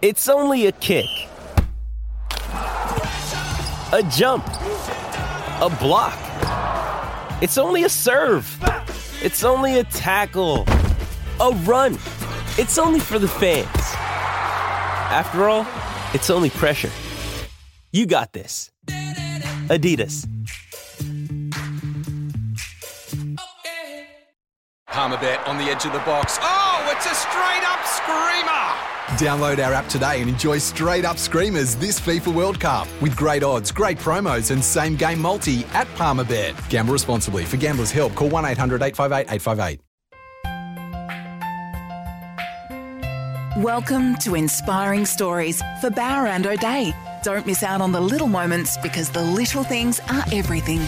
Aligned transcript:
It's 0.00 0.28
only 0.28 0.66
a 0.66 0.72
kick, 0.72 1.08
a 2.52 4.08
jump, 4.12 4.46
a 4.46 5.76
block. 5.80 6.16
It's 7.42 7.58
only 7.58 7.82
a 7.82 7.88
serve. 7.88 8.46
It's 9.20 9.42
only 9.42 9.80
a 9.80 9.82
tackle, 9.82 10.66
a 11.40 11.50
run. 11.64 11.94
It's 12.58 12.78
only 12.78 13.00
for 13.00 13.18
the 13.18 13.26
fans. 13.26 13.66
After 15.10 15.48
all, 15.48 15.66
it's 16.14 16.30
only 16.30 16.50
pressure. 16.50 16.92
You 17.90 18.06
got 18.06 18.32
this. 18.32 18.70
Adidas. 19.66 20.28
Palmerbet 24.86 25.44
on 25.48 25.58
the 25.58 25.64
edge 25.64 25.84
of 25.86 25.92
the 25.92 25.98
box. 26.00 26.38
Oh, 26.40 26.94
it's 26.94 27.04
a 27.04 27.14
straight 27.16 27.64
up 27.64 27.84
screamer! 27.84 28.97
Download 29.16 29.64
our 29.64 29.72
app 29.72 29.88
today 29.88 30.20
and 30.20 30.28
enjoy 30.28 30.58
straight 30.58 31.06
up 31.06 31.16
screamers 31.16 31.74
this 31.76 31.98
FIFA 31.98 32.34
World 32.34 32.60
Cup 32.60 32.86
with 33.00 33.16
great 33.16 33.42
odds, 33.42 33.72
great 33.72 33.98
promos, 33.98 34.50
and 34.50 34.62
same 34.62 34.96
game 34.96 35.18
multi 35.20 35.64
at 35.72 35.86
Palmerbet. 35.96 36.54
Gamble 36.68 36.92
responsibly. 36.92 37.44
For 37.44 37.56
gamblers' 37.56 37.90
help, 37.90 38.14
call 38.14 38.28
1 38.28 38.44
800 38.44 38.82
858 38.82 39.32
858. 39.34 39.80
Welcome 43.56 44.14
to 44.18 44.36
Inspiring 44.36 45.04
Stories 45.04 45.62
for 45.80 45.90
Bowra 45.90 46.28
and 46.28 46.46
O'Dea. 46.46 46.94
Don't 47.24 47.46
miss 47.46 47.62
out 47.62 47.80
on 47.80 47.90
the 47.90 48.00
little 48.00 48.28
moments 48.28 48.76
because 48.76 49.10
the 49.10 49.22
little 49.22 49.64
things 49.64 50.00
are 50.10 50.22
everything. 50.32 50.80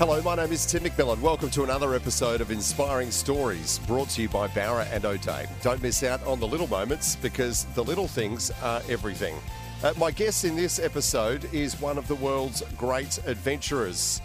Hello, 0.00 0.22
my 0.22 0.34
name 0.34 0.50
is 0.50 0.64
Tim 0.64 0.82
McMillan. 0.82 1.20
Welcome 1.20 1.50
to 1.50 1.62
another 1.62 1.94
episode 1.94 2.40
of 2.40 2.50
Inspiring 2.50 3.10
Stories 3.10 3.80
brought 3.80 4.08
to 4.08 4.22
you 4.22 4.30
by 4.30 4.48
Bowra 4.48 4.90
and 4.90 5.04
O'Dea. 5.04 5.46
Don't 5.60 5.82
miss 5.82 6.02
out 6.02 6.24
on 6.26 6.40
the 6.40 6.46
little 6.46 6.68
moments 6.68 7.16
because 7.16 7.66
the 7.74 7.84
little 7.84 8.08
things 8.08 8.50
are 8.62 8.80
everything. 8.88 9.36
Uh, 9.84 9.92
my 9.98 10.10
guest 10.10 10.46
in 10.46 10.56
this 10.56 10.78
episode 10.78 11.52
is 11.52 11.78
one 11.82 11.98
of 11.98 12.08
the 12.08 12.14
world's 12.14 12.62
great 12.78 13.18
adventurers. 13.26 14.22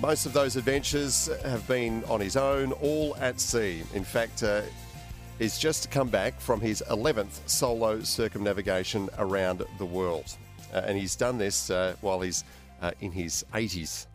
Most 0.00 0.26
of 0.26 0.32
those 0.32 0.56
adventures 0.56 1.30
have 1.44 1.64
been 1.68 2.02
on 2.06 2.18
his 2.18 2.36
own, 2.36 2.72
all 2.72 3.14
at 3.20 3.38
sea. 3.38 3.84
In 3.94 4.02
fact, 4.02 4.42
uh, 4.42 4.62
he's 5.38 5.58
just 5.58 5.92
come 5.92 6.08
back 6.08 6.40
from 6.40 6.60
his 6.60 6.82
11th 6.90 7.48
solo 7.48 8.00
circumnavigation 8.00 9.10
around 9.18 9.62
the 9.78 9.86
world. 9.86 10.36
Uh, 10.74 10.78
and 10.78 10.98
he's 10.98 11.14
done 11.14 11.38
this 11.38 11.70
uh, 11.70 11.94
while 12.00 12.20
he's 12.20 12.42
uh, 12.82 12.90
in 13.00 13.12
his 13.12 13.44
80s. 13.54 14.08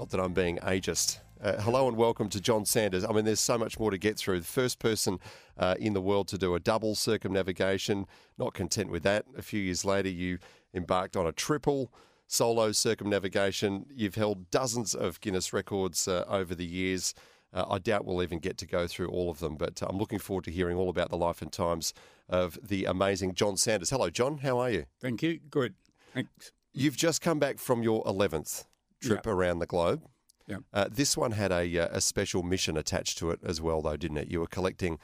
Not 0.00 0.08
that 0.08 0.20
I'm 0.20 0.32
being 0.32 0.56
ageist. 0.62 1.18
Uh, 1.42 1.60
hello 1.60 1.86
and 1.86 1.94
welcome 1.94 2.30
to 2.30 2.40
Jon 2.40 2.64
Sanders. 2.64 3.04
I 3.04 3.12
mean, 3.12 3.26
there's 3.26 3.38
so 3.38 3.58
much 3.58 3.78
more 3.78 3.90
to 3.90 3.98
get 3.98 4.16
through. 4.16 4.40
The 4.40 4.46
first 4.46 4.78
person 4.78 5.18
uh, 5.58 5.74
in 5.78 5.92
the 5.92 6.00
world 6.00 6.26
to 6.28 6.38
do 6.38 6.54
a 6.54 6.58
double 6.58 6.94
circumnavigation. 6.94 8.06
Not 8.38 8.54
content 8.54 8.90
with 8.90 9.02
that, 9.02 9.26
a 9.36 9.42
few 9.42 9.60
years 9.60 9.84
later, 9.84 10.08
you 10.08 10.38
embarked 10.72 11.18
on 11.18 11.26
a 11.26 11.32
triple 11.32 11.92
solo 12.26 12.72
circumnavigation. 12.72 13.84
You've 13.94 14.14
held 14.14 14.50
dozens 14.50 14.94
of 14.94 15.20
Guinness 15.20 15.52
records 15.52 16.08
uh, 16.08 16.24
over 16.26 16.54
the 16.54 16.64
years. 16.64 17.12
Uh, 17.52 17.66
I 17.68 17.78
doubt 17.78 18.06
we'll 18.06 18.22
even 18.22 18.38
get 18.38 18.56
to 18.56 18.66
go 18.66 18.86
through 18.86 19.08
all 19.08 19.28
of 19.30 19.40
them, 19.40 19.56
but 19.56 19.82
I'm 19.86 19.98
looking 19.98 20.18
forward 20.18 20.44
to 20.44 20.50
hearing 20.50 20.78
all 20.78 20.88
about 20.88 21.10
the 21.10 21.18
life 21.18 21.42
and 21.42 21.52
times 21.52 21.92
of 22.26 22.58
the 22.66 22.86
amazing 22.86 23.34
Jon 23.34 23.58
Sanders. 23.58 23.90
Hello, 23.90 24.08
Jon. 24.08 24.38
How 24.38 24.58
are 24.60 24.70
you? 24.70 24.86
Thank 24.98 25.22
you. 25.22 25.40
Good. 25.50 25.74
Thanks. 26.14 26.52
You've 26.72 26.96
just 26.96 27.20
come 27.20 27.38
back 27.38 27.58
from 27.58 27.82
your 27.82 28.02
11th 28.04 28.64
trip 29.00 29.26
Yeah. 29.26 29.32
around 29.32 29.58
the 29.60 29.66
globe. 29.66 30.02
Yeah. 30.46 30.58
Uh, 30.72 30.88
this 30.90 31.16
one 31.16 31.32
had 31.32 31.52
a, 31.52 31.78
uh, 31.78 31.88
a 31.92 32.00
special 32.00 32.42
mission 32.42 32.76
attached 32.76 33.18
to 33.18 33.30
it 33.30 33.40
as 33.44 33.60
well, 33.60 33.82
though, 33.82 33.96
didn't 33.96 34.16
it? 34.18 34.28
You 34.28 34.40
were 34.40 34.46
collecting 34.46 34.98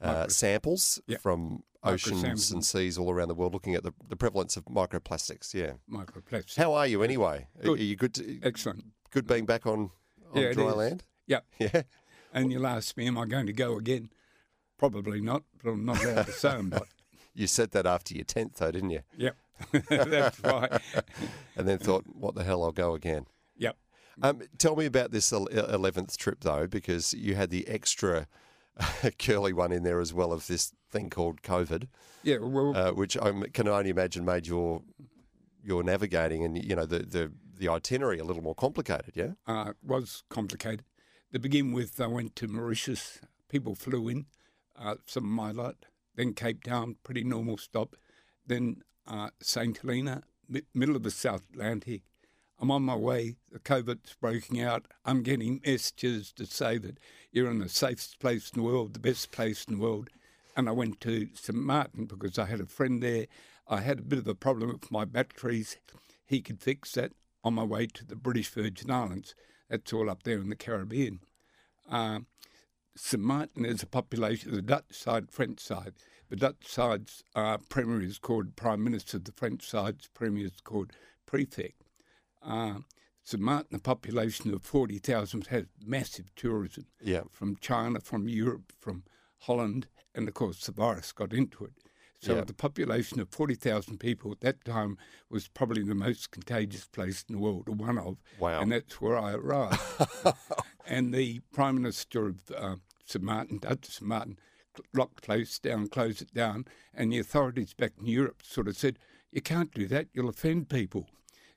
uh, 0.00 0.28
samples 0.28 1.00
Yeah. 1.06 1.18
from 1.18 1.62
oceans 1.82 2.50
and 2.50 2.64
seas 2.64 2.98
all 2.98 3.10
around 3.10 3.28
the 3.28 3.34
world, 3.34 3.52
looking 3.54 3.74
at 3.74 3.82
the, 3.82 3.92
the 4.08 4.16
prevalence 4.16 4.56
of 4.56 4.64
microplastics. 4.66 5.54
Yeah. 5.54 5.72
Microplastics. 5.90 6.56
How 6.56 6.74
are 6.74 6.86
you 6.86 7.02
anyway? 7.02 7.48
Are- 7.60 7.62
Good. 7.64 7.80
Are 7.80 7.82
you 7.82 7.96
good? 7.96 8.14
To, 8.14 8.40
Excellent. 8.42 8.84
good 9.10 9.26
being 9.26 9.46
back 9.46 9.66
on, 9.66 9.90
on 10.34 10.42
Yeah, 10.42 10.52
dry 10.52 10.72
land? 10.72 11.04
Yep. 11.26 11.44
Yeah. 11.58 11.82
And 12.32 12.52
you'll 12.52 12.66
ask 12.66 12.96
me, 12.96 13.06
am 13.08 13.18
I 13.18 13.26
going 13.26 13.46
to 13.46 13.52
go 13.52 13.76
again? 13.76 14.10
Probably 14.78 15.20
not, 15.20 15.42
but 15.62 15.70
I'm 15.70 15.84
not 15.84 16.02
allowed 16.04 16.26
to 16.26 16.32
say 16.32 16.50
I'm 16.50 16.68
not. 16.68 16.86
You 17.32 17.46
said 17.46 17.70
that 17.70 17.86
after 17.86 18.12
your 18.14 18.24
10th, 18.24 18.56
though, 18.56 18.72
didn't 18.72 18.90
you? 18.90 19.00
Yep. 19.16 19.36
That's 19.88 20.40
right. 20.40 20.80
And 21.56 21.68
then 21.68 21.78
thought, 21.78 22.04
what 22.12 22.34
the 22.34 22.42
hell, 22.42 22.64
I'll 22.64 22.72
go 22.72 22.94
again. 22.94 23.26
Um, 24.22 24.42
tell 24.58 24.76
me 24.76 24.86
about 24.86 25.10
this 25.10 25.30
11th 25.30 26.16
trip, 26.16 26.40
though, 26.40 26.66
because 26.66 27.14
you 27.14 27.34
had 27.34 27.50
the 27.50 27.66
extra 27.68 28.26
curly 29.18 29.52
one 29.52 29.72
in 29.72 29.82
there 29.82 30.00
as 30.00 30.12
well 30.12 30.32
of 30.32 30.46
this 30.46 30.72
thing 30.90 31.10
called 31.10 31.42
COVID. 31.42 31.88
Yeah, 32.22 32.38
well, 32.40 32.76
uh, 32.76 32.92
which 32.92 33.16
I 33.16 33.32
can 33.52 33.68
only 33.68 33.90
imagine 33.90 34.24
made 34.24 34.46
your 34.46 34.82
your 35.62 35.82
navigating 35.82 36.42
and 36.42 36.62
you 36.62 36.74
know 36.74 36.86
the 36.86 37.00
the, 37.00 37.32
the 37.58 37.68
itinerary 37.68 38.18
a 38.18 38.24
little 38.24 38.42
more 38.42 38.54
complicated. 38.54 39.12
Yeah. 39.14 39.32
uh, 39.46 39.72
was 39.82 40.22
complicated. 40.28 40.84
To 41.32 41.38
begin 41.38 41.72
with, 41.72 42.00
I 42.00 42.06
went 42.06 42.34
to 42.36 42.48
Mauritius. 42.48 43.20
People 43.48 43.74
flew 43.74 44.08
in, 44.08 44.26
uh, 44.76 44.96
some 45.06 45.24
of 45.24 45.30
my 45.30 45.50
lot. 45.52 45.86
Then 46.16 46.34
Cape 46.34 46.64
Town, 46.64 46.96
pretty 47.04 47.22
normal 47.22 47.56
stop. 47.56 47.96
Then 48.46 48.82
uh, 49.06 49.30
St. 49.40 49.78
Helena, 49.78 50.22
mi- 50.48 50.62
middle 50.74 50.96
of 50.96 51.04
the 51.04 51.10
South 51.10 51.42
Atlantic. 51.52 52.02
I'm 52.60 52.70
on 52.70 52.82
my 52.82 52.94
way. 52.94 53.36
The 53.50 53.58
COVID's 53.58 54.14
breaking 54.20 54.60
out. 54.60 54.86
I'm 55.06 55.22
getting 55.22 55.62
messages 55.64 56.30
to 56.32 56.44
say 56.44 56.76
that 56.76 56.98
you're 57.32 57.50
in 57.50 57.58
the 57.58 57.70
safest 57.70 58.20
place 58.20 58.50
in 58.50 58.60
the 58.60 58.66
world, 58.66 58.92
the 58.92 59.00
best 59.00 59.32
place 59.32 59.64
in 59.64 59.76
the 59.76 59.82
world. 59.82 60.10
And 60.54 60.68
I 60.68 60.72
went 60.72 61.00
to 61.00 61.28
St. 61.32 61.58
Martin 61.58 62.04
because 62.04 62.38
I 62.38 62.44
had 62.44 62.60
a 62.60 62.66
friend 62.66 63.02
there. 63.02 63.28
I 63.66 63.80
had 63.80 64.00
a 64.00 64.02
bit 64.02 64.18
of 64.18 64.28
a 64.28 64.34
problem 64.34 64.72
with 64.72 64.90
my 64.90 65.06
batteries. 65.06 65.78
He 66.26 66.42
could 66.42 66.60
fix 66.60 66.92
that 66.92 67.12
on 67.42 67.54
my 67.54 67.64
way 67.64 67.86
to 67.86 68.04
the 68.04 68.14
British 68.14 68.50
Virgin 68.50 68.90
Islands. 68.90 69.34
That's 69.70 69.92
all 69.94 70.10
up 70.10 70.24
there 70.24 70.38
in 70.38 70.50
the 70.50 70.56
Caribbean. 70.56 71.20
Uh, 71.90 72.20
St. 72.94 73.22
Martin 73.22 73.64
is 73.64 73.82
a 73.82 73.86
population, 73.86 74.52
the 74.52 74.60
Dutch 74.60 74.92
side, 74.92 75.30
French 75.30 75.60
side. 75.60 75.94
The 76.28 76.36
Dutch 76.36 76.66
side's 76.66 77.24
uh, 77.34 77.56
premier 77.70 78.02
is 78.02 78.18
called 78.18 78.54
Prime 78.54 78.84
Minister, 78.84 79.18
the 79.18 79.32
French 79.32 79.66
side's 79.66 80.08
premier 80.12 80.46
is 80.46 80.60
called 80.62 80.92
Prefect. 81.24 81.80
Uh, 82.42 82.80
St. 83.22 83.42
Martin, 83.42 83.76
a 83.76 83.78
population 83.80 84.52
of 84.52 84.62
40,000, 84.62 85.46
has 85.48 85.66
massive 85.84 86.34
tourism 86.34 86.86
Yeah. 87.02 87.22
from 87.30 87.56
China, 87.56 88.00
from 88.00 88.28
Europe, 88.28 88.72
from 88.78 89.04
Holland, 89.40 89.88
and 90.14 90.26
of 90.26 90.34
course 90.34 90.64
the 90.66 90.72
virus 90.72 91.12
got 91.12 91.32
into 91.32 91.64
it. 91.64 91.72
So 92.20 92.36
Yeah. 92.36 92.44
the 92.44 92.52
population 92.54 93.20
of 93.20 93.28
40,000 93.30 93.98
people 93.98 94.32
at 94.32 94.40
that 94.40 94.64
time 94.64 94.98
was 95.30 95.48
probably 95.48 95.82
the 95.82 95.94
most 95.94 96.30
contagious 96.30 96.86
place 96.86 97.24
in 97.28 97.34
the 97.34 97.40
world, 97.40 97.68
or 97.68 97.74
one 97.74 97.98
of. 97.98 98.18
Wow. 98.38 98.60
And 98.60 98.72
that's 98.72 99.00
where 99.00 99.16
I 99.18 99.32
arrived. 99.32 99.80
and 100.86 101.14
the 101.14 101.40
Prime 101.52 101.76
Minister 101.76 102.26
of 102.26 102.50
uh, 102.50 102.76
St. 103.04 103.24
Martin, 103.24 103.58
Dutch 103.58 103.86
St. 103.86 104.06
Martin, 104.06 104.38
locked 104.92 105.16
the 105.16 105.22
place 105.22 105.58
down, 105.58 105.88
closed 105.88 106.22
it 106.22 106.32
down, 106.34 106.64
and 106.94 107.12
the 107.12 107.18
authorities 107.18 107.74
back 107.74 107.92
in 107.98 108.06
Europe 108.06 108.42
sort 108.44 108.68
of 108.68 108.76
said, 108.76 108.98
you 109.30 109.40
can't 109.40 109.72
do 109.72 109.86
that, 109.88 110.08
you'll 110.12 110.28
offend 110.28 110.68
people. 110.68 111.08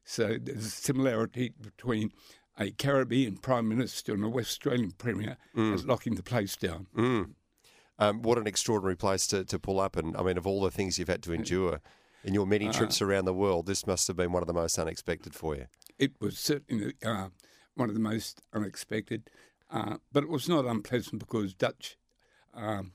So 0.04 0.38
there's 0.42 0.66
a 0.66 0.70
similarity 0.70 1.54
between 1.60 2.12
a 2.60 2.72
Caribbean 2.72 3.38
Prime 3.38 3.68
Minister 3.68 4.14
and 4.14 4.24
a 4.24 4.30
West 4.30 4.50
Australian 4.50 4.92
Premier 4.92 5.38
as 5.74 5.86
locking 5.86 6.16
the 6.16 6.24
place 6.24 6.56
down. 6.56 6.88
Um, 8.00 8.22
what 8.22 8.38
an 8.38 8.48
extraordinary 8.48 8.96
place 8.96 9.28
to, 9.28 9.46
to 9.46 9.60
pull 9.60 9.80
up, 9.80 9.96
and 9.96 10.18
I 10.18 10.24
mean, 10.24 10.38
of 10.38 10.48
all 10.48 10.62
the 10.62 10.72
things 10.72 10.98
you've 10.98 11.08
had 11.08 11.24
to 11.24 11.34
endure 11.34 11.80
in 12.24 12.34
your 12.34 12.46
many 12.48 12.70
trips 12.70 13.02
around 13.02 13.26
the 13.26 13.34
world, 13.34 13.66
this 13.66 13.86
must 13.86 14.08
have 14.08 14.18
been 14.18 14.32
one 14.32 14.42
of 14.44 14.48
the 14.48 14.54
most 14.54 14.78
unexpected 14.80 15.36
for 15.36 15.56
you. 15.56 15.68
It 16.00 16.14
was 16.20 16.38
certainly 16.38 16.94
uh, 17.06 17.30
one 17.76 17.90
of 17.90 17.96
the 17.96 18.02
most 18.02 18.42
unexpected, 18.54 19.30
uh, 19.70 19.98
but 20.12 20.24
it 20.24 20.30
was 20.30 20.50
not 20.50 20.66
unpleasant 20.66 21.20
because 21.20 21.54
Dutch, 21.54 21.98
um, 22.54 22.92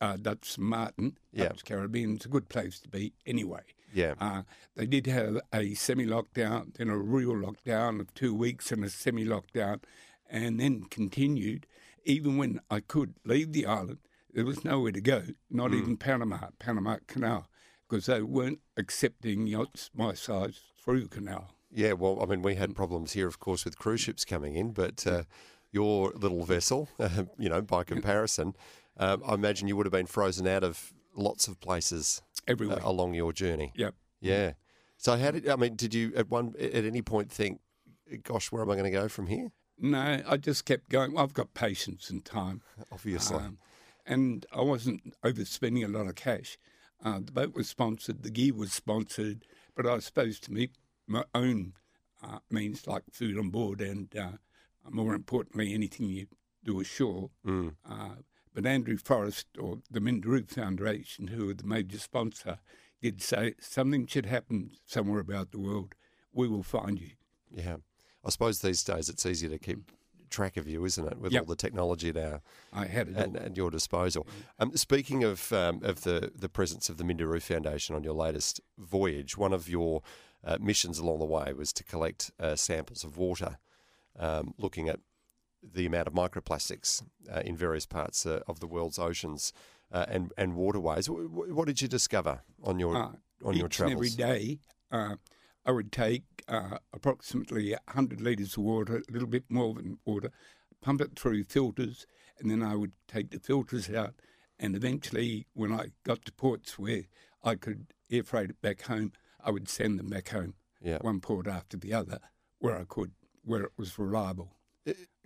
uh, 0.00 0.16
Dutch 0.16 0.58
Martin. 0.58 1.18
Dutch 1.48 1.64
Caribbean, 1.64 2.16
is 2.16 2.24
a 2.24 2.28
good 2.28 2.48
place 2.48 2.80
to 2.80 2.88
be 2.88 3.12
anyway. 3.26 3.62
Yeah. 3.98 4.14
Uh, 4.20 4.42
they 4.76 4.86
did 4.86 5.06
have 5.06 5.40
a 5.52 5.74
semi 5.74 6.06
lockdown, 6.06 6.74
then 6.76 6.88
a 6.88 6.96
real 6.96 7.32
lockdown 7.32 8.00
of 8.00 8.14
two 8.14 8.32
weeks 8.32 8.70
and 8.70 8.84
a 8.84 8.88
semi 8.88 9.24
lockdown, 9.24 9.82
and 10.30 10.60
then 10.60 10.84
continued. 10.84 11.66
Even 12.04 12.36
when 12.36 12.60
I 12.70 12.80
could 12.80 13.14
leave 13.24 13.52
the 13.52 13.66
island, 13.66 13.98
there 14.32 14.44
was 14.44 14.64
nowhere 14.64 14.92
to 14.92 15.00
go, 15.00 15.24
not 15.50 15.74
even 15.74 15.96
Panama, 15.96 16.38
Panama 16.58 16.98
Canal, 17.06 17.48
because 17.88 18.06
they 18.06 18.22
weren't 18.22 18.60
accepting 18.76 19.46
yachts 19.46 19.90
my 19.94 20.14
size 20.14 20.60
through 20.82 21.02
the 21.02 21.08
canal. 21.08 21.50
Yeah, 21.70 21.94
well, 21.94 22.22
I 22.22 22.26
mean, 22.26 22.40
we 22.40 22.54
had 22.54 22.74
problems 22.74 23.12
here, 23.12 23.26
of 23.26 23.40
course, 23.40 23.64
with 23.64 23.78
cruise 23.78 24.00
ships 24.00 24.24
coming 24.24 24.54
in, 24.54 24.70
but 24.70 25.06
uh, 25.06 25.24
your 25.70 26.12
little 26.12 26.44
vessel, 26.44 26.88
uh, 26.98 27.24
you 27.38 27.48
know, 27.48 27.60
by 27.60 27.84
comparison, 27.84 28.54
um, 28.96 29.22
I 29.26 29.34
imagine 29.34 29.68
you 29.68 29.76
would 29.76 29.86
have 29.86 29.92
been 29.92 30.06
frozen 30.06 30.46
out 30.46 30.64
of 30.64 30.94
lots 31.14 31.48
of 31.48 31.60
places 31.60 32.22
uh, 32.48 32.52
Everywhere. 32.52 32.80
along 32.82 33.14
your 33.14 33.32
journey. 33.32 33.72
Yep. 33.76 33.94
Yeah. 34.20 34.52
So, 34.96 35.16
how 35.16 35.30
did 35.30 35.48
I 35.48 35.56
mean? 35.56 35.76
Did 35.76 35.94
you 35.94 36.12
at 36.16 36.28
one 36.28 36.54
at 36.58 36.84
any 36.84 37.02
point 37.02 37.30
think, 37.30 37.60
"Gosh, 38.22 38.50
where 38.50 38.62
am 38.62 38.70
I 38.70 38.74
going 38.74 38.84
to 38.84 38.90
go 38.90 39.08
from 39.08 39.26
here?" 39.28 39.52
No, 39.78 40.22
I 40.26 40.36
just 40.36 40.64
kept 40.64 40.88
going. 40.88 41.12
Well, 41.12 41.22
I've 41.22 41.34
got 41.34 41.54
patience 41.54 42.10
and 42.10 42.24
time. 42.24 42.62
Obviously. 42.92 43.36
Um, 43.36 43.58
and 44.04 44.44
I 44.52 44.62
wasn't 44.62 45.14
overspending 45.22 45.84
a 45.84 45.88
lot 45.88 46.08
of 46.08 46.14
cash. 46.16 46.58
Uh, 47.04 47.20
the 47.24 47.30
boat 47.30 47.54
was 47.54 47.68
sponsored, 47.68 48.22
the 48.22 48.30
gear 48.30 48.54
was 48.54 48.72
sponsored, 48.72 49.44
but 49.76 49.86
I 49.86 49.94
was 49.94 50.06
supposed 50.06 50.42
to 50.44 50.52
meet 50.52 50.72
my 51.06 51.24
own 51.34 51.74
uh, 52.22 52.38
means 52.50 52.86
like 52.86 53.04
food 53.12 53.38
on 53.38 53.50
board 53.50 53.80
and 53.80 54.08
uh, 54.16 54.32
more 54.90 55.14
importantly, 55.14 55.74
anything 55.74 56.08
you 56.08 56.26
do 56.64 56.80
ashore. 56.80 57.30
Mm. 57.46 57.74
But 58.54 58.66
Andrew 58.66 58.96
Forrest 58.96 59.46
or 59.58 59.78
the 59.90 60.00
Minderoo 60.00 60.48
Foundation, 60.48 61.28
who 61.28 61.50
are 61.50 61.54
the 61.54 61.66
major 61.66 61.98
sponsor, 61.98 62.58
did 63.00 63.22
say 63.22 63.54
something 63.60 64.06
should 64.06 64.26
happen 64.26 64.72
somewhere 64.86 65.20
about 65.20 65.52
the 65.52 65.60
world. 65.60 65.94
We 66.32 66.48
will 66.48 66.62
find 66.62 66.98
you. 67.00 67.10
Yeah. 67.50 67.76
I 68.24 68.30
suppose 68.30 68.60
these 68.60 68.82
days 68.82 69.08
it's 69.08 69.24
easier 69.24 69.50
to 69.50 69.58
keep 69.58 69.92
track 70.30 70.56
of 70.56 70.68
you, 70.68 70.84
isn't 70.84 71.06
it, 71.06 71.18
with 71.18 71.32
Yep. 71.32 71.42
all 71.42 71.46
the 71.46 71.56
technology 71.56 72.12
now 72.12 72.42
I 72.72 72.84
had 72.86 73.16
at, 73.16 73.34
at 73.36 73.56
your 73.56 73.70
disposal. 73.70 74.26
Um, 74.58 74.76
speaking 74.76 75.24
of 75.24 75.52
um, 75.52 75.80
of 75.82 76.02
the, 76.02 76.30
the 76.34 76.48
presence 76.48 76.90
of 76.90 76.98
the 76.98 77.04
Minderoo 77.04 77.40
Foundation 77.40 77.94
on 77.94 78.04
your 78.04 78.12
latest 78.14 78.60
voyage, 78.76 79.38
one 79.38 79.52
of 79.54 79.68
your 79.68 80.02
uh, 80.44 80.58
missions 80.60 80.98
along 80.98 81.20
the 81.20 81.24
way 81.24 81.52
was 81.52 81.72
to 81.74 81.84
collect 81.84 82.30
uh, 82.38 82.56
samples 82.56 83.04
of 83.04 83.16
water, 83.16 83.58
um, 84.18 84.52
looking 84.58 84.88
at 84.88 85.00
the 85.62 85.86
amount 85.86 86.06
of 86.08 86.14
microplastics 86.14 87.02
uh, 87.32 87.40
in 87.44 87.56
various 87.56 87.86
parts 87.86 88.24
uh, 88.26 88.40
of 88.46 88.60
the 88.60 88.66
world's 88.66 88.98
oceans 88.98 89.52
uh, 89.92 90.06
and 90.08 90.32
and 90.36 90.54
waterways. 90.54 91.06
Wh- 91.06 91.26
wh- 91.30 91.54
What 91.56 91.66
did 91.66 91.80
you 91.82 91.88
discover 91.88 92.42
on 92.62 92.78
your 92.78 92.96
Uh, 92.96 93.12
on 93.44 93.56
your 93.56 93.66
and 93.66 93.92
every 93.92 94.10
travels? 94.10 94.14
day, 94.16 94.60
uh, 94.90 95.16
I 95.64 95.70
would 95.72 95.92
take 95.92 96.24
uh, 96.48 96.78
approximately 96.92 97.72
100 97.72 98.20
litres 98.20 98.56
of 98.56 98.64
water, 98.64 99.02
a 99.08 99.12
little 99.12 99.28
bit 99.28 99.44
more 99.50 99.74
than 99.74 99.98
water, 100.04 100.30
pump 100.80 101.00
it 101.00 101.18
through 101.18 101.44
filters, 101.44 102.06
and 102.38 102.50
then 102.50 102.62
I 102.62 102.74
would 102.74 102.92
take 103.06 103.30
the 103.30 103.38
filters 103.40 103.88
out. 103.90 104.14
And 104.58 104.74
eventually, 104.74 105.46
when 105.54 105.72
I 105.72 105.92
got 106.04 106.24
to 106.24 106.32
ports 106.32 106.78
where 106.78 107.04
I 107.44 107.54
could 107.54 107.92
air 108.10 108.24
freight 108.24 108.50
it 108.50 108.60
back 108.60 108.82
home, 108.82 109.12
I 109.40 109.50
would 109.50 109.68
send 109.68 109.98
them 109.98 110.08
back 110.08 110.30
home, 110.30 110.54
Yeah. 110.80 110.98
one 111.00 111.20
port 111.20 111.46
after 111.46 111.76
the 111.76 111.92
other, 111.94 112.18
where 112.58 112.76
I 112.76 112.84
could, 112.84 113.12
where 113.44 113.62
it 113.62 113.72
was 113.76 113.98
reliable. 113.98 114.56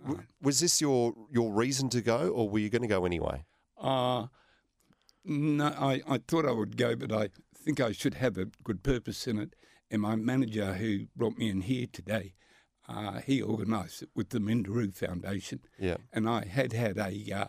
W- 0.01 0.23
Was 0.41 0.59
this 0.59 0.81
your 0.81 1.13
your 1.31 1.51
reason 1.53 1.89
to 1.89 2.01
go, 2.01 2.29
or 2.29 2.49
were 2.49 2.59
you 2.59 2.69
going 2.69 2.81
to 2.81 2.87
go 2.87 3.05
anyway? 3.05 3.45
Uh, 3.77 4.27
no, 5.25 5.67
I, 5.67 6.01
I 6.07 6.17
thought 6.27 6.45
I 6.45 6.51
would 6.51 6.77
go, 6.77 6.95
but 6.95 7.11
I 7.11 7.29
think 7.55 7.79
I 7.79 7.91
should 7.93 8.15
have 8.15 8.37
a 8.37 8.45
good 8.63 8.83
purpose 8.83 9.27
in 9.27 9.39
it. 9.39 9.55
And 9.89 10.01
my 10.01 10.15
manager, 10.15 10.73
who 10.73 11.05
brought 11.15 11.37
me 11.37 11.49
in 11.49 11.61
here 11.61 11.87
today, 11.91 12.33
uh, 12.89 13.19
he 13.21 13.41
organised 13.41 14.01
it 14.03 14.09
with 14.15 14.29
the 14.29 14.39
Minderoo 14.39 14.93
Foundation. 14.93 15.61
Yeah. 15.79 15.97
And 16.11 16.27
I 16.27 16.45
had 16.45 16.73
had 16.73 16.97
a, 16.97 17.31
uh, 17.31 17.45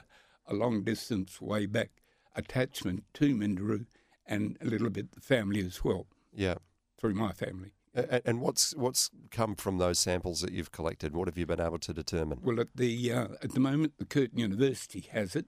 a 0.47 0.55
long 0.55 0.85
distance 0.85 1.41
way 1.41 1.67
back 1.67 1.91
attachment 2.37 3.05
to 3.15 3.35
Minderoo 3.35 3.87
and 4.27 4.57
a 4.61 4.67
little 4.67 4.91
bit 4.91 5.13
the 5.13 5.21
family 5.21 5.61
as 5.65 5.83
well, 5.83 6.07
Yeah. 6.33 6.57
through 6.99 7.15
my 7.15 7.33
family. 7.33 7.73
And 7.95 8.41
what's 8.41 8.75
what's 8.75 9.11
come 9.31 9.55
from 9.55 9.79
those 9.79 9.99
samples 10.01 10.41
that 10.41 10.53
you've 10.53 10.73
collected? 10.73 11.15
What 11.15 11.29
have 11.29 11.39
you 11.39 11.47
been 11.47 11.61
able 11.61 11.79
to 11.79 11.93
determine? 11.93 12.41
Well, 12.43 12.61
at 12.61 12.75
the 12.75 13.13
uh, 13.13 13.29
at 13.43 13.53
the 13.53 13.61
moment, 13.61 13.95
the 13.99 14.05
Curtin 14.05 14.39
University 14.39 15.09
has 15.13 15.37
it. 15.37 15.47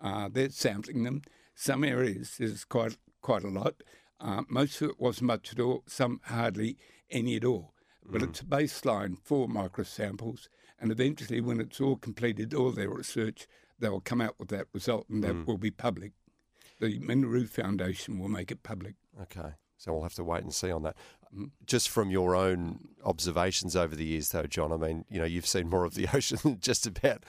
Uh, 0.00 0.28
they're 0.30 0.50
sampling 0.50 1.04
them. 1.04 1.22
Some 1.54 1.84
areas 1.84 2.36
there's 2.38 2.64
quite 2.64 2.98
quite 3.22 3.44
a 3.44 3.48
lot. 3.48 3.82
Uh, 4.20 4.42
most 4.48 4.80
of 4.82 4.90
it 4.90 5.00
wasn't 5.00 5.28
much 5.28 5.52
at 5.52 5.60
all. 5.60 5.84
Some 5.86 6.20
hardly 6.24 6.76
any 7.10 7.36
at 7.36 7.44
all. 7.44 7.72
But 8.08 8.22
it's 8.22 8.40
a 8.40 8.44
baseline 8.44 9.16
for 9.24 9.48
microsamples, 9.48 10.48
and 10.78 10.92
eventually, 10.92 11.40
when 11.40 11.60
it's 11.60 11.80
all 11.80 11.96
completed, 11.96 12.54
all 12.54 12.70
their 12.70 12.88
research, 12.88 13.48
they 13.80 13.88
will 13.88 14.00
come 14.00 14.20
out 14.20 14.36
with 14.38 14.48
that 14.50 14.68
result, 14.72 15.08
and 15.08 15.24
that 15.24 15.44
will 15.46 15.58
be 15.58 15.72
public. 15.72 16.12
The 16.78 17.00
Minderoo 17.00 17.48
Foundation 17.48 18.18
will 18.18 18.28
make 18.28 18.52
it 18.52 18.62
public. 18.62 18.94
Okay, 19.20 19.54
so 19.76 19.92
we'll 19.92 20.02
have 20.02 20.14
to 20.14 20.24
wait 20.24 20.42
and 20.42 20.54
see 20.54 20.70
on 20.70 20.82
that. 20.82 20.96
Mm-hmm. 21.34 21.46
Just 21.66 21.88
from 21.88 22.10
your 22.10 22.34
own 22.34 22.88
observations 23.04 23.76
over 23.76 23.94
the 23.94 24.04
years, 24.04 24.30
though, 24.30 24.44
Jon. 24.44 24.72
I 24.72 24.76
mean, 24.76 25.04
you 25.10 25.18
know, 25.18 25.24
you've 25.24 25.46
seen 25.46 25.68
more 25.68 25.84
of 25.84 25.94
the 25.94 26.08
ocean 26.14 26.38
than 26.42 26.60
just 26.60 26.86
about 26.86 27.24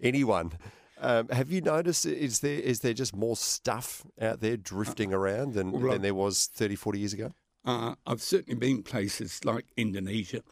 anyone. 0.00 0.52
Um, 1.00 1.28
have 1.28 1.50
you 1.50 1.60
noticed 1.60 2.06
is 2.06 2.40
there 2.40 2.60
is 2.60 2.80
there 2.80 2.94
just 2.94 3.14
more 3.16 3.36
stuff 3.36 4.04
out 4.20 4.40
there 4.40 4.56
drifting 4.56 5.12
around 5.12 5.54
than, 5.54 5.72
than 5.82 6.00
there 6.00 6.14
was 6.14 6.46
30, 6.46 6.76
40 6.76 6.98
years 6.98 7.12
ago? 7.12 7.32
Uh, 7.64 7.94
I've 8.06 8.22
certainly 8.22 8.58
been 8.58 8.82
places 8.82 9.44
like 9.44 9.66
Indonesia. 9.76 10.42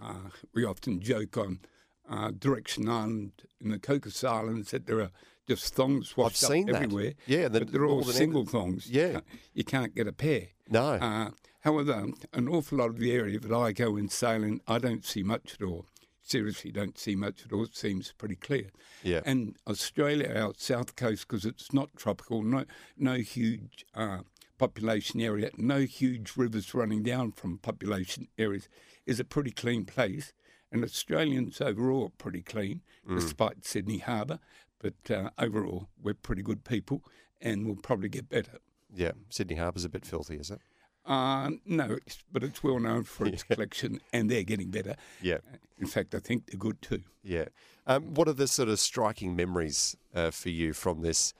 Uh, 0.00 0.30
we 0.54 0.64
often 0.64 1.00
joke 1.00 1.36
on 1.36 1.60
uh, 2.08 2.30
Direction 2.30 2.88
Island 2.88 3.32
in 3.60 3.70
the 3.70 3.78
Cocos 3.78 4.22
Islands 4.22 4.70
that 4.70 4.86
there 4.86 5.00
are 5.00 5.10
just 5.48 5.74
thongs 5.74 6.16
washed 6.16 6.44
up 6.44 6.52
seen 6.52 6.66
that. 6.66 6.76
everywhere. 6.76 7.14
Yeah, 7.26 7.48
the 7.48 7.60
but 7.60 7.72
they're 7.72 7.84
all 7.84 7.96
Northern 7.96 8.14
single 8.14 8.44
thongs. 8.44 8.88
Yeah. 8.90 9.20
you 9.52 9.64
can't 9.64 9.94
get 9.94 10.06
a 10.06 10.12
pair. 10.12 10.48
No. 10.68 10.92
Uh, 10.94 11.30
however, 11.60 12.06
an 12.32 12.48
awful 12.48 12.78
lot 12.78 12.90
of 12.90 12.98
the 12.98 13.12
area 13.12 13.38
that 13.40 13.52
I 13.52 13.72
go 13.72 13.96
in 13.96 14.08
sailing, 14.08 14.60
I 14.66 14.78
don't 14.78 15.04
see 15.04 15.22
much 15.22 15.54
at 15.54 15.66
all. 15.66 15.86
Seriously, 16.22 16.70
don't 16.70 16.98
see 16.98 17.16
much 17.16 17.44
at 17.46 17.52
all. 17.52 17.64
It 17.64 17.76
seems 17.76 18.12
pretty 18.18 18.36
clear. 18.36 18.66
Yeah. 19.02 19.22
And 19.24 19.56
Australia, 19.66 20.32
our 20.36 20.52
south 20.56 20.94
coast, 20.94 21.26
because 21.26 21.46
it's 21.46 21.72
not 21.72 21.96
tropical, 21.96 22.42
no, 22.42 22.64
no 22.98 23.14
huge 23.14 23.86
uh, 23.94 24.18
population 24.58 25.20
area, 25.22 25.50
no 25.56 25.80
huge 25.80 26.36
rivers 26.36 26.74
running 26.74 27.02
down 27.02 27.32
from 27.32 27.58
population 27.58 28.28
areas, 28.36 28.68
is 29.06 29.18
a 29.18 29.24
pretty 29.24 29.50
clean 29.50 29.86
place. 29.86 30.34
And 30.70 30.84
Australians 30.84 31.62
overall 31.62 32.04
are 32.04 32.22
pretty 32.22 32.42
clean, 32.42 32.82
despite 33.08 33.64
Sydney 33.64 33.98
Harbour. 33.98 34.38
But 34.80 35.10
uh, 35.10 35.30
overall, 35.38 35.88
we're 35.98 36.12
pretty 36.12 36.42
good 36.42 36.62
people, 36.62 37.02
and 37.40 37.64
we'll 37.64 37.76
probably 37.76 38.10
get 38.10 38.28
better. 38.28 38.58
Yeah, 38.94 39.12
Sydney 39.28 39.56
Harbour's 39.56 39.84
a 39.84 39.88
bit 39.88 40.06
filthy, 40.06 40.36
is 40.36 40.50
it? 40.50 40.60
Uh, 41.04 41.50
no, 41.64 41.96
it's, 42.06 42.18
but 42.30 42.44
it's 42.44 42.62
well 42.62 42.78
known 42.78 43.02
for 43.02 43.26
its 43.26 43.42
collection, 43.50 44.00
and 44.12 44.30
they're 44.30 44.42
getting 44.42 44.70
better. 44.70 44.94
Yeah. 45.22 45.38
In 45.78 45.86
fact, 45.86 46.14
I 46.14 46.18
think 46.18 46.46
they're 46.46 46.58
good 46.58 46.82
too. 46.82 47.02
Yeah. 47.22 47.46
Um, 47.86 48.14
what 48.14 48.28
are 48.28 48.34
the 48.34 48.46
sort 48.46 48.68
of 48.68 48.78
striking 48.78 49.34
memories 49.34 49.96
uh, 50.14 50.30
for 50.30 50.50
you 50.50 50.74
from 50.74 51.00
this 51.00 51.32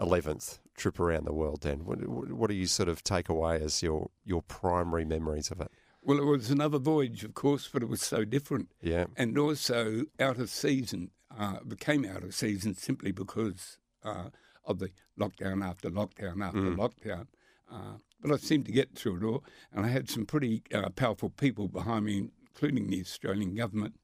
11th 0.00 0.58
trip 0.76 0.98
around 0.98 1.26
the 1.26 1.34
world, 1.34 1.60
Dan? 1.60 1.84
What, 1.84 2.06
what 2.08 2.32
what 2.32 2.50
do 2.50 2.56
you 2.56 2.66
sort 2.66 2.88
of 2.88 3.04
take 3.04 3.28
away 3.28 3.60
as 3.60 3.82
your, 3.82 4.10
your 4.24 4.40
primary 4.42 5.04
memories 5.04 5.50
of 5.50 5.60
it? 5.60 5.70
Well, 6.02 6.18
it 6.18 6.24
was 6.24 6.50
another 6.50 6.78
voyage, 6.78 7.24
of 7.24 7.34
course, 7.34 7.68
but 7.70 7.82
it 7.82 7.88
was 7.88 8.02
so 8.02 8.24
different. 8.24 8.68
Yeah. 8.80 9.06
And 9.16 9.38
also 9.38 10.04
out 10.18 10.38
of 10.38 10.50
season, 10.50 11.10
uh, 11.36 11.58
became 11.66 12.04
out 12.04 12.22
of 12.22 12.34
season 12.34 12.74
simply 12.74 13.10
because 13.12 13.78
uh, 14.02 14.28
of 14.66 14.78
the 14.78 14.90
lockdown 15.18 15.64
after 15.64 15.90
lockdown 15.90 16.42
after 16.44 16.60
lockdown. 16.76 17.26
Uh, 17.70 17.98
but 18.20 18.32
I 18.32 18.36
seemed 18.36 18.66
to 18.66 18.72
get 18.72 18.94
through 18.94 19.16
it 19.18 19.24
all, 19.24 19.44
and 19.72 19.84
I 19.84 19.88
had 19.88 20.08
some 20.10 20.24
pretty 20.26 20.62
uh, 20.72 20.88
powerful 20.90 21.30
people 21.30 21.68
behind 21.68 22.04
me, 22.06 22.28
including 22.48 22.88
the 22.88 23.00
Australian 23.00 23.54
government, 23.54 23.94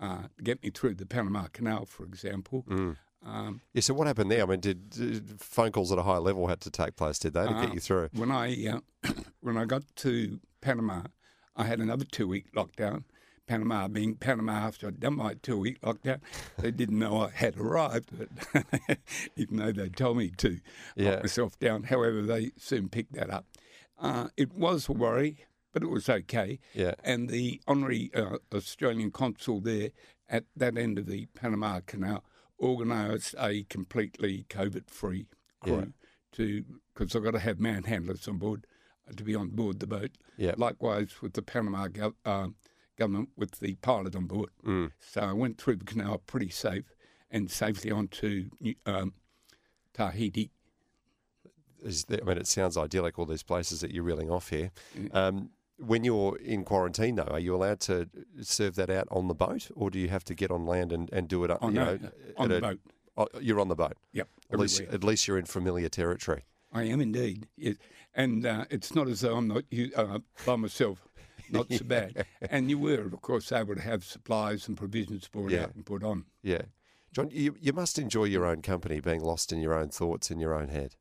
uh, 0.00 0.22
to 0.36 0.42
get 0.42 0.62
me 0.62 0.70
through 0.70 0.94
the 0.94 1.06
Panama 1.06 1.46
Canal, 1.52 1.86
for 1.86 2.04
example. 2.04 2.64
Um, 3.24 3.60
Yeah, 3.72 3.80
so 3.80 3.92
what 3.94 4.06
happened 4.06 4.30
there? 4.30 4.42
I 4.42 4.46
mean, 4.46 4.60
did, 4.60 4.90
did 4.90 5.40
phone 5.40 5.72
calls 5.72 5.90
at 5.90 5.98
a 5.98 6.02
high 6.02 6.18
level 6.18 6.46
had 6.46 6.60
to 6.60 6.70
take 6.70 6.96
place, 6.96 7.18
did 7.18 7.34
they, 7.34 7.44
to 7.46 7.52
get 7.52 7.70
Uh, 7.70 7.74
you 7.74 7.80
through? 7.80 8.08
When 8.12 8.30
I 8.30 8.66
uh, 8.68 9.10
when 9.40 9.56
I 9.56 9.64
got 9.64 9.82
to 9.96 10.38
Panama, 10.60 11.02
I 11.56 11.64
had 11.64 11.80
another 11.80 12.04
two 12.04 12.28
week 12.28 12.52
lockdown. 12.52 13.04
Panama 13.46 13.88
being 13.88 14.16
Panama 14.16 14.52
after 14.52 14.88
I'd 14.88 15.00
done 15.00 15.16
my 15.16 15.34
two 15.34 15.58
week 15.58 15.80
lockdown, 15.80 16.20
they 16.58 16.70
didn't 16.70 16.98
know 16.98 17.20
I 17.22 17.30
had 17.30 17.56
arrived, 17.56 18.10
but 18.16 18.66
even 19.36 19.56
though 19.58 19.72
they 19.72 19.88
told 19.88 20.18
me 20.18 20.30
to 20.38 20.58
Yeah. 20.96 21.10
lock 21.12 21.22
myself 21.22 21.58
down. 21.58 21.84
However, 21.84 22.22
they 22.22 22.50
soon 22.56 22.88
picked 22.88 23.14
that 23.14 23.30
up. 23.30 23.46
Uh, 23.98 24.28
it 24.36 24.52
was 24.52 24.88
a 24.88 24.92
worry, 24.92 25.46
but 25.72 25.82
it 25.82 25.90
was 25.90 26.08
okay. 26.08 26.58
Yeah. 26.74 26.94
And 27.04 27.28
the 27.30 27.60
honorary 27.66 28.10
uh, 28.14 28.38
Australian 28.54 29.10
consul 29.10 29.60
there 29.60 29.90
at 30.28 30.44
that 30.56 30.76
end 30.76 30.98
of 30.98 31.06
the 31.06 31.26
Panama 31.34 31.80
Canal 31.86 32.24
organised 32.60 33.34
a 33.38 33.62
completely 33.64 34.44
COVID 34.48 34.90
free 34.90 35.26
crew 35.60 35.92
to 36.32 36.64
because 36.94 37.14
I've 37.14 37.22
got 37.24 37.32
to 37.32 37.38
have 37.38 37.58
manhandlers 37.58 38.26
on 38.28 38.38
board 38.38 38.66
uh, 39.08 39.12
to 39.14 39.22
be 39.22 39.34
on 39.34 39.48
board 39.50 39.80
the 39.80 39.86
boat. 39.86 40.10
Yeah. 40.36 40.54
Likewise 40.56 41.22
with 41.22 41.34
the 41.34 41.42
Panama 41.42 41.88
uh, 42.24 42.48
government 42.96 43.30
with 43.36 43.60
the 43.60 43.74
pilot 43.76 44.16
on 44.16 44.26
board. 44.26 44.50
Mm. 44.64 44.92
So 44.98 45.20
I 45.20 45.32
went 45.32 45.58
through 45.58 45.76
the 45.76 45.84
canal 45.84 46.18
pretty 46.26 46.50
safe 46.50 46.94
and 47.30 47.50
safely 47.50 47.90
onto 47.90 48.50
um, 48.86 49.14
Tahiti. 49.94 50.50
I 51.84 52.24
mean, 52.24 52.38
it 52.38 52.46
sounds 52.46 52.76
idyllic, 52.76 53.18
all 53.18 53.26
these 53.26 53.42
places 53.42 53.80
that 53.80 53.92
you're 53.92 54.02
reeling 54.02 54.30
off 54.30 54.48
here. 54.50 54.70
Um, 55.12 55.50
when 55.78 56.04
you're 56.04 56.36
in 56.38 56.64
quarantine, 56.64 57.16
though, 57.16 57.24
are 57.24 57.38
you 57.38 57.54
allowed 57.54 57.80
to 57.80 58.08
serve 58.40 58.76
that 58.76 58.88
out 58.90 59.06
on 59.10 59.28
the 59.28 59.34
boat, 59.34 59.68
or 59.74 59.90
do 59.90 59.98
you 59.98 60.08
have 60.08 60.24
to 60.24 60.34
get 60.34 60.50
on 60.50 60.64
land 60.64 60.90
and, 60.90 61.10
and 61.12 61.28
do 61.28 61.44
it 61.44 61.50
up? 61.50 61.58
Oh, 61.60 61.68
you 61.68 61.74
no, 61.74 61.96
know, 61.96 62.10
on 62.38 62.48
the 62.48 62.56
a- 62.56 62.60
boat. 62.60 62.80
oh, 63.18 63.28
you're 63.40 63.60
on 63.60 63.68
the 63.68 63.74
boat. 63.76 63.96
Yep. 64.12 64.28
At 64.52 64.58
least, 64.58 64.80
at 64.80 65.04
least 65.04 65.28
you're 65.28 65.38
in 65.38 65.44
familiar 65.44 65.88
territory. 65.88 66.44
I 66.72 66.84
am 66.84 67.00
indeed. 67.00 67.46
Yes. 67.56 67.76
And 68.14 68.46
uh, 68.46 68.64
it's 68.70 68.94
not 68.94 69.08
as 69.08 69.20
though 69.20 69.36
I'm 69.36 69.48
not 69.48 69.64
you, 69.70 69.90
uh, 69.94 70.20
by 70.46 70.56
myself. 70.56 71.05
Not 71.50 71.72
so 71.72 71.84
bad. 71.84 72.26
And 72.50 72.68
you 72.70 72.78
were, 72.78 73.00
of 73.02 73.20
course, 73.22 73.52
able 73.52 73.74
to 73.74 73.80
have 73.82 74.04
supplies 74.04 74.68
and 74.68 74.76
provisions 74.76 75.28
brought 75.28 75.50
Yeah. 75.50 75.64
out 75.64 75.74
and 75.74 75.84
put 75.86 76.02
on. 76.02 76.24
Yeah. 76.42 76.62
Jon, 77.12 77.30
you, 77.32 77.56
you 77.60 77.72
must 77.72 77.98
enjoy 77.98 78.24
your 78.24 78.44
own 78.44 78.62
company, 78.62 79.00
being 79.00 79.22
lost 79.22 79.52
in 79.52 79.60
your 79.60 79.74
own 79.74 79.88
thoughts 79.88 80.30
in 80.30 80.38
your 80.38 80.54
own 80.54 80.68
head. 80.68 80.96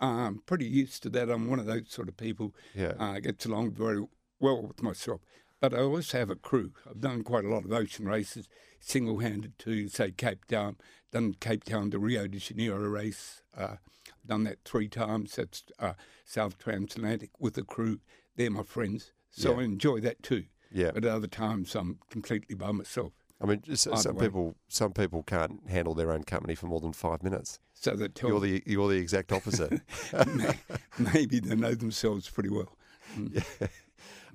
I'm 0.00 0.40
pretty 0.46 0.66
used 0.66 1.02
to 1.04 1.10
that. 1.10 1.30
I'm 1.30 1.48
one 1.48 1.58
of 1.58 1.66
those 1.66 1.90
sort 1.90 2.08
of 2.08 2.16
people. 2.16 2.54
Yeah. 2.74 2.94
Uh, 2.98 3.20
gets 3.20 3.44
along 3.46 3.72
very 3.72 4.02
well 4.40 4.62
with 4.66 4.82
myself. 4.82 5.20
But 5.60 5.74
I 5.74 5.78
always 5.80 6.10
have 6.12 6.30
a 6.30 6.36
crew. 6.36 6.72
I've 6.88 7.00
done 7.00 7.22
quite 7.22 7.44
a 7.44 7.48
lot 7.50 7.66
of 7.66 7.72
ocean 7.72 8.06
races, 8.06 8.48
single 8.80 9.18
handed 9.18 9.58
to, 9.60 9.88
say, 9.88 10.10
Cape 10.10 10.46
Town. 10.46 10.76
Done 11.12 11.34
Cape 11.38 11.64
Town 11.64 11.90
to 11.90 11.98
Rio 11.98 12.26
de 12.26 12.38
Janeiro 12.38 12.78
race. 12.88 13.42
Uh, 13.54 13.76
done 14.26 14.44
that 14.44 14.58
three 14.64 14.88
times. 14.88 15.36
That's 15.36 15.62
uh, 15.78 15.92
South 16.24 16.56
Transatlantic 16.58 17.30
with 17.38 17.58
a 17.58 17.62
crew. 17.62 18.00
They're 18.36 18.50
my 18.50 18.62
friends. 18.62 19.12
So 19.30 19.52
Yeah. 19.52 19.60
I 19.60 19.62
enjoy 19.64 20.00
that 20.00 20.22
too. 20.22 20.44
Yeah. 20.72 20.90
But 20.92 21.04
at 21.04 21.10
other 21.10 21.26
times 21.26 21.74
I'm 21.74 21.98
completely 22.10 22.54
by 22.54 22.72
myself. 22.72 23.12
I 23.42 23.46
mean, 23.46 23.62
Either 23.66 23.76
some 23.76 24.16
way. 24.16 24.26
people 24.26 24.54
some 24.68 24.92
people 24.92 25.22
can't 25.22 25.60
handle 25.68 25.94
their 25.94 26.12
own 26.12 26.24
company 26.24 26.54
for 26.54 26.66
more 26.66 26.80
than 26.80 26.92
five 26.92 27.22
minutes. 27.22 27.58
So 27.72 27.96
that 27.96 28.20
You're 28.20 28.40
the 28.40 28.62
you're 28.66 28.88
the 28.88 28.98
exact 28.98 29.32
opposite. 29.32 29.80
maybe 31.14 31.40
they 31.40 31.54
know 31.54 31.74
themselves 31.74 32.28
pretty 32.28 32.50
well. 32.50 32.76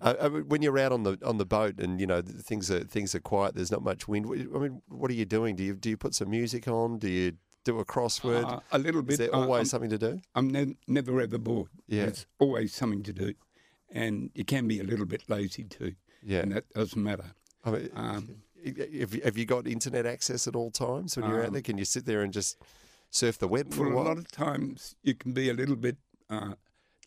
Uh, 0.02 0.14
I 0.20 0.28
mean, 0.28 0.50
when 0.50 0.62
you're 0.62 0.78
out 0.78 0.92
on 0.92 1.04
the 1.04 1.18
on 1.24 1.38
the 1.38 1.46
boat 1.46 1.80
and 1.80 2.02
you 2.02 2.06
know 2.06 2.22
things 2.22 2.70
are 2.70 2.84
things 2.84 3.16
are 3.16 3.22
quiet, 3.22 3.56
there's 3.56 3.72
not 3.72 3.82
much 3.82 4.10
wind. 4.10 4.26
I 4.54 4.58
mean, 4.60 4.82
what 4.90 5.10
are 5.10 5.14
you 5.14 5.24
doing? 5.24 5.56
Do 5.56 5.64
you 5.64 5.74
do 5.74 5.90
you 5.90 5.96
put 5.96 6.14
some 6.14 6.30
music 6.30 6.68
on? 6.68 7.00
Do 7.00 7.10
you 7.10 7.32
do 7.64 7.80
a 7.80 7.86
crossword? 7.86 8.44
Uh, 8.44 8.60
a 8.74 8.78
little 8.78 9.02
bit. 9.02 9.14
Is 9.14 9.18
there 9.20 9.34
uh, 9.34 9.40
always 9.40 9.60
I'm- 9.60 9.66
something 9.68 9.90
to 9.92 9.98
do? 9.98 10.20
I'm 10.36 10.50
ne- 10.50 10.76
never 10.86 11.22
ever 11.22 11.38
bored. 11.38 11.70
Yeah. 11.88 12.08
There's 12.08 12.26
always 12.40 12.74
something 12.74 13.04
to 13.04 13.14
do. 13.14 13.34
And 13.92 14.30
you 14.34 14.44
can 14.46 14.68
be 14.68 14.80
a 14.80 14.84
little 14.84 15.06
bit 15.06 15.24
lazy 15.30 15.64
too. 15.64 15.94
Yeah. 16.24 16.40
And 16.42 16.52
that 16.54 16.70
doesn't 16.74 17.02
matter. 17.02 17.34
I 17.64 17.72
mean, 17.72 17.90
Um, 17.96 18.36
have, 18.66 19.14
you, 19.14 19.22
have 19.24 19.38
you 19.38 19.46
got 19.46 19.68
internet 19.68 20.06
access 20.06 20.48
at 20.48 20.56
all 20.56 20.72
times 20.72 21.16
when 21.16 21.30
you're 21.30 21.42
out 21.42 21.48
Um, 21.48 21.54
there? 21.54 21.62
Can 21.62 21.78
you 21.78 21.86
sit 21.86 22.06
there 22.06 22.22
and 22.24 22.34
just 22.34 22.58
surf 23.12 23.38
the 23.38 23.48
web 23.48 23.74
for 23.74 23.88
well, 23.90 24.00
a 24.00 24.02
a 24.02 24.08
lot 24.10 24.18
of 24.18 24.32
times 24.32 24.96
you 25.04 25.14
can 25.14 25.34
be 25.34 25.50
a 25.50 25.54
little 25.54 25.76
bit 25.76 25.98
uh, 26.30 26.56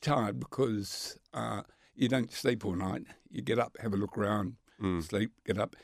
tired 0.00 0.38
because 0.38 1.18
uh, 1.34 1.62
you 1.94 2.08
don't 2.08 2.32
sleep 2.32 2.64
all 2.64 2.76
night. 2.76 3.02
You 3.30 3.42
get 3.42 3.58
up, 3.58 3.76
have 3.80 3.92
a 3.92 3.96
look 3.96 4.16
around, 4.16 4.56
Mm. 4.80 5.02
sleep, 5.02 5.32
get 5.44 5.58
up. 5.58 5.74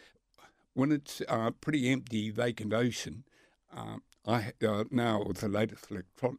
When 0.74 0.92
it's 0.92 1.20
uh, 1.28 1.50
pretty 1.60 1.90
empty, 1.90 2.30
vacant 2.30 2.72
ocean, 2.72 3.24
um, 3.72 4.02
I 4.24 4.52
uh, 4.64 4.84
now 4.90 5.24
with 5.26 5.38
the 5.38 5.48
latest 5.48 5.90
electron, 5.90 6.38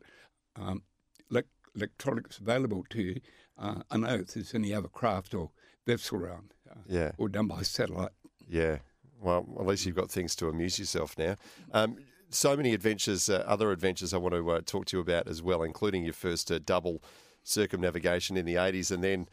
um, 0.56 0.84
elec- 1.30 1.52
electronics 1.76 2.38
available 2.40 2.86
to 2.92 3.02
you, 3.02 3.22
uh, 3.58 3.82
I 3.92 3.98
know 3.98 4.16
if 4.16 4.34
there's 4.34 4.54
any 4.54 4.74
other 4.74 4.88
craft 4.88 5.34
or 5.34 5.52
vessel 5.86 6.18
around, 6.20 6.54
uh, 6.70 6.76
Yeah. 6.88 7.12
or 7.18 7.30
done 7.30 7.48
by 7.48 7.62
satellite. 7.62 8.12
Yeah. 8.48 8.80
Well, 9.22 9.48
at 9.60 9.66
least 9.66 9.86
you've 9.86 9.96
got 9.96 10.12
things 10.12 10.36
to 10.38 10.50
amuse 10.50 10.78
yourself 10.78 11.18
now. 11.18 11.36
Um, 11.72 11.98
so 12.30 12.56
many 12.58 12.74
adventures, 12.74 13.30
uh, 13.30 13.44
other 13.48 13.72
adventures 13.72 14.14
I 14.14 14.18
want 14.18 14.36
to 14.36 14.52
uh, 14.52 14.62
talk 14.66 14.86
to 14.88 14.98
you 14.98 15.02
about 15.02 15.28
as 15.28 15.42
well, 15.42 15.64
including 15.64 16.04
your 16.04 16.14
first 16.14 16.52
uh, 16.52 16.60
double 16.60 17.02
circumnavigation 17.44 18.36
in 18.38 18.46
the 18.46 18.56
80s. 18.56 18.92
And 18.92 19.04
then, 19.04 19.28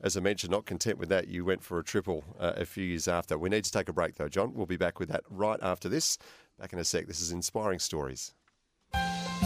as 0.00 0.16
I 0.16 0.20
mentioned, 0.20 0.50
not 0.52 0.64
content 0.64 0.98
with 0.98 1.08
that, 1.10 1.28
you 1.28 1.44
went 1.44 1.62
for 1.62 1.78
a 1.78 1.84
triple 1.84 2.24
uh, 2.38 2.54
a 2.56 2.64
few 2.64 2.84
years 2.84 3.08
after. 3.08 3.36
We 3.36 3.50
need 3.50 3.64
to 3.64 3.70
take 3.72 3.88
a 3.88 3.92
break, 3.92 4.14
though, 4.16 4.28
Jon. 4.28 4.54
We'll 4.54 4.66
be 4.66 4.76
back 4.76 4.98
with 4.98 5.08
that 5.10 5.22
right 5.28 5.60
after 5.62 5.88
this. 5.88 6.18
Back 6.58 6.72
in 6.72 6.78
a 6.78 6.84
sec. 6.84 7.06
This 7.06 7.20
is 7.20 7.32
Inspiring 7.32 7.78
Stories. 7.78 8.32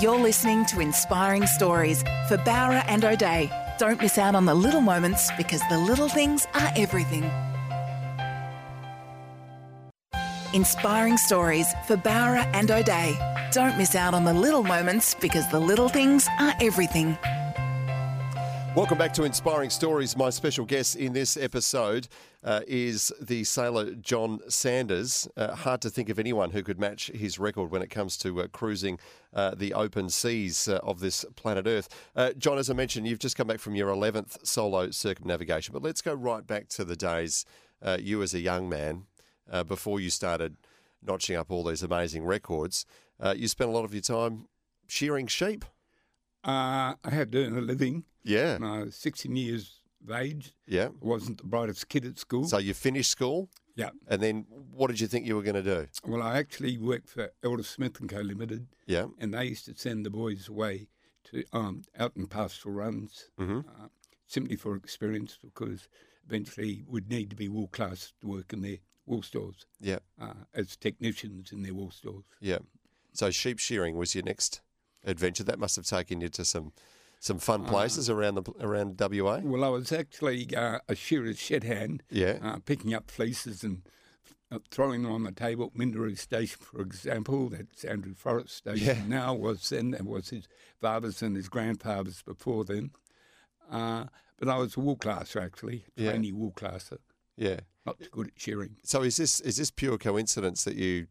You're 0.01 0.19
listening 0.19 0.65
to 0.67 0.81
Inspiring 0.81 1.47
Stories 1.47 2.03
for 2.29 2.37
Bowra 2.39 2.85
and 2.87 3.05
O'Dea. 3.05 3.51
Don't 3.81 3.99
miss 3.99 4.19
out 4.19 4.35
on 4.35 4.45
the 4.45 4.55
little 4.55 4.83
moments 4.83 5.31
because 5.39 5.63
the 5.71 5.79
little 5.79 6.07
things 6.07 6.47
are 6.53 6.71
everything. 6.77 7.23
Inspiring 10.53 11.17
Stories 11.17 11.67
for 11.87 11.97
Bowra 11.97 12.43
and 12.53 12.71
O'Dea. 12.71 13.17
Don't 13.53 13.79
miss 13.79 13.95
out 13.95 14.13
on 14.13 14.25
the 14.25 14.35
little 14.35 14.63
moments 14.63 15.15
because 15.15 15.49
the 15.49 15.59
little 15.59 15.89
things 15.89 16.29
are 16.39 16.53
everything. 16.61 17.17
Welcome 18.77 18.99
back 18.99 19.13
to 19.15 19.25
Inspiring 19.25 19.69
Stories. 19.69 20.17
My 20.17 20.31
special 20.31 20.65
guest 20.65 20.95
in 20.95 21.13
this 21.13 21.37
episode 21.37 22.07
uh, 22.45 22.61
is 22.69 23.13
the 23.21 23.43
sailor 23.43 23.97
Jon 23.97 24.39
Sanders. 24.49 25.27
Uh, 25.37 25.57
hard 25.57 25.81
to 25.83 25.91
think 25.91 26.09
of 26.09 26.21
anyone 26.21 26.53
who 26.53 26.63
could 26.63 26.79
match 26.79 27.09
his 27.09 27.41
record 27.41 27.73
when 27.73 27.83
it 27.83 27.91
comes 27.91 28.17
to 28.19 28.41
uh, 28.41 28.47
cruising 28.47 29.01
uh, 29.35 29.57
the 29.57 29.75
open 29.75 30.09
seas 30.09 30.69
uh, 30.69 30.79
of 30.85 31.01
this 31.01 31.25
planet 31.35 31.67
Earth. 31.67 31.89
Uh, 32.15 32.31
Jon, 32.39 32.59
as 32.59 32.71
I 32.71 32.75
mentioned, 32.75 33.09
you've 33.09 33.19
just 33.19 33.37
come 33.37 33.49
back 33.49 33.59
from 33.59 33.75
your 33.75 33.89
11th 33.89 34.47
solo 34.47 34.93
circumnavigation, 34.93 35.73
but 35.73 35.83
let's 35.83 36.01
go 36.01 36.15
right 36.15 36.47
back 36.47 36.69
to 36.69 36.85
the 36.85 36.97
days 36.97 37.45
you 37.99 38.23
as 38.23 38.35
a 38.35 38.41
young 38.41 38.69
man, 38.69 39.07
before 39.67 39.99
you 39.99 40.11
started 40.11 40.57
notching 41.03 41.35
up 41.35 41.51
all 41.51 41.65
these 41.65 41.83
amazing 41.83 42.25
records. 42.25 42.87
You 43.35 43.49
spent 43.49 43.69
a 43.69 43.73
lot 43.73 43.85
of 43.85 43.93
your 43.93 44.03
time 44.03 44.47
shearing 44.87 45.27
sheep. 45.27 45.65
Uh, 46.45 46.95
I 47.05 47.11
had 47.11 47.33
to 47.33 47.45
earn 47.45 47.57
a 47.57 47.61
living. 47.61 48.05
Yeah. 48.25 48.59
When 48.59 48.65
I 48.71 48.83
was 48.85 48.97
16 48.97 49.35
years 49.37 49.81
of 50.03 50.11
age. 50.15 50.55
Yeah. 50.67 50.87
I 50.89 50.91
wasn't 51.01 51.39
the 51.39 51.45
brightest 51.45 51.89
kid 51.89 52.05
at 52.05 52.19
school. 52.19 52.45
So 52.45 52.59
you 52.59 52.75
finished 52.75 53.11
school? 53.11 53.49
yeah. 53.77 53.91
And 54.09 54.21
then 54.23 54.47
what 54.73 54.89
did 54.89 55.01
you 55.01 55.07
think 55.07 55.27
you 55.27 55.37
were 55.37 55.43
going 55.43 55.63
to 55.63 55.63
do? 55.63 55.87
Well, 56.07 56.23
I 56.23 56.39
actually 56.39 56.77
worked 56.79 57.09
for 57.09 57.31
Elder 57.43 57.63
Smith 57.63 57.99
and 58.01 58.09
Co 58.11 58.21
Limited, 58.21 58.67
Yeah. 58.87 59.07
and 59.19 59.33
they 59.33 59.47
used 59.47 59.65
to 59.67 59.75
send 59.77 60.05
the 60.05 60.11
boys 60.11 60.49
away 60.49 60.89
to 61.25 61.45
um, 61.53 61.83
out 61.99 62.13
in 62.17 62.27
pastoral 62.27 62.75
runs, 62.75 63.31
Mhm. 63.39 63.65
uh, 63.67 63.89
simply 64.27 64.57
for 64.57 64.77
experience, 64.77 65.39
because 65.43 65.89
eventually 66.27 66.85
would 66.87 67.09
need 67.09 67.31
to 67.31 67.37
be 67.37 67.49
wool 67.49 67.69
class 67.69 68.13
to 68.21 68.27
work 68.27 68.53
in 68.53 68.61
their 68.61 68.79
wool 69.07 69.23
stores 69.23 69.67
Yeah. 69.81 69.99
uh, 70.19 70.35
as 70.55 70.77
technicians 70.77 71.53
in 71.53 71.63
their 71.63 71.75
wool 71.75 71.91
stores. 71.91 72.25
Yeah. 72.41 72.59
So 73.13 73.31
sheep 73.31 73.59
shearing 73.59 73.97
was 73.97 74.15
your 74.15 74.25
next 74.25 74.61
adventure. 75.05 75.45
That 75.45 75.59
must 75.59 75.77
have 75.77 75.87
taken 75.87 76.21
you 76.21 76.29
to 76.31 76.45
some 76.45 76.73
some 77.23 77.39
fun 77.39 77.65
places 77.65 78.09
around 78.09 78.37
the 78.37 78.53
around 78.61 78.99
WA. 78.99 79.41
Well, 79.43 79.65
I 79.65 79.69
was 79.69 79.93
actually 79.93 80.55
uh, 80.57 80.79
a 80.89 80.95
shearer's 80.95 81.39
shed 81.39 81.65
hand, 81.65 82.03
Yeah. 82.11 82.39
uh, 82.43 82.59
picking 82.65 82.95
up 82.95 83.11
fleeces 83.11 83.63
and 83.63 83.83
uh, 84.51 84.59
throwing 84.71 85.03
them 85.03 85.13
on 85.13 85.25
the 85.25 85.33
table. 85.33 85.71
Minderoo 85.77 86.17
Station, 86.19 86.59
for 86.61 86.81
example, 86.81 87.51
that's 87.51 87.85
Andrew 87.85 88.15
Forrest 88.15 88.57
Station 88.57 88.87
Yeah. 88.87 89.05
now, 89.07 89.35
was 89.35 89.69
then, 89.69 89.91
that 89.93 90.05
was 90.07 90.31
his 90.31 90.49
father's 90.81 91.23
and 91.23 91.37
his 91.37 91.49
grandfather's 91.49 92.23
before 92.23 92.65
then. 92.65 92.91
Uh, 93.71 94.07
but 94.39 94.49
I 94.49 94.57
was 94.57 94.77
a 94.77 94.81
wool 94.81 94.97
classer, 94.97 95.41
actually, 95.41 95.85
Yeah. 95.97 96.11
trainee 96.13 96.33
wool 96.33 96.51
classer, 96.53 96.99
Yeah. 97.37 97.61
not 97.87 98.01
too 98.01 98.09
good 98.11 98.29
at 98.29 98.41
shearing. 98.41 98.77
So 98.83 99.03
is 99.03 99.19
this 99.19 99.41
is 99.41 99.57
this 99.59 99.71
pure 99.71 99.99
coincidence 99.99 100.65
that 100.65 100.77
you 100.77 101.07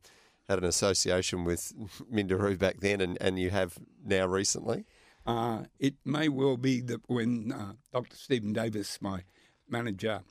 had 0.50 0.58
an 0.60 0.66
association 0.66 1.46
with 1.46 1.72
Minderoo 2.14 2.58
back 2.58 2.80
then 2.82 3.00
and, 3.00 3.18
and 3.22 3.40
you 3.40 3.52
have 3.52 3.78
now 4.04 4.26
recently? 4.26 4.86
Uh, 5.26 5.64
it 5.80 5.94
may 6.04 6.28
well 6.28 6.58
be 6.58 6.82
that 6.82 7.02
when 7.08 7.52
uh, 7.52 7.74
Dr. 7.94 8.16
Stephen 8.18 8.52
Davis, 8.52 9.00
my 9.02 9.22
manager, 9.70 10.22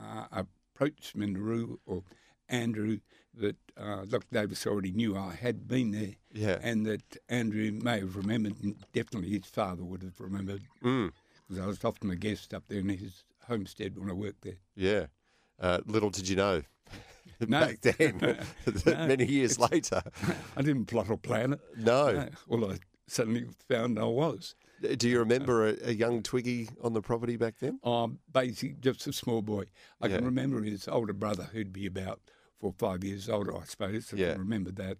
uh, 0.00 0.26
approached 0.32 1.16
Minderoo 1.16 1.78
or 1.86 2.02
Andrew, 2.48 2.98
that 3.34 3.56
uh, 3.76 4.04
Dr. 4.06 4.26
Davis 4.32 4.66
already 4.66 4.90
knew 4.90 5.16
I 5.16 5.34
had 5.34 5.68
been 5.68 5.92
there, 5.92 6.14
Yeah. 6.32 6.58
and 6.62 6.84
that 6.86 7.16
Andrew 7.28 7.70
may 7.70 8.00
have 8.00 8.16
remembered, 8.16 8.56
and 8.60 8.74
definitely 8.92 9.30
his 9.30 9.46
father 9.46 9.84
would 9.84 10.02
have 10.02 10.18
remembered, 10.18 10.62
Mm. 10.82 11.12
because 11.46 11.62
I 11.62 11.66
was 11.66 11.84
often 11.84 12.10
a 12.10 12.16
guest 12.16 12.52
up 12.52 12.64
there 12.66 12.80
in 12.80 12.88
his 12.88 13.22
homestead 13.46 13.96
when 13.96 14.10
I 14.10 14.14
worked 14.14 14.42
there. 14.42 14.58
Yeah. 14.74 15.06
Uh, 15.60 15.78
little 15.86 16.10
did 16.10 16.28
you 16.28 16.34
know 16.34 16.62
No. 17.48 17.60
back 17.60 17.80
then, 17.80 18.38
many 19.08 19.24
years 19.26 19.58
later. 19.58 20.02
I 20.56 20.62
didn't 20.62 20.86
plot 20.86 21.08
or 21.10 21.16
plan 21.16 21.54
it. 21.54 21.60
No. 21.76 22.12
No. 22.12 22.28
Well, 22.46 22.72
I 22.72 22.78
suddenly 23.06 23.46
found 23.68 23.98
I 23.98 24.04
was. 24.04 24.54
Do 24.96 25.08
you 25.08 25.18
remember 25.18 25.68
a, 25.68 25.76
a 25.84 25.92
young 25.92 26.22
Twiggy 26.22 26.68
on 26.82 26.92
the 26.94 27.02
property 27.02 27.36
back 27.36 27.54
then? 27.60 27.78
Um, 27.84 28.18
basically, 28.32 28.76
just 28.80 29.06
a 29.06 29.12
small 29.12 29.42
boy. 29.42 29.64
I 30.00 30.06
Yeah. 30.06 30.16
can 30.16 30.24
remember 30.24 30.62
his 30.62 30.88
older 30.88 31.12
brother, 31.12 31.48
who'd 31.52 31.72
be 31.72 31.86
about 31.86 32.20
four 32.58 32.70
or 32.70 32.74
five 32.78 33.04
years 33.04 33.28
older, 33.28 33.56
I 33.56 33.64
suppose. 33.64 34.12
I 34.12 34.16
Yeah. 34.16 34.32
can 34.32 34.40
remember 34.40 34.70
that. 34.72 34.98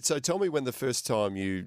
So 0.00 0.18
tell 0.18 0.38
me 0.38 0.48
when 0.48 0.64
the 0.64 0.72
first 0.72 1.06
time 1.06 1.36
you 1.36 1.66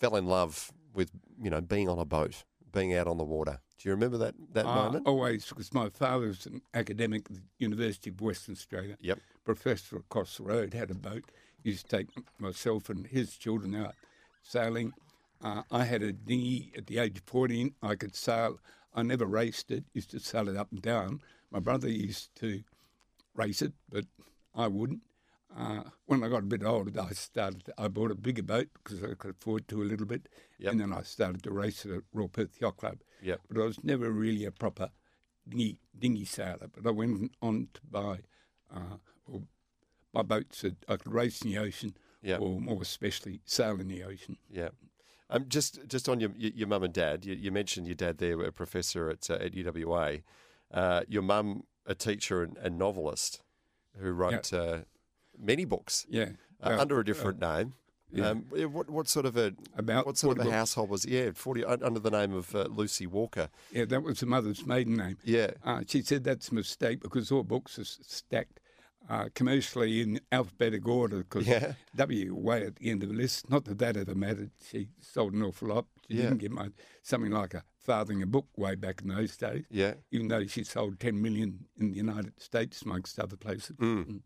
fell 0.00 0.16
in 0.16 0.26
love 0.26 0.72
with, 0.94 1.10
you 1.40 1.50
know, 1.50 1.60
being 1.60 1.88
on 1.88 1.98
a 1.98 2.04
boat, 2.04 2.44
being 2.72 2.94
out 2.94 3.06
on 3.06 3.18
the 3.18 3.24
water. 3.24 3.60
Do 3.78 3.88
you 3.88 3.94
remember 3.94 4.18
that, 4.18 4.34
that 4.52 4.66
Uh, 4.66 4.74
moment? 4.74 5.06
Always, 5.06 5.46
because 5.46 5.72
my 5.72 5.88
father 5.90 6.28
was 6.28 6.46
an 6.46 6.62
academic 6.74 7.26
at 7.30 7.36
the 7.36 7.42
University 7.58 8.10
of 8.10 8.20
Western 8.20 8.54
Australia. 8.54 8.96
Yep. 9.00 9.18
Professor 9.44 9.96
across 9.96 10.36
the 10.36 10.44
road 10.44 10.72
had 10.74 10.90
a 10.90 10.94
boat. 10.94 11.24
Used 11.64 11.88
to 11.88 11.96
take 11.98 12.08
myself 12.38 12.88
and 12.88 13.06
his 13.06 13.36
children 13.36 13.74
out 13.74 13.94
sailing. 14.42 14.92
Uh, 15.40 15.62
I 15.70 15.84
had 15.84 16.02
a 16.02 16.12
dinghy 16.12 16.72
at 16.76 16.86
the 16.86 16.98
age 16.98 17.18
of 17.18 17.24
14. 17.24 17.74
I 17.82 17.94
could 17.96 18.14
sail. 18.16 18.58
I 18.94 19.02
never 19.02 19.26
raced 19.26 19.70
it. 19.70 19.84
Used 19.92 20.10
to 20.10 20.20
sail 20.20 20.48
it 20.48 20.56
up 20.56 20.70
and 20.72 20.82
down. 20.82 21.20
My 21.50 21.58
brother 21.60 21.88
used 21.88 22.34
to 22.36 22.62
race 23.34 23.62
it, 23.62 23.72
but 23.88 24.04
I 24.54 24.68
wouldn't. 24.68 25.00
Uh, 25.56 25.82
when 26.06 26.22
I 26.24 26.28
got 26.28 26.38
a 26.38 26.46
bit 26.46 26.64
older, 26.64 26.98
I 27.00 27.10
started. 27.12 27.70
I 27.76 27.88
bought 27.88 28.10
a 28.10 28.14
bigger 28.14 28.42
boat 28.42 28.68
because 28.82 29.02
I 29.02 29.14
could 29.14 29.32
afford 29.32 29.68
to 29.68 29.82
a 29.82 29.84
little 29.84 30.06
bit, 30.06 30.28
Yep. 30.58 30.72
and 30.72 30.80
then 30.80 30.92
I 30.92 31.02
started 31.02 31.42
to 31.42 31.50
race 31.50 31.84
at 31.84 32.02
Royal 32.12 32.28
Perth 32.28 32.60
Yacht 32.60 32.78
Club. 32.78 32.98
Yep. 33.22 33.40
But 33.48 33.60
I 33.60 33.64
was 33.64 33.84
never 33.84 34.10
really 34.10 34.44
a 34.46 34.50
proper 34.50 34.90
dinghy, 35.48 35.78
dinghy 35.98 36.24
sailor. 36.24 36.68
But 36.74 36.86
I 36.86 36.90
went 36.90 37.32
on 37.42 37.68
to 37.74 37.80
buy 37.90 38.20
uh, 38.74 38.96
or 39.26 39.42
buy 40.12 40.22
boats 40.22 40.62
that 40.62 40.76
I 40.88 40.96
could 40.96 41.12
race 41.12 41.42
in 41.42 41.50
the 41.50 41.58
ocean 41.58 41.96
Yeah. 42.22 42.38
or 42.38 42.60
more 42.60 42.80
especially 42.82 43.40
sail 43.44 43.78
in 43.80 43.88
the 43.88 44.02
ocean. 44.04 44.38
Yeah. 44.50 44.70
Um, 45.28 45.46
just 45.48 45.86
just 45.86 46.08
on 46.08 46.20
your 46.20 46.30
your, 46.36 46.68
mum 46.68 46.82
and 46.82 46.92
dad, 46.94 47.24
you, 47.24 47.34
you 47.34 47.52
mentioned 47.52 47.86
your 47.86 47.94
dad 47.94 48.18
there, 48.18 48.40
a 48.42 48.52
professor 48.52 49.10
at 49.10 49.28
uh, 49.30 49.34
at 49.34 49.52
UWA. 49.52 50.22
Uh, 50.70 51.02
your 51.08 51.22
mum, 51.22 51.64
a 51.86 51.94
teacher 51.94 52.42
and, 52.42 52.56
and 52.58 52.78
novelist, 52.78 53.42
who 53.98 54.12
wrote 54.12 54.52
uh, 54.52 54.78
many 55.42 55.64
books 55.64 56.06
Yeah, 56.08 56.30
uh, 56.62 56.70
Well, 56.70 56.80
under 56.80 57.00
a 57.00 57.04
different 57.04 57.40
name. 57.40 57.74
yeah. 58.12 58.28
Um, 58.30 58.44
what 58.72 58.88
what 58.90 59.08
sort 59.08 59.26
of 59.26 59.36
a 59.36 59.52
About 59.76 60.06
what 60.06 60.16
sort 60.18 60.38
of 60.38 60.46
a 60.46 60.50
household 60.50 60.90
was? 60.90 61.04
Yeah, 61.04 61.30
forty 61.34 61.64
under 61.64 62.00
the 62.00 62.10
name 62.10 62.32
of 62.34 62.54
uh, 62.54 62.68
Lucy 62.70 63.06
Walker. 63.06 63.48
yeah, 63.72 63.86
that 63.86 64.02
was 64.02 64.20
the 64.20 64.26
mother's 64.26 64.66
maiden 64.66 64.96
name. 64.96 65.16
Yeah, 65.24 65.50
Uh, 65.64 65.82
she 65.86 66.02
said 66.02 66.24
that's 66.24 66.50
a 66.50 66.54
mistake 66.54 67.00
because 67.00 67.32
all 67.32 67.42
books 67.42 67.78
are 67.78 67.84
stacked 67.84 68.60
uh, 69.08 69.28
commercially 69.34 70.00
in 70.00 70.20
alphabetical 70.30 70.92
order 70.92 71.18
because 71.24 71.46
Yeah. 71.48 71.74
W 71.96 72.34
way 72.36 72.64
at 72.66 72.76
the 72.76 72.90
end 72.90 73.02
of 73.02 73.08
the 73.08 73.16
list. 73.16 73.50
Not 73.50 73.64
that 73.64 73.78
that 73.78 73.96
ever 73.96 74.14
mattered. 74.14 74.52
She 74.70 74.90
sold 75.00 75.32
an 75.34 75.42
awful 75.42 75.68
lot. 75.68 75.86
She 76.08 76.16
Yeah. 76.18 76.22
didn't 76.28 76.38
get 76.38 76.52
much, 76.52 76.72
something 77.02 77.32
like 77.32 77.52
a 77.54 77.64
farthing 77.78 78.22
a 78.22 78.26
book 78.26 78.46
way 78.56 78.76
back 78.76 79.02
in 79.02 79.08
those 79.08 79.36
days. 79.36 79.64
yeah. 79.70 79.94
Even 80.12 80.28
though 80.28 80.46
she 80.46 80.62
sold 80.62 81.00
10 81.00 81.20
million 81.20 81.66
in 81.80 81.90
the 81.90 81.96
United 81.96 82.38
States 82.40 82.82
amongst 82.82 83.18
other 83.18 83.36
places. 83.36 83.74
Mm. 83.78 84.20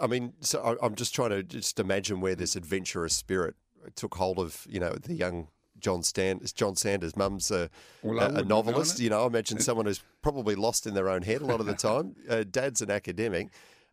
I 0.00 0.06
mean, 0.06 0.32
so 0.40 0.76
I'm 0.82 0.94
just 0.94 1.14
trying 1.14 1.30
to 1.30 1.42
just 1.42 1.78
imagine 1.78 2.20
where 2.20 2.34
this 2.34 2.56
adventurous 2.56 3.14
spirit 3.14 3.54
took 3.94 4.14
hold 4.14 4.38
of, 4.38 4.66
you 4.68 4.80
know, 4.80 4.92
the 4.92 5.14
young 5.14 5.48
Jon 5.78 6.02
Stan, 6.02 6.40
Jon 6.54 6.76
Sanders. 6.76 7.16
Mum's 7.16 7.50
a, 7.50 7.68
Well, 8.02 8.18
a, 8.18 8.22
a 8.22 8.22
wouldn't 8.22 8.36
have 8.36 8.46
known 8.46 8.48
novelist. 8.48 9.00
You 9.00 9.10
know, 9.10 9.24
I 9.24 9.26
imagine 9.26 9.60
someone 9.60 9.86
who's 9.86 10.02
probably 10.22 10.54
lost 10.54 10.86
in 10.86 10.94
their 10.94 11.08
own 11.08 11.22
head 11.22 11.42
a 11.42 11.46
lot 11.46 11.60
of 11.60 11.66
the 11.66 11.74
time. 11.74 12.16
uh, 12.30 12.44
Dad's 12.50 12.80
an 12.80 12.90
academic. 12.90 13.48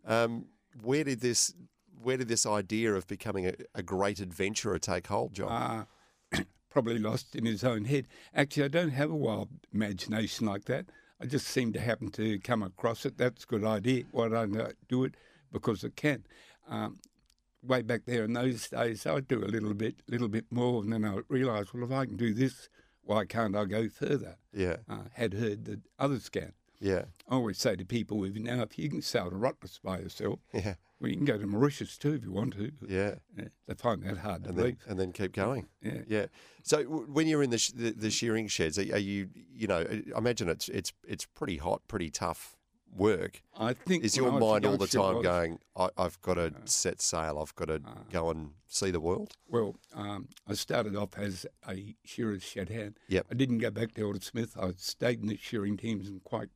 Um, 0.05 0.45
where 0.81 1.03
did 1.03 1.19
this, 1.19 1.53
where 2.01 2.17
did 2.17 2.27
this 2.27 2.45
idea 2.45 2.93
of 2.93 3.07
becoming 3.07 3.47
a, 3.47 3.53
a 3.75 3.83
great 3.83 4.19
adventurer 4.19 4.79
take 4.79 5.07
hold, 5.07 5.33
Jon? 5.33 5.51
uh, 6.33 6.43
probably 6.69 6.97
lost 6.97 7.35
in 7.35 7.45
his 7.45 7.63
own 7.63 7.85
head. 7.85 8.07
Actually, 8.33 8.63
I 8.63 8.69
don't 8.69 8.91
have 8.91 9.11
a 9.11 9.15
wild 9.15 9.49
imagination 9.73 10.47
like 10.47 10.65
that. 10.65 10.85
I 11.19 11.25
just 11.25 11.47
seem 11.47 11.71
to 11.73 11.79
happen 11.79 12.09
to 12.11 12.39
come 12.39 12.63
across 12.63 13.05
it. 13.05 13.17
That's 13.17 13.43
a 13.43 13.47
good 13.47 13.63
idea. 13.63 14.05
Why 14.11 14.29
don't 14.29 14.59
I 14.59 14.71
do 14.87 15.03
it? 15.03 15.15
Because 15.51 15.83
I 15.83 15.89
can. 15.89 16.25
Um, 16.69 16.99
way 17.63 17.81
back 17.81 18.01
there 18.05 18.23
in 18.23 18.33
those 18.33 18.69
days, 18.69 19.05
I'd 19.05 19.27
do 19.27 19.43
a 19.43 19.45
little 19.45 19.73
bit, 19.73 20.01
little 20.07 20.27
bit 20.29 20.45
more, 20.51 20.81
and 20.81 20.91
then 20.91 21.05
I 21.05 21.19
realised, 21.27 21.73
well, 21.73 21.83
if 21.83 21.91
I 21.91 22.05
can 22.05 22.17
do 22.17 22.33
this, 22.33 22.69
why 23.03 23.25
can't 23.25 23.55
I 23.55 23.65
go 23.65 23.87
further? 23.89 24.37
yeah, 24.53 24.77
Uh, 24.89 25.03
had 25.13 25.33
heard 25.33 25.65
that 25.65 25.81
others 25.99 26.29
can. 26.29 26.53
yeah, 26.79 27.05
I 27.29 27.35
always 27.35 27.57
say 27.59 27.75
to 27.75 27.85
people, 27.85 28.23
if 28.23 28.33
now 28.35 28.61
if 28.63 28.79
you 28.79 28.89
can 28.89 29.01
sail 29.01 29.29
to 29.29 29.35
Rottnest 29.35 29.81
by 29.83 29.99
yourself, 29.99 30.39
yeah, 30.53 30.75
well, 30.99 31.09
you 31.11 31.17
can 31.17 31.25
go 31.25 31.37
to 31.37 31.45
Mauritius 31.47 31.97
too 31.97 32.13
if 32.13 32.23
you 32.23 32.31
want 32.31 32.53
to. 32.53 32.71
yeah. 32.87 33.15
Yeah, 33.37 33.49
they 33.67 33.73
find 33.75 34.01
that 34.03 34.17
hard 34.19 34.43
to 34.43 34.49
And 34.49 34.57
then, 34.57 34.77
and 34.87 34.99
then 34.99 35.11
keep 35.13 35.33
going. 35.33 35.67
Yeah. 35.83 36.01
Yeah. 36.07 36.25
So 36.63 36.83
w- 36.83 37.07
when 37.11 37.27
you're 37.27 37.43
in 37.43 37.49
the, 37.51 37.57
sh- 37.59 37.71
the 37.75 37.91
the 37.91 38.09
shearing 38.11 38.47
sheds, 38.47 38.77
are, 38.79 38.93
are 38.93 38.99
you 38.99 39.29
you 39.53 39.67
know 39.67 39.85
I 40.15 40.17
imagine 40.17 40.47
it's 40.49 40.69
it's 40.69 40.93
it's 41.07 41.25
pretty 41.25 41.57
hot, 41.57 41.81
pretty 41.87 42.09
tough 42.11 42.55
work. 42.95 43.41
I 43.57 43.73
think 43.73 44.03
Is 44.03 44.17
your 44.17 44.27
I 44.27 44.33
was 44.35 44.43
a 44.43 44.45
mind 44.45 44.65
all 44.65 44.77
the 44.77 44.87
time 44.87 45.15
was- 45.15 45.23
going? 45.23 45.59
I, 45.75 45.89
I've 45.97 46.21
got 46.21 46.35
to 46.35 46.53
set 46.65 47.01
sail. 47.01 47.39
I've 47.39 47.55
got 47.55 47.69
to 47.69 47.81
go 48.11 48.29
and 48.29 48.51
see 48.67 48.91
the 48.91 48.99
world. 48.99 49.37
Well, 49.47 49.75
um, 49.93 50.27
I 50.47 50.53
started 50.53 50.95
off 50.95 51.17
as 51.17 51.45
a 51.67 51.95
shearer's 52.03 52.43
shed 52.43 52.69
hand. 52.69 52.99
Yep. 53.07 53.27
I 53.31 53.33
didn't 53.33 53.59
go 53.59 53.71
back 53.71 53.93
to 53.93 54.01
Elder 54.01 54.21
Smith. 54.21 54.57
I 54.59 54.71
stayed 54.77 55.21
in 55.21 55.27
the 55.27 55.37
shearing 55.37 55.77
teams 55.77 56.07
and 56.09 56.23
quite 56.23 56.49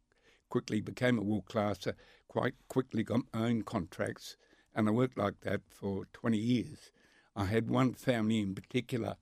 quickly 0.49 0.81
became 0.81 1.17
a 1.17 1.23
wool 1.23 1.41
classer, 1.41 1.95
quite 2.27 2.53
quickly 2.67 3.03
got 3.03 3.21
my 3.33 3.47
own 3.47 3.61
contracts, 3.63 4.37
and 4.73 4.87
I 4.87 4.91
worked 4.91 5.17
like 5.17 5.41
that 5.41 5.61
for 5.69 6.05
20 6.13 6.37
years. 6.37 6.91
I 7.35 7.45
had 7.45 7.69
one 7.69 7.93
family 7.93 8.39
in 8.39 8.55
particular 8.55 9.15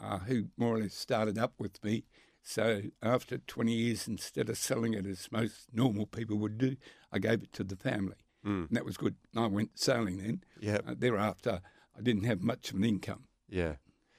uh, 0.00 0.18
who 0.18 0.46
more 0.56 0.76
or 0.76 0.80
less 0.80 0.94
started 0.94 1.38
up 1.38 1.54
with 1.58 1.82
me. 1.82 2.04
So 2.48 2.82
after 3.02 3.38
20 3.38 3.72
years, 3.72 4.06
instead 4.06 4.48
of 4.48 4.56
selling 4.56 4.94
it 4.94 5.04
as 5.04 5.28
most 5.32 5.66
normal 5.72 6.06
people 6.06 6.38
would 6.38 6.58
do, 6.58 6.76
I 7.10 7.18
gave 7.18 7.42
it 7.42 7.52
to 7.54 7.64
the 7.64 7.74
family. 7.74 8.14
And 8.44 8.68
that 8.70 8.84
was 8.84 8.96
good. 8.96 9.16
I 9.36 9.48
went 9.48 9.76
sailing 9.76 10.18
then. 10.18 10.44
Yep. 10.60 10.84
Uh, 10.86 10.94
thereafter, 10.96 11.60
I 11.98 12.02
didn't 12.02 12.22
have 12.22 12.44
much 12.44 12.70
of 12.70 12.76
an 12.76 12.84
income. 12.84 13.24
Yeah. 13.48 13.74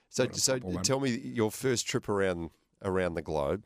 So 0.10 0.28
so 0.34 0.60
tell 0.60 1.00
me 1.00 1.12
your 1.12 1.52
first 1.52 1.88
trip 1.88 2.10
around 2.10 2.50
around 2.84 3.14
the 3.14 3.22
globe. 3.22 3.64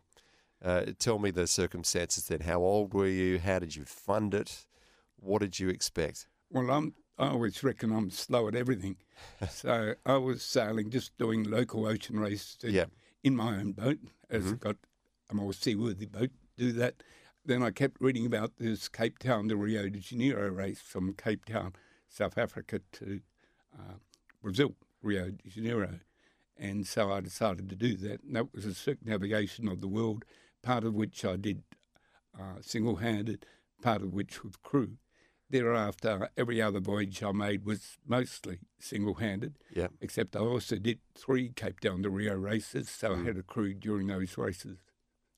Uh, 0.63 0.85
tell 0.99 1.17
me 1.17 1.31
the 1.31 1.47
circumstances 1.47 2.27
then. 2.27 2.41
How 2.41 2.59
old 2.59 2.93
were 2.93 3.07
you? 3.07 3.39
How 3.39 3.57
did 3.57 3.75
you 3.75 3.83
fund 3.83 4.35
it? 4.35 4.67
What 5.15 5.41
did 5.41 5.59
you 5.59 5.69
expect? 5.69 6.27
Well, 6.51 6.69
I'm, 6.69 6.93
I 7.17 7.29
always 7.29 7.63
reckon 7.63 7.91
I'm 7.91 8.11
slow 8.11 8.47
at 8.47 8.53
everything. 8.53 8.97
so 9.49 9.95
I 10.05 10.17
was 10.17 10.43
sailing, 10.43 10.91
just 10.91 11.17
doing 11.17 11.43
local 11.43 11.87
ocean 11.87 12.19
races 12.19 12.57
Yeah. 12.61 12.85
Mm-hmm. 13.23 13.27
in 13.27 13.35
my 13.35 13.57
own 13.57 13.71
boat, 13.73 13.99
as 14.29 14.47
I've 14.47 14.59
got 14.59 14.77
a 15.29 15.33
more 15.33 15.53
seaworthy 15.53 16.05
boat 16.05 16.31
to 16.57 16.65
do 16.65 16.71
that. 16.73 17.03
Then 17.45 17.63
I 17.63 17.71
kept 17.71 17.99
reading 17.99 18.25
about 18.25 18.57
this 18.57 18.87
Cape 18.87 19.19
Town 19.19 19.47
to 19.49 19.55
Rio 19.55 19.89
de 19.89 19.99
Janeiro 19.99 20.49
race 20.49 20.79
from 20.79 21.13
Cape 21.13 21.45
Town, 21.45 21.73
South 22.07 22.37
Africa 22.37 22.81
to 22.93 23.21
uh, 23.73 23.93
Brazil, 24.41 24.75
Rio 25.01 25.31
de 25.31 25.49
Janeiro. 25.49 25.99
And 26.57 26.85
so 26.85 27.11
I 27.11 27.21
decided 27.21 27.69
to 27.69 27.75
do 27.75 27.95
that. 27.97 28.21
And 28.23 28.35
that 28.35 28.53
was 28.53 28.65
a 28.65 28.73
circumnavigation 28.75 29.67
of 29.67 29.81
the 29.81 29.87
world, 29.87 30.25
part 30.61 30.83
of 30.83 30.93
which 30.93 31.25
I 31.25 31.35
did 31.35 31.63
uh, 32.39 32.61
single 32.61 32.97
handed, 32.97 33.45
part 33.81 34.03
of 34.03 34.13
which 34.13 34.43
with 34.43 34.61
crew. 34.61 34.97
Thereafter, 35.51 36.29
every 36.37 36.61
other 36.61 36.79
voyage 36.79 37.21
I 37.21 37.31
made 37.33 37.65
was 37.65 37.97
mostly 38.07 38.59
single 38.79 39.15
handed, 39.15 39.55
Yeah. 39.75 39.87
except 39.99 40.35
I 40.35 40.39
also 40.39 40.77
did 40.77 40.99
three 41.13 41.49
Cape 41.49 41.81
Town 41.81 42.03
to 42.03 42.09
Rio 42.09 42.35
races, 42.35 42.89
so 42.89 43.13
I 43.15 43.23
had 43.23 43.37
a 43.37 43.43
crew 43.43 43.73
during 43.73 44.07
those 44.07 44.37
races. 44.37 44.77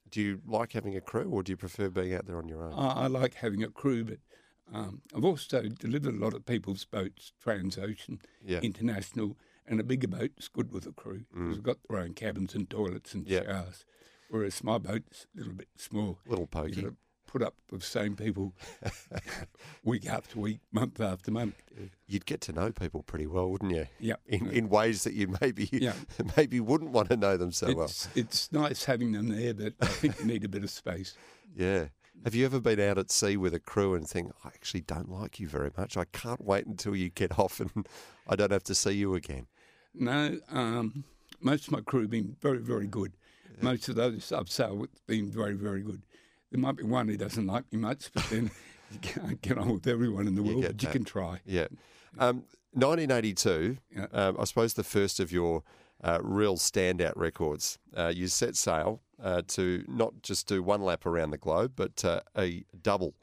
Do 0.09 0.21
you 0.21 0.41
like 0.45 0.73
having 0.73 0.95
a 0.95 1.01
crew, 1.01 1.29
or 1.31 1.41
do 1.41 1.51
you 1.51 1.57
prefer 1.57 1.89
being 1.89 2.13
out 2.13 2.27
there 2.27 2.37
on 2.37 2.47
your 2.47 2.63
own? 2.63 2.73
I, 2.73 3.03
I 3.03 3.07
like 3.07 3.33
having 3.35 3.63
a 3.63 3.69
crew, 3.69 4.03
but 4.03 4.19
um, 4.71 5.01
I've 5.15 5.25
also 5.25 5.63
delivered 5.63 6.13
a 6.13 6.17
lot 6.17 6.35
of 6.35 6.45
people's 6.45 6.85
boats, 6.85 7.33
Transocean, 7.43 8.19
Yeah. 8.45 8.59
International, 8.61 9.35
and 9.65 9.79
a 9.79 9.83
bigger 9.83 10.07
boat's 10.07 10.47
good 10.47 10.71
with 10.71 10.85
a 10.85 10.91
crew 10.91 11.25
because 11.33 11.55
they've 11.55 11.63
got 11.63 11.77
their 11.89 11.97
own 11.99 12.13
cabins 12.13 12.53
and 12.53 12.69
toilets 12.69 13.13
and 13.15 13.25
Mm. 13.25 13.29
Yeah. 13.31 13.43
showers. 13.45 13.85
Whereas 14.29 14.63
my 14.63 14.77
boat's 14.77 15.25
a 15.33 15.39
little 15.39 15.53
bit 15.53 15.69
small. 15.75 16.19
Little 16.27 16.47
pokey. 16.47 16.87
Put 17.25 17.41
up 17.41 17.55
with 17.71 17.81
the 17.81 17.87
same 17.87 18.15
people 18.15 18.53
week 19.83 20.07
after 20.07 20.39
week, 20.39 20.59
month 20.71 20.99
after 20.99 21.31
month. 21.31 21.55
You'd 22.07 22.25
get 22.25 22.41
to 22.41 22.53
know 22.53 22.71
people 22.71 23.03
pretty 23.03 23.27
well, 23.27 23.49
wouldn't 23.49 23.71
you? 23.71 23.87
Yeah. 23.99 24.15
In, 24.27 24.49
in 24.51 24.69
ways 24.69 25.03
that 25.03 25.13
you 25.13 25.33
maybe 25.41 25.69
Yeah. 25.71 25.93
maybe 26.37 26.59
wouldn't 26.59 26.91
want 26.91 27.09
to 27.09 27.17
know 27.17 27.37
them 27.37 27.51
so 27.51 27.73
well. 27.73 27.85
It's, 27.85 28.07
it's 28.15 28.51
nice 28.51 28.85
having 28.85 29.11
them 29.11 29.29
there, 29.29 29.53
but 29.53 29.73
I 29.81 29.87
think 29.87 30.19
you 30.19 30.25
need 30.25 30.43
a 30.43 30.49
bit 30.49 30.63
of 30.63 30.69
space. 30.69 31.15
Yeah. 31.55 31.89
Have 32.23 32.33
you 32.33 32.45
ever 32.45 32.59
been 32.59 32.79
out 32.79 32.97
at 32.97 33.11
sea 33.11 33.37
with 33.37 33.53
a 33.53 33.59
crew 33.59 33.93
and 33.93 34.07
think, 34.07 34.31
I 34.43 34.47
actually 34.47 34.81
don't 34.81 35.07
like 35.11 35.39
you 35.39 35.47
very 35.47 35.69
much. 35.77 35.97
I 35.97 36.05
can't 36.05 36.43
wait 36.43 36.65
until 36.65 36.95
you 36.95 37.09
get 37.11 37.37
off 37.37 37.59
and 37.59 37.87
I 38.27 38.35
don't 38.35 38.51
have 38.51 38.63
to 38.63 38.73
see 38.73 38.93
you 38.93 39.13
again. 39.13 39.45
No, 39.93 40.39
um, 40.49 41.03
most 41.41 41.67
of 41.67 41.73
my 41.73 41.81
crew 41.81 42.01
have 42.01 42.09
been 42.09 42.35
very, 42.41 42.57
very 42.57 42.87
good. 42.87 43.13
Most 43.61 43.87
of 43.87 43.95
those 43.95 44.31
I've 44.31 44.49
sailed 44.49 44.79
with 44.79 44.89
have 44.93 45.05
been 45.05 45.29
very, 45.29 45.53
very 45.53 45.81
good. 45.81 46.01
There 46.53 46.61
might 46.61 46.75
be 46.75 46.83
one 46.83 47.07
who 47.07 47.17
doesn't 47.17 47.47
like 47.47 47.63
me 47.73 47.79
much, 47.79 48.11
but 48.13 48.25
then 48.29 48.51
you 48.91 48.99
can't 48.99 49.41
get 49.41 49.57
on 49.57 49.73
with 49.73 49.87
everyone 49.87 50.27
in 50.27 50.35
the 50.35 50.43
world, 50.43 50.61
but 50.61 50.83
you 50.83 50.87
can 50.89 51.03
try. 51.03 51.39
Yeah. 51.47 51.65
Um, 52.19 52.43
1982, 52.73 53.77
Yeah. 53.91 54.05
um, 54.11 54.37
I 54.39 54.43
suppose 54.43 54.75
the 54.75 54.83
first 54.83 55.19
of 55.19 55.31
your 55.31 55.63
uh, 56.03 56.19
real 56.21 56.57
standout 56.57 57.13
records. 57.15 57.79
Uh, 57.97 58.11
you 58.15 58.27
set 58.27 58.55
sail 58.55 59.01
uh, 59.19 59.41
to 59.47 59.83
not 59.87 60.21
just 60.21 60.47
do 60.47 60.61
one 60.61 60.83
lap 60.83 61.07
around 61.07 61.31
the 61.31 61.39
globe, 61.39 61.71
but 61.75 62.05
uh, 62.05 62.21
a 62.37 62.63
double 62.79 63.15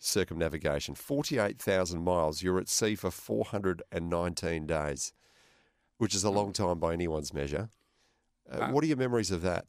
circumnavigation. 0.00 0.96
48,000 0.96 2.02
miles. 2.02 2.42
You're 2.42 2.58
at 2.58 2.68
sea 2.68 2.96
for 2.96 3.12
419 3.12 4.66
days, 4.66 5.12
which 5.98 6.12
is 6.12 6.24
a 6.24 6.30
long 6.30 6.52
time 6.52 6.80
by 6.80 6.92
anyone's 6.92 7.32
measure. 7.32 7.68
Uh, 8.50 8.70
what 8.70 8.82
are 8.82 8.88
your 8.88 8.96
memories 8.96 9.30
of 9.30 9.42
that? 9.42 9.64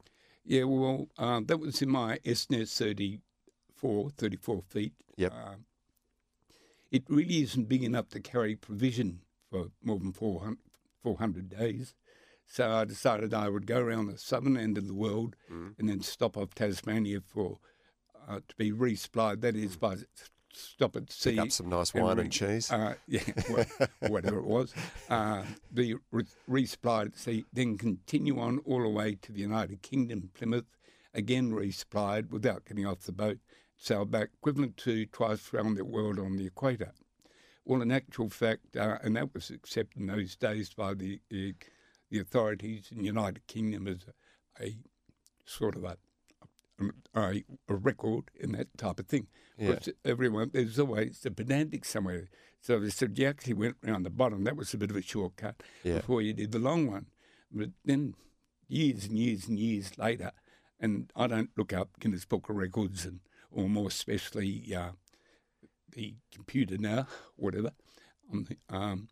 Yeah, 0.46 0.64
well, 0.66 1.08
uh, 1.18 1.42
that 1.46 1.58
was 1.60 1.82
in 1.82 1.90
my 1.90 2.20
S&S 2.24 2.78
34, 2.78 4.10
34 4.12 4.62
feet. 4.70 4.94
Yep. 5.18 5.32
Uh, 5.34 5.56
it 6.92 7.04
really 7.10 7.42
isn't 7.42 7.68
big 7.68 7.84
enough 7.84 8.10
to 8.10 8.20
carry 8.20 8.56
provision 8.56 9.22
for 9.50 9.68
more 9.84 10.00
than 10.00 10.14
400, 10.14 10.58
400 11.02 11.50
days. 11.50 11.96
So 12.48 12.72
I 12.72 12.86
decided 12.86 13.34
I 13.34 13.50
would 13.50 13.66
go 13.66 13.80
around 13.80 14.08
the 14.08 14.18
southern 14.20 14.56
end 14.56 14.78
of 14.78 14.88
the 14.88 14.94
world 14.94 15.36
and 15.50 15.90
then 15.90 16.02
stop 16.02 16.38
off 16.38 16.54
Tasmania 16.54 17.22
for 17.26 17.58
uh, 18.28 18.40
to 18.48 18.56
be 18.56 18.72
resupplied. 18.72 19.42
That 19.42 19.56
is 19.56 19.76
by 19.78 19.94
s- 19.94 20.06
stop 20.56 20.96
at 20.96 21.12
sea. 21.12 21.32
Pick 21.32 21.40
up 21.40 21.52
some 21.52 21.70
nice 21.70 21.94
wine 21.94 22.20
and 22.20 22.20
re- 22.20 22.30
cheese. 22.30 22.72
Uh, 22.72 22.96
yeah, 23.08 23.22
whatever 24.08 24.40
it 24.40 24.46
was. 24.46 24.74
Uh, 25.10 25.44
be 25.74 25.96
re- 26.12 26.24
resupplied 26.50 27.08
at 27.08 27.18
sea, 27.18 27.46
then 27.54 27.78
continue 27.78 28.40
on 28.40 28.60
all 28.60 28.82
the 28.82 28.90
way 28.90 29.16
to 29.22 29.32
the 29.32 29.42
United 29.42 29.82
Kingdom, 29.82 30.30
Plymouth, 30.34 30.66
again 31.14 31.52
resupplied 31.52 32.30
without 32.30 32.66
getting 32.66 32.86
off 32.86 33.02
the 33.02 33.12
boat. 33.12 33.40
Sail 33.78 34.06
back, 34.06 34.30
equivalent 34.36 34.78
to 34.78 35.06
twice 35.08 35.54
around 35.54 35.76
the 35.76 35.84
world 35.84 36.18
on 36.18 36.38
the 36.38 36.48
equator. 36.48 36.94
Well, 37.66 37.82
in 37.82 37.92
actual 37.92 38.30
fact, 38.30 38.78
uh, 38.78 39.00
and 39.04 39.16
that 39.18 39.34
was 39.34 39.50
accepted 39.50 40.00
in 40.00 40.08
those 40.08 40.36
days 40.36 40.74
by 40.74 40.94
the 40.94 41.20
the, 41.30 41.56
the 42.10 42.20
authorities 42.20 42.90
in 42.92 43.00
the 43.00 43.06
United 43.06 43.46
Kingdom 43.48 43.88
as 43.88 44.06
a, 44.60 44.64
a 44.64 44.78
sort 45.46 45.76
of 45.76 45.84
a, 45.84 45.98
a 47.14 47.44
a 47.70 47.76
record 47.76 48.26
in 48.40 48.52
that 48.54 48.76
type 48.78 49.00
of 49.00 49.08
thing. 49.08 49.28
Yeah. 49.58 49.80
Everyone 50.04 50.50
there's 50.54 50.80
always 50.80 51.26
a 51.26 51.32
pedantic 51.32 51.86
somewhere. 51.86 52.28
So 52.62 52.80
they 52.80 52.90
said 52.90 53.18
you 53.18 53.28
actually 53.28 53.54
went 53.54 53.78
round 53.84 54.06
the 54.06 54.10
bottom. 54.10 54.44
That 54.44 54.56
was 54.58 54.74
a 54.74 54.78
bit 54.78 54.90
of 54.90 54.96
a 54.98 55.02
shortcut 55.02 55.62
Yeah. 55.84 55.98
before 55.98 56.22
you 56.22 56.34
did 56.34 56.52
the 56.52 56.60
long 56.60 56.88
one. 56.88 57.06
But 57.52 57.70
then 57.86 58.16
years 58.68 59.06
and 59.06 59.18
years 59.18 59.48
and 59.48 59.58
years 59.60 59.98
later, 59.98 60.32
and 60.80 61.12
I 61.16 61.28
don't 61.28 61.52
look 61.56 61.72
up 61.72 62.00
Guinness 62.00 62.26
Book 62.26 62.50
of 62.50 62.56
Records 62.56 63.06
and 63.06 63.20
or 63.52 63.70
more 63.70 63.88
especially 63.88 64.76
uh, 64.76 64.92
the 65.92 66.16
computer 66.34 66.78
now, 66.78 67.08
whatever. 67.38 67.72
Um, 68.70 69.08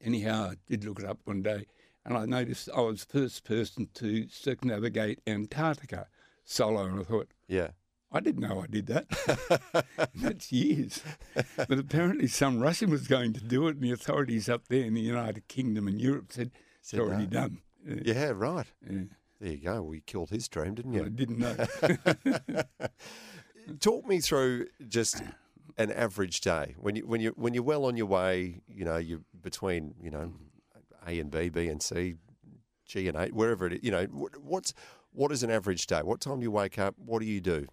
anyhow, 0.00 0.50
I 0.52 0.54
did 0.68 0.84
look 0.84 1.00
it 1.00 1.04
up 1.06 1.18
one 1.24 1.42
day, 1.42 1.66
and 2.04 2.16
I 2.16 2.26
noticed 2.26 2.68
I 2.74 2.80
was 2.82 3.04
the 3.04 3.18
first 3.20 3.44
person 3.44 3.88
to 3.94 4.28
circumnavigate 4.28 5.20
Antarctica 5.26 6.06
solo, 6.46 6.84
and 6.86 7.00
I 7.00 7.02
thought, 7.02 7.28
Yeah. 7.48 7.70
I 8.12 8.20
didn't 8.20 8.42
know 8.48 8.62
I 8.62 8.66
did 8.68 8.86
that. 8.86 9.84
That's 10.14 10.50
years. 10.52 11.02
But 11.56 11.78
apparently, 11.78 12.28
some 12.28 12.60
Russian 12.60 12.88
was 12.88 13.08
going 13.08 13.32
to 13.34 13.42
do 13.44 13.66
it, 13.66 13.74
and 13.76 13.82
the 13.82 13.90
authorities 13.90 14.48
up 14.48 14.68
there 14.68 14.84
in 14.84 14.94
the 14.94 15.00
United 15.02 15.48
Kingdom 15.48 15.86
and 15.88 16.00
Europe 16.00 16.32
said 16.32 16.52
it's 16.80 16.90
Said 16.90 17.00
already 17.00 17.24
no. 17.24 17.30
done. 17.30 17.58
Uh, 17.86 17.94
Yeah, 18.04 18.30
right. 18.34 18.66
yeah. 18.88 19.00
There 19.40 19.50
you 19.52 19.58
go. 19.58 19.82
We 19.82 20.00
killed 20.00 20.30
his 20.30 20.48
dream, 20.48 20.76
didn't 20.76 20.92
we? 20.92 21.00
I 21.00 21.04
you? 21.04 21.10
didn't 21.10 21.38
know. 21.40 21.56
Talk 23.80 24.06
me 24.06 24.20
through 24.20 24.66
just 24.88 25.22
an 25.76 25.90
average 25.90 26.40
day 26.40 26.74
when 26.78 26.94
you 26.96 27.06
when 27.06 27.20
you 27.20 27.30
when 27.36 27.52
you're 27.54 27.62
well 27.64 27.84
on 27.84 27.96
your 27.96 28.06
way. 28.06 28.60
You 28.68 28.84
know, 28.84 28.96
you're 28.96 29.20
between 29.42 29.94
you 30.00 30.10
know 30.10 30.32
A 31.06 31.18
and 31.18 31.30
B, 31.30 31.48
B 31.48 31.68
and 31.68 31.82
C, 31.82 32.14
G 32.86 33.08
and 33.08 33.16
A, 33.16 33.26
wherever 33.28 33.66
it 33.66 33.74
is. 33.74 33.80
You 33.82 33.90
know, 33.90 34.04
what's 34.40 34.72
what 35.16 35.32
is 35.32 35.42
an 35.42 35.50
average 35.50 35.86
day? 35.86 36.00
What 36.02 36.20
time 36.20 36.38
do 36.38 36.42
you 36.42 36.50
wake 36.50 36.78
up? 36.78 36.94
What 36.98 37.20
do 37.20 37.26
you 37.26 37.40
do? 37.40 37.66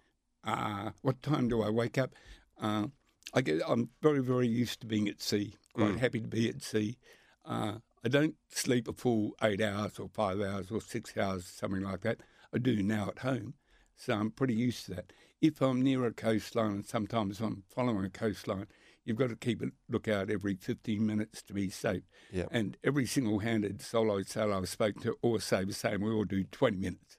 uh, 0.46 0.90
what 1.02 1.22
time 1.22 1.48
do 1.48 1.62
I 1.62 1.70
wake 1.70 1.98
up? 1.98 2.14
Uh, 2.60 2.86
I 3.32 3.40
get, 3.40 3.62
I'm 3.66 3.90
very, 4.02 4.20
very 4.20 4.46
used 4.46 4.80
to 4.80 4.86
being 4.86 5.08
at 5.08 5.20
sea. 5.20 5.54
Quite 5.74 5.98
happy 5.98 6.20
to 6.20 6.28
be 6.28 6.48
at 6.48 6.62
sea. 6.62 6.98
Uh, 7.44 7.74
I 8.04 8.08
don't 8.08 8.36
sleep 8.48 8.86
a 8.86 8.92
full 8.92 9.32
eight 9.42 9.60
hours 9.60 9.98
or 9.98 10.08
five 10.08 10.40
hours 10.40 10.70
or 10.70 10.80
six 10.80 11.16
hours, 11.16 11.46
something 11.46 11.82
like 11.82 12.02
that. 12.02 12.20
I 12.54 12.58
do 12.58 12.82
now 12.82 13.08
at 13.08 13.20
home, 13.20 13.54
so 13.96 14.14
I'm 14.14 14.30
pretty 14.30 14.54
used 14.54 14.86
to 14.86 14.94
that. 14.94 15.12
If 15.40 15.60
I'm 15.60 15.82
near 15.82 16.06
a 16.06 16.12
coastline, 16.12 16.72
and 16.72 16.86
sometimes 16.86 17.40
I'm 17.40 17.64
following 17.74 18.04
a 18.04 18.10
coastline, 18.10 18.66
you've 19.04 19.16
got 19.16 19.30
to 19.30 19.36
keep 19.36 19.62
a 19.62 19.66
lookout 19.88 20.30
every 20.30 20.54
15 20.54 21.04
minutes 21.04 21.42
to 21.42 21.54
be 21.54 21.70
safe. 21.70 22.04
Yeah. 22.30 22.46
And 22.50 22.76
every 22.84 23.06
single-handed 23.06 23.82
solo 23.82 24.22
sailor 24.22 24.54
I've 24.54 24.68
spoken 24.68 25.02
to 25.02 25.16
all 25.22 25.40
say 25.40 25.64
the 25.64 25.74
same. 25.74 26.02
We 26.02 26.12
all 26.12 26.24
do 26.24 26.44
20 26.44 26.76
minutes. 26.76 27.18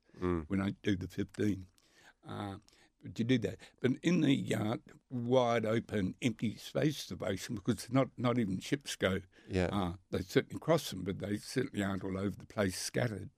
We 0.49 0.57
don't 0.57 0.81
do 0.83 0.95
the 0.95 1.07
15. 1.07 1.65
Uh, 2.27 2.55
but 3.03 3.19
you 3.19 3.25
do 3.25 3.37
that. 3.39 3.57
But 3.81 3.91
in 4.01 4.21
the 4.21 4.55
uh, 4.57 4.77
wide 5.09 5.65
open, 5.65 6.15
empty 6.21 6.55
space 6.55 7.11
ocean, 7.21 7.55
because 7.55 7.87
not 7.91 8.07
not 8.17 8.39
even 8.39 8.59
ships 8.59 8.95
go. 8.95 9.19
Yeah. 9.49 9.69
Uh, 9.71 9.93
they 10.11 10.21
certainly 10.21 10.59
cross 10.59 10.89
them, 10.89 11.03
but 11.03 11.19
they 11.19 11.37
certainly 11.37 11.83
aren't 11.85 12.03
all 12.03 12.17
over 12.17 12.35
the 12.35 12.47
place 12.47 12.77
scattered. 12.79 13.29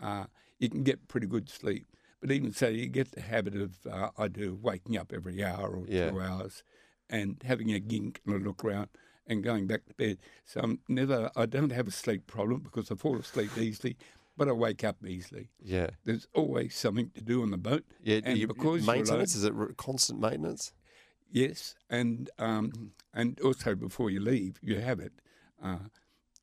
Uh, 0.00 0.26
you 0.58 0.68
can 0.68 0.82
get 0.82 1.08
pretty 1.08 1.26
good 1.26 1.48
sleep. 1.48 1.86
But 2.20 2.30
even 2.30 2.52
so, 2.52 2.68
you 2.68 2.88
get 2.88 3.12
the 3.12 3.20
habit 3.22 3.54
of, 3.56 3.86
uh, 3.90 4.10
I 4.18 4.28
do, 4.28 4.54
waking 4.60 4.96
up 4.98 5.12
every 5.14 5.42
hour 5.44 5.68
or 5.76 5.86
Yeah. 5.86 6.10
two 6.10 6.20
hours 6.20 6.62
and 7.08 7.42
having 7.44 7.72
a 7.72 7.78
gink 7.78 8.20
and 8.26 8.34
a 8.34 8.38
look 8.38 8.64
around 8.64 8.88
and 9.26 9.42
going 9.42 9.66
back 9.66 9.86
to 9.86 9.94
bed. 9.94 10.18
So 10.44 10.60
I'm 10.62 10.80
never, 10.88 11.30
I 11.36 11.46
don't 11.46 11.72
have 11.72 11.86
a 11.88 11.90
sleep 11.90 12.26
problem 12.26 12.60
because 12.62 12.90
I 12.90 12.94
fall 12.96 13.16
asleep 13.18 13.56
easily, 13.58 13.96
but 14.36 14.48
I 14.48 14.52
wake 14.52 14.84
up 14.84 15.04
easily. 15.06 15.50
Yeah. 15.62 15.88
There's 16.04 16.26
always 16.34 16.74
something 16.74 17.10
to 17.14 17.22
do 17.22 17.42
on 17.42 17.50
the 17.50 17.58
boat. 17.58 17.84
Yeah. 18.02 18.20
and 18.24 18.38
you- 18.38 18.46
because 18.46 18.86
maintenance 18.86 19.34
is 19.34 19.44
it 19.44 19.52
constant 19.76 20.20
maintenance? 20.20 20.72
Yes, 21.30 21.74
and 21.90 22.30
um, 22.38 22.92
and 23.12 23.40
also 23.40 23.74
before 23.74 24.10
you 24.10 24.20
leave, 24.20 24.58
you 24.62 24.78
have 24.80 25.00
it. 25.00 25.12
Uh, 25.62 25.78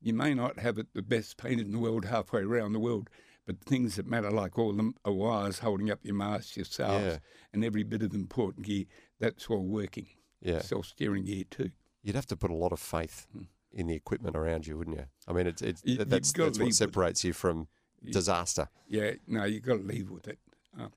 you 0.00 0.12
may 0.12 0.34
not 0.34 0.58
have 0.58 0.76
it 0.78 0.88
the 0.94 1.00
best 1.02 1.38
painted 1.38 1.66
in 1.66 1.72
the 1.72 1.78
world 1.78 2.04
halfway 2.04 2.42
around 2.42 2.74
the 2.74 2.78
world, 2.78 3.08
but 3.46 3.58
things 3.64 3.96
that 3.96 4.06
matter, 4.06 4.30
like 4.30 4.58
all 4.58 4.74
the 4.74 4.92
wires 5.10 5.60
holding 5.60 5.90
up 5.90 6.00
your 6.02 6.14
mast, 6.14 6.56
your 6.56 6.66
sails, 6.66 7.02
Yeah. 7.02 7.18
and 7.54 7.64
every 7.64 7.82
bit 7.82 8.02
of 8.02 8.12
important 8.14 8.66
gear, 8.66 8.84
that's 9.18 9.46
all 9.46 9.64
working. 9.64 10.06
Yeah. 10.42 10.60
Self-steering 10.60 11.24
gear 11.24 11.44
too. 11.50 11.70
You'd 12.02 12.16
have 12.16 12.26
to 12.26 12.36
put 12.36 12.50
a 12.50 12.54
lot 12.54 12.72
of 12.72 12.78
faith 12.78 13.26
in 13.72 13.86
the 13.86 13.94
equipment 13.94 14.36
around 14.36 14.66
you, 14.66 14.76
wouldn't 14.76 14.98
you? 14.98 15.06
I 15.26 15.32
mean, 15.32 15.46
it's, 15.46 15.62
it's 15.62 15.82
You- 15.84 15.96
that's 16.04 16.30
that's 16.34 16.58
what 16.58 16.66
with- 16.66 16.74
separates 16.74 17.24
you 17.24 17.32
from 17.32 17.68
disaster. 18.12 18.68
Yeah, 18.88 19.12
no, 19.26 19.44
you've 19.44 19.62
got 19.64 19.76
to 19.76 19.82
leave 19.82 20.10
with 20.10 20.28
it. 20.28 20.38
Uh, 20.78 20.88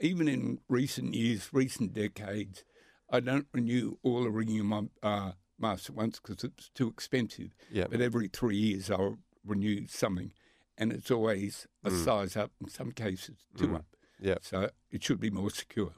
even 0.00 0.28
in 0.28 0.60
recent 0.68 1.14
years, 1.14 1.48
recent 1.52 1.92
decades, 1.92 2.64
I 3.10 3.20
don't 3.20 3.46
renew 3.52 3.96
all 4.02 4.24
the 4.24 4.30
of 4.30 4.64
my 4.66 4.82
uh, 5.02 5.32
mast 5.58 5.90
at 5.90 5.96
once 5.96 6.20
because 6.20 6.44
it's 6.44 6.70
too 6.74 6.88
expensive. 6.88 7.54
Yeah. 7.70 7.86
But 7.90 8.00
every 8.00 8.28
three 8.28 8.56
years, 8.56 8.90
I'll 8.90 9.18
renew 9.44 9.86
something, 9.88 10.32
and 10.78 10.92
it's 10.92 11.10
always 11.10 11.66
a 11.84 11.90
Mm. 11.90 12.04
size 12.04 12.36
up, 12.36 12.52
in 12.60 12.68
some 12.68 12.92
cases, 12.92 13.36
2 13.56 13.76
up. 13.76 13.86
Yeah. 14.20 14.36
So 14.40 14.70
it 14.90 15.02
should 15.02 15.20
be 15.20 15.30
more 15.30 15.50
secure. 15.50 15.92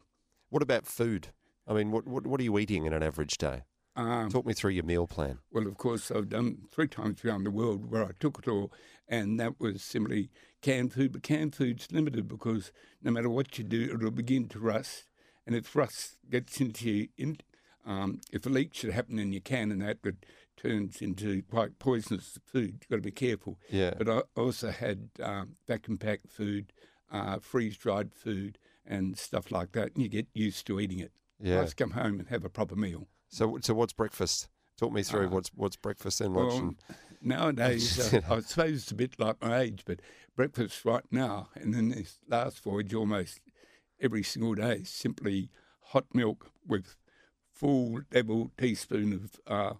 What 0.49 0.63
about 0.63 0.87
food? 0.87 1.29
I 1.67 1.75
mean, 1.75 1.91
what 1.91 2.07
what, 2.07 2.27
what 2.27 2.41
are 2.41 2.45
you 2.45 2.59
eating 2.59 2.87
in 2.87 2.93
an 2.93 3.03
average 3.03 3.39
day? 3.39 3.63
Um, 3.97 4.29
Talk 4.31 4.45
me 4.47 4.53
through 4.53 4.73
your 4.73 4.85
meal 4.85 5.07
plan. 5.07 5.39
Well, 5.51 5.67
of 5.67 5.77
course, 5.79 6.11
I've 6.11 6.29
done 6.29 6.59
three 6.71 6.87
times 6.89 7.25
around 7.25 7.45
the 7.45 7.51
world 7.51 7.91
where 7.91 8.05
I 8.05 8.11
took 8.21 8.39
it 8.39 8.49
all, 8.49 8.71
and 9.09 9.41
that 9.41 9.59
was 9.59 9.83
simply 9.83 10.29
canned 10.67 10.93
food. 10.93 11.13
But 11.13 11.23
canned 11.23 11.55
food's 11.55 11.91
limited 11.93 12.29
because 12.29 12.73
no 13.03 13.11
matter 13.11 13.31
what 13.31 13.57
you 13.59 13.65
do, 13.65 13.91
it'll 13.95 14.11
begin 14.11 14.49
to 14.49 14.59
rust. 14.59 15.05
And 15.47 15.55
if 15.55 15.77
rust 15.77 16.17
gets 16.29 16.61
into 16.61 16.91
you, 16.91 17.09
in, 17.17 17.39
um, 17.87 18.21
if 18.33 18.45
a 18.47 18.49
leak 18.49 18.75
should 18.75 18.91
happen 18.93 19.19
in 19.19 19.33
your 19.33 19.43
can 19.43 19.71
and 19.71 19.81
that, 19.83 19.99
it 20.05 20.27
turns 20.57 21.01
into 21.01 21.43
quite 21.43 21.79
poisonous 21.79 22.39
food. 22.45 22.79
You've 22.81 22.89
got 22.89 22.97
to 22.97 23.03
be 23.03 23.13
careful. 23.13 23.59
Yeah. 23.71 23.95
But 23.97 24.09
I 24.09 24.23
also 24.35 24.71
had 24.71 25.11
um, 25.23 25.57
vacuum 25.69 25.99
packed 25.99 26.29
food, 26.29 26.73
uh, 27.13 27.39
freeze 27.39 27.77
dried 27.77 28.13
food, 28.13 28.59
and 28.85 29.17
stuff 29.17 29.53
like 29.53 29.73
that. 29.73 29.95
And 29.95 30.03
you 30.03 30.09
get 30.09 30.27
used 30.35 30.67
to 30.67 30.81
eating 30.81 30.99
it. 30.99 31.13
Yeah. 31.41 31.63
Just 31.63 31.77
come 31.77 31.93
home 31.93 32.19
and 32.19 32.29
have 32.29 32.45
a 32.45 32.49
proper 32.49 32.75
meal. 32.75 33.07
So 33.29 33.59
so 33.61 33.75
what's 33.75 33.93
breakfast? 33.93 34.49
Talk 34.79 34.93
me 34.93 35.03
through 35.03 35.29
what's 35.29 35.51
what's 35.55 35.77
breakfast 35.77 36.21
and 36.21 36.35
lunch. 36.35 36.53
Uh, 36.53 36.57
Well, 36.57 36.69
and, 36.69 36.77
nowadays, 37.27 37.99
uh, 37.99 38.21
I 38.31 38.41
suppose 38.41 38.83
it's 38.83 38.91
a 38.91 38.95
bit 38.95 39.19
like 39.19 39.43
my 39.43 39.59
age, 39.61 39.83
but 39.85 40.01
breakfast 40.37 40.85
right 40.85 41.05
now 41.11 41.49
and 41.55 41.75
then 41.75 41.89
this 41.91 42.19
last 42.29 42.61
voyage 42.63 42.95
almost 42.95 43.41
every 44.01 44.23
single 44.23 44.55
day 44.55 44.77
is 44.83 44.91
simply 44.91 45.51
hot 45.81 46.05
milk 46.15 46.51
with 46.67 46.97
full 47.53 48.01
level 48.13 48.51
teaspoon 48.59 49.13
of 49.13 49.41
uh, 49.47 49.75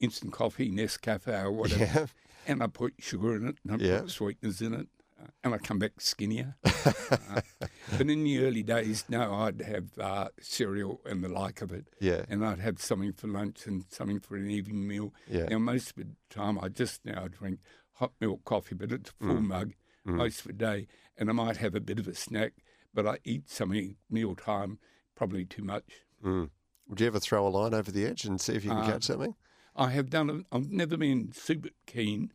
instant 0.00 0.32
coffee, 0.32 0.70
Nescafe 0.70 1.28
or 1.44 1.50
whatever. 1.50 1.80
Yeah. 1.80 2.06
And 2.46 2.62
I 2.62 2.66
put 2.66 2.94
sugar 2.98 3.36
in 3.36 3.46
it, 3.46 3.56
and 3.64 3.80
I 3.80 3.84
Yeah. 3.84 4.00
put 4.00 4.10
sweeteners 4.10 4.60
in 4.60 4.74
it, 4.74 4.88
and 5.44 5.54
I 5.54 5.58
come 5.58 5.78
back 5.78 6.00
skinnier. 6.00 6.56
uh, 6.64 7.40
but 7.90 8.00
in 8.08 8.24
the 8.24 8.38
early 8.44 8.62
days, 8.62 9.04
no, 9.08 9.34
I'd 9.34 9.60
have 9.62 9.98
uh, 9.98 10.28
cereal 10.40 11.00
and 11.04 11.22
the 11.22 11.28
like 11.28 11.62
of 11.62 11.72
it. 11.72 11.86
Yeah. 12.00 12.24
And 12.28 12.44
I'd 12.44 12.60
have 12.60 12.80
something 12.80 13.12
for 13.12 13.28
lunch 13.28 13.66
and 13.66 13.84
something 13.88 14.20
for 14.20 14.36
an 14.36 14.50
evening 14.50 14.86
meal. 14.86 15.12
Yeah. 15.28 15.46
Now, 15.46 15.58
most 15.58 15.90
of 15.90 15.96
the 15.96 16.06
time, 16.30 16.58
I 16.60 16.68
just 16.68 17.04
now 17.04 17.28
drink 17.28 17.60
hot 17.92 18.12
milk 18.20 18.44
coffee, 18.44 18.74
but 18.74 18.92
it's 18.92 19.10
a 19.10 19.24
full 19.24 19.36
Mm. 19.36 19.46
mug 19.46 19.72
most 20.04 20.40
of 20.40 20.46
the 20.46 20.52
day. 20.54 20.86
And 21.16 21.28
I 21.28 21.32
might 21.32 21.58
have 21.58 21.74
a 21.74 21.80
bit 21.80 21.98
of 21.98 22.08
a 22.08 22.14
snack, 22.14 22.54
but 22.94 23.06
I 23.06 23.18
eat 23.24 23.48
something 23.50 23.96
meal 24.10 24.34
time, 24.34 24.78
probably 25.14 25.44
too 25.44 25.62
much. 25.62 25.84
Mm. 26.24 26.50
Would 26.88 27.00
you 27.00 27.06
ever 27.06 27.20
throw 27.20 27.46
a 27.46 27.48
line 27.48 27.74
over 27.74 27.90
the 27.92 28.04
edge 28.06 28.24
and 28.24 28.40
see 28.40 28.54
if 28.54 28.64
you 28.64 28.70
can 28.70 28.80
Uh, 28.80 28.86
catch 28.86 29.04
something? 29.04 29.34
I 29.76 29.90
have 29.90 30.10
done 30.10 30.28
it. 30.30 30.46
I've 30.52 30.70
never 30.70 30.96
been 30.96 31.32
super 31.32 31.70
keen. 31.86 32.32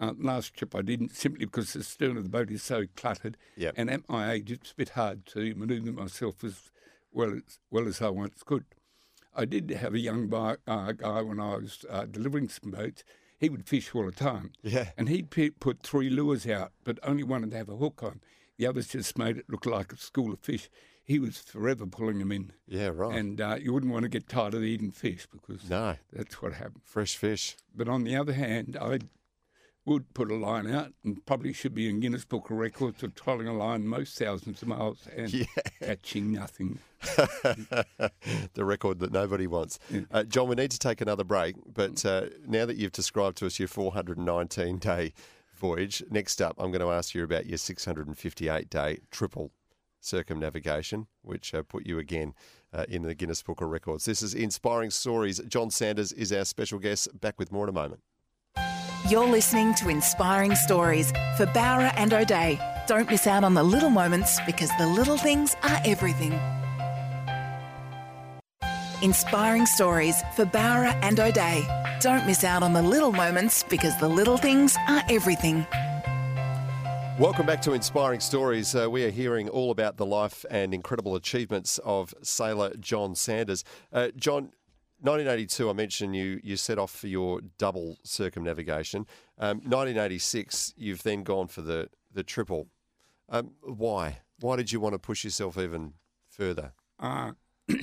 Uh, 0.00 0.12
last 0.18 0.54
trip 0.54 0.74
I 0.74 0.82
didn't 0.82 1.14
simply 1.14 1.44
because 1.44 1.72
the 1.72 1.84
stern 1.84 2.16
of 2.16 2.24
the 2.24 2.28
boat 2.30 2.50
is 2.50 2.62
so 2.62 2.84
cluttered. 2.96 3.36
Yep. 3.56 3.74
And 3.76 3.90
at 3.90 4.08
my 4.08 4.32
age, 4.32 4.50
it's 4.50 4.72
a 4.72 4.74
bit 4.74 4.90
hard 4.90 5.24
to 5.26 5.54
manoeuvre 5.54 5.92
myself 5.92 6.42
as 6.42 6.70
well 7.12 7.32
as 7.32 7.58
well 7.70 7.86
as 7.86 8.02
I 8.02 8.08
once 8.08 8.42
could. 8.42 8.64
I 9.36 9.44
did 9.44 9.70
have 9.70 9.94
a 9.94 9.98
young 10.00 10.28
bi- 10.28 10.56
uh, 10.66 10.92
guy 10.92 11.22
when 11.22 11.40
I 11.40 11.56
was 11.56 11.84
uh, 11.88 12.06
delivering 12.06 12.48
some 12.48 12.70
boats. 12.72 13.04
He 13.38 13.48
would 13.48 13.66
fish 13.66 13.94
all 13.94 14.06
the 14.06 14.12
time. 14.12 14.52
Yeah. 14.62 14.90
And 14.96 15.08
he'd 15.08 15.30
put 15.60 15.82
three 15.82 16.08
lures 16.10 16.46
out, 16.46 16.72
but 16.84 16.98
only 17.02 17.24
wanted 17.24 17.50
to 17.50 17.56
have 17.56 17.68
a 17.68 17.76
hook 17.76 18.02
on. 18.02 18.20
The 18.58 18.66
others 18.66 18.88
just 18.88 19.18
made 19.18 19.36
it 19.36 19.50
look 19.50 19.66
like 19.66 19.92
a 19.92 19.96
school 19.96 20.32
of 20.32 20.40
fish. 20.40 20.70
He 21.04 21.18
was 21.18 21.38
forever 21.38 21.86
pulling 21.86 22.20
them 22.20 22.32
in. 22.32 22.52
Yeah, 22.66 22.90
right. 22.94 23.14
And 23.16 23.40
uh, 23.40 23.58
you 23.60 23.72
wouldn't 23.72 23.92
want 23.92 24.04
to 24.04 24.08
get 24.08 24.28
tired 24.28 24.54
of 24.54 24.62
eating 24.62 24.90
fish 24.90 25.26
because 25.30 25.68
no, 25.68 25.96
that's 26.12 26.40
what 26.40 26.54
happened. 26.54 26.82
fresh 26.84 27.16
fish. 27.16 27.56
But 27.74 27.88
on 27.88 28.04
the 28.04 28.16
other 28.16 28.32
hand, 28.32 28.78
I 28.80 29.00
would 29.86 30.12
put 30.14 30.30
a 30.30 30.34
line 30.34 30.70
out 30.72 30.92
and 31.04 31.24
probably 31.26 31.52
should 31.52 31.74
be 31.74 31.88
in 31.88 32.00
Guinness 32.00 32.24
Book 32.24 32.50
of 32.50 32.56
Records 32.56 33.00
for 33.00 33.08
trolling 33.08 33.48
a 33.48 33.52
line 33.52 33.86
most 33.86 34.18
thousands 34.18 34.62
of 34.62 34.68
miles 34.68 35.06
and 35.14 35.32
Yeah. 35.32 35.44
catching 35.80 36.32
nothing. 36.32 36.78
the 37.04 38.64
record 38.64 38.98
that 39.00 39.12
nobody 39.12 39.46
wants. 39.46 39.78
Uh, 40.10 40.22
Jon, 40.24 40.48
we 40.48 40.54
need 40.54 40.70
to 40.70 40.78
take 40.78 41.00
another 41.00 41.24
break, 41.24 41.56
but 41.72 42.04
uh, 42.04 42.26
now 42.46 42.64
that 42.66 42.76
you've 42.76 42.92
described 42.92 43.36
to 43.38 43.46
us 43.46 43.58
your 43.58 43.68
419 43.68 44.78
day 44.78 45.12
voyage, 45.54 46.02
next 46.10 46.40
up, 46.40 46.56
I'm 46.58 46.70
going 46.70 46.80
to 46.80 46.90
ask 46.90 47.14
you 47.14 47.22
about 47.24 47.46
your 47.46 47.58
658 47.58 48.70
day 48.70 48.98
triple 49.10 49.52
circumnavigation, 50.00 51.06
which 51.22 51.54
uh, 51.54 51.62
put 51.62 51.86
you 51.86 51.98
again 51.98 52.34
uh, 52.72 52.84
in 52.88 53.02
the 53.02 53.14
Guinness 53.14 53.42
Book 53.42 53.60
of 53.60 53.68
Records. 53.68 54.04
This 54.06 54.22
is 54.22 54.34
Inspiring 54.34 54.90
Stories. 54.90 55.40
Jon 55.46 55.70
Sanders 55.70 56.12
is 56.12 56.32
our 56.32 56.44
special 56.44 56.78
guest. 56.78 57.08
Back 57.20 57.38
with 57.38 57.52
more 57.52 57.64
in 57.64 57.68
a 57.70 57.72
moment. 57.72 58.00
You're 59.10 59.28
listening 59.28 59.74
to 59.74 59.90
Inspiring 59.90 60.54
Stories 60.54 61.10
for 61.36 61.44
Bowra 61.44 61.92
and 61.98 62.14
O'Dea. 62.14 62.58
Don't 62.86 63.06
miss 63.06 63.26
out 63.26 63.44
on 63.44 63.52
the 63.52 63.62
little 63.62 63.90
moments 63.90 64.40
because 64.46 64.70
the 64.78 64.86
little 64.86 65.18
things 65.18 65.54
are 65.62 65.78
everything. 65.84 66.32
Inspiring 69.02 69.66
Stories 69.66 70.22
for 70.34 70.46
Bowra 70.46 70.98
and 71.02 71.20
O'Dea. 71.20 71.66
Don't 72.00 72.26
miss 72.26 72.44
out 72.44 72.62
on 72.62 72.72
the 72.72 72.80
little 72.80 73.12
moments 73.12 73.62
because 73.64 73.94
the 73.98 74.08
little 74.08 74.38
things 74.38 74.74
are 74.88 75.02
everything. 75.10 75.66
Welcome 77.18 77.44
back 77.44 77.60
to 77.62 77.74
Inspiring 77.74 78.20
Stories. 78.20 78.74
Uh, 78.74 78.90
we 78.90 79.04
are 79.04 79.10
hearing 79.10 79.50
all 79.50 79.70
about 79.70 79.98
the 79.98 80.06
life 80.06 80.46
and 80.50 80.72
incredible 80.72 81.14
achievements 81.14 81.78
of 81.84 82.14
sailor 82.22 82.72
Jon 82.80 83.14
Sanders. 83.14 83.64
Uh, 83.92 84.08
Jon, 84.16 84.52
1982, 85.04 85.68
I 85.68 85.72
mentioned 85.74 86.16
you 86.16 86.40
you 86.42 86.56
set 86.56 86.78
off 86.78 86.90
for 86.90 87.08
your 87.08 87.42
double 87.58 87.98
circumnavigation. 88.04 89.06
Um, 89.38 89.58
1986, 89.58 90.72
you've 90.78 91.02
then 91.02 91.22
gone 91.24 91.48
for 91.48 91.60
the 91.60 91.90
the 92.10 92.22
triple. 92.22 92.68
Um, 93.28 93.52
why? 93.62 94.20
Why 94.40 94.56
did 94.56 94.72
you 94.72 94.80
want 94.80 94.94
to 94.94 94.98
push 94.98 95.22
yourself 95.22 95.58
even 95.58 95.94
further? 96.30 96.72
Uh, 96.98 97.32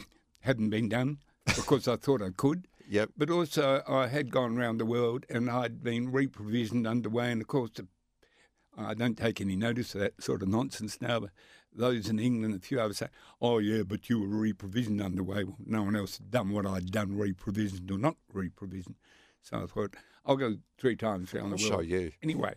hadn't 0.42 0.72
been 0.72 0.90
done 0.90 1.20
because 1.46 1.88
I 1.88 1.96
thought 1.96 2.24
I 2.24 2.30
could. 2.36 2.68
Yep. 2.90 3.12
But 3.16 3.30
also, 3.30 3.84
I 3.88 4.08
had 4.08 4.32
gone 4.32 4.58
around 4.58 4.80
the 4.80 4.86
world 4.86 5.26
and 5.30 5.50
I'd 5.50 5.84
been 5.84 6.12
reprovisioned 6.12 6.90
underway. 6.90 7.32
And 7.32 7.42
of 7.42 7.48
course, 7.48 7.72
the, 7.76 7.88
I 8.78 8.94
don't 8.96 9.18
take 9.18 9.40
any 9.40 9.56
notice 9.56 9.94
of 9.96 10.02
that 10.02 10.22
sort 10.22 10.42
of 10.42 10.50
nonsense 10.50 11.00
now. 11.00 11.22
But 11.22 11.30
those 11.74 12.10
in 12.10 12.20
England, 12.20 12.56
a 12.56 12.60
few 12.60 12.80
others 12.80 12.98
say, 12.98 13.08
oh, 13.42 13.60
yeah, 13.60 13.84
but 13.84 14.10
you 14.10 14.20
were 14.20 14.28
reprovisioned 14.28 15.04
underway. 15.04 15.44
Well, 15.44 15.58
no 15.66 15.84
one 15.84 15.96
else 15.96 16.18
had 16.18 16.32
done 16.32 16.52
what 16.52 16.66
I'd 16.66 16.92
done, 16.92 17.12
reprovisioned 17.12 17.90
or 17.92 17.98
not 17.98 18.16
reprovisioned. 18.34 18.96
So 19.42 19.64
I 19.64 19.66
thought, 19.66 19.96
I'll 20.26 20.38
go 20.38 20.58
three 20.78 20.96
times 20.96 21.34
around 21.34 21.52
the 21.52 21.64
I'll 21.64 21.70
world. 21.70 21.86
show 21.86 21.96
you. 21.96 22.12
Anyway, 22.22 22.54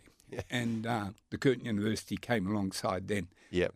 and 0.49 0.85
uh, 0.85 1.09
the 1.29 1.37
Curtin 1.37 1.65
University 1.65 2.17
came 2.17 2.47
alongside 2.47 3.07
then. 3.07 3.27
Yep. 3.51 3.73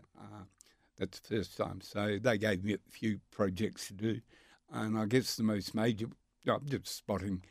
That's 0.97 1.21
the 1.21 1.37
first 1.37 1.55
time. 1.55 1.79
So 1.81 2.19
they 2.21 2.37
gave 2.37 2.63
me 2.65 2.73
a 2.73 2.79
few 2.89 3.21
projects 3.31 3.87
to 3.87 3.93
do. 3.93 4.19
And 4.69 4.97
I 4.97 5.05
guess 5.05 5.37
the 5.37 5.43
most 5.43 5.73
major, 5.73 6.07
I'm 6.45 6.67
just 6.67 6.87
spotting 6.87 7.41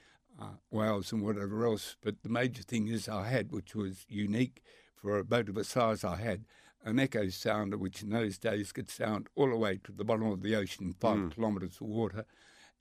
uh, 0.41 0.57
whales 0.71 1.13
and 1.13 1.23
whatever 1.23 1.65
else, 1.65 1.97
but 2.03 2.23
the 2.23 2.29
major 2.29 2.63
thing 2.63 2.89
is 2.89 3.09
I 3.09 3.27
had, 3.27 3.51
which 3.51 3.75
was 3.75 4.05
unique 4.09 4.63
for 4.95 5.19
a 5.19 5.25
boat 5.25 5.49
of 5.49 5.55
the 5.55 5.65
size 5.65 6.05
I 6.05 6.17
had, 6.17 6.45
an 6.85 6.99
echo 6.99 7.29
sounder, 7.29 7.77
which 7.77 8.03
in 8.03 8.11
those 8.11 8.39
days 8.39 8.73
could 8.73 8.91
sound 8.91 9.29
all 9.35 9.51
the 9.51 9.57
way 9.57 9.79
to 9.85 9.93
the 9.93 10.05
bottom 10.05 10.27
of 10.27 10.43
the 10.43 10.55
ocean, 10.55 10.95
five 10.99 11.19
hmm. 11.19 11.29
kilometres 11.29 11.77
of 11.81 11.87
water. 11.87 12.25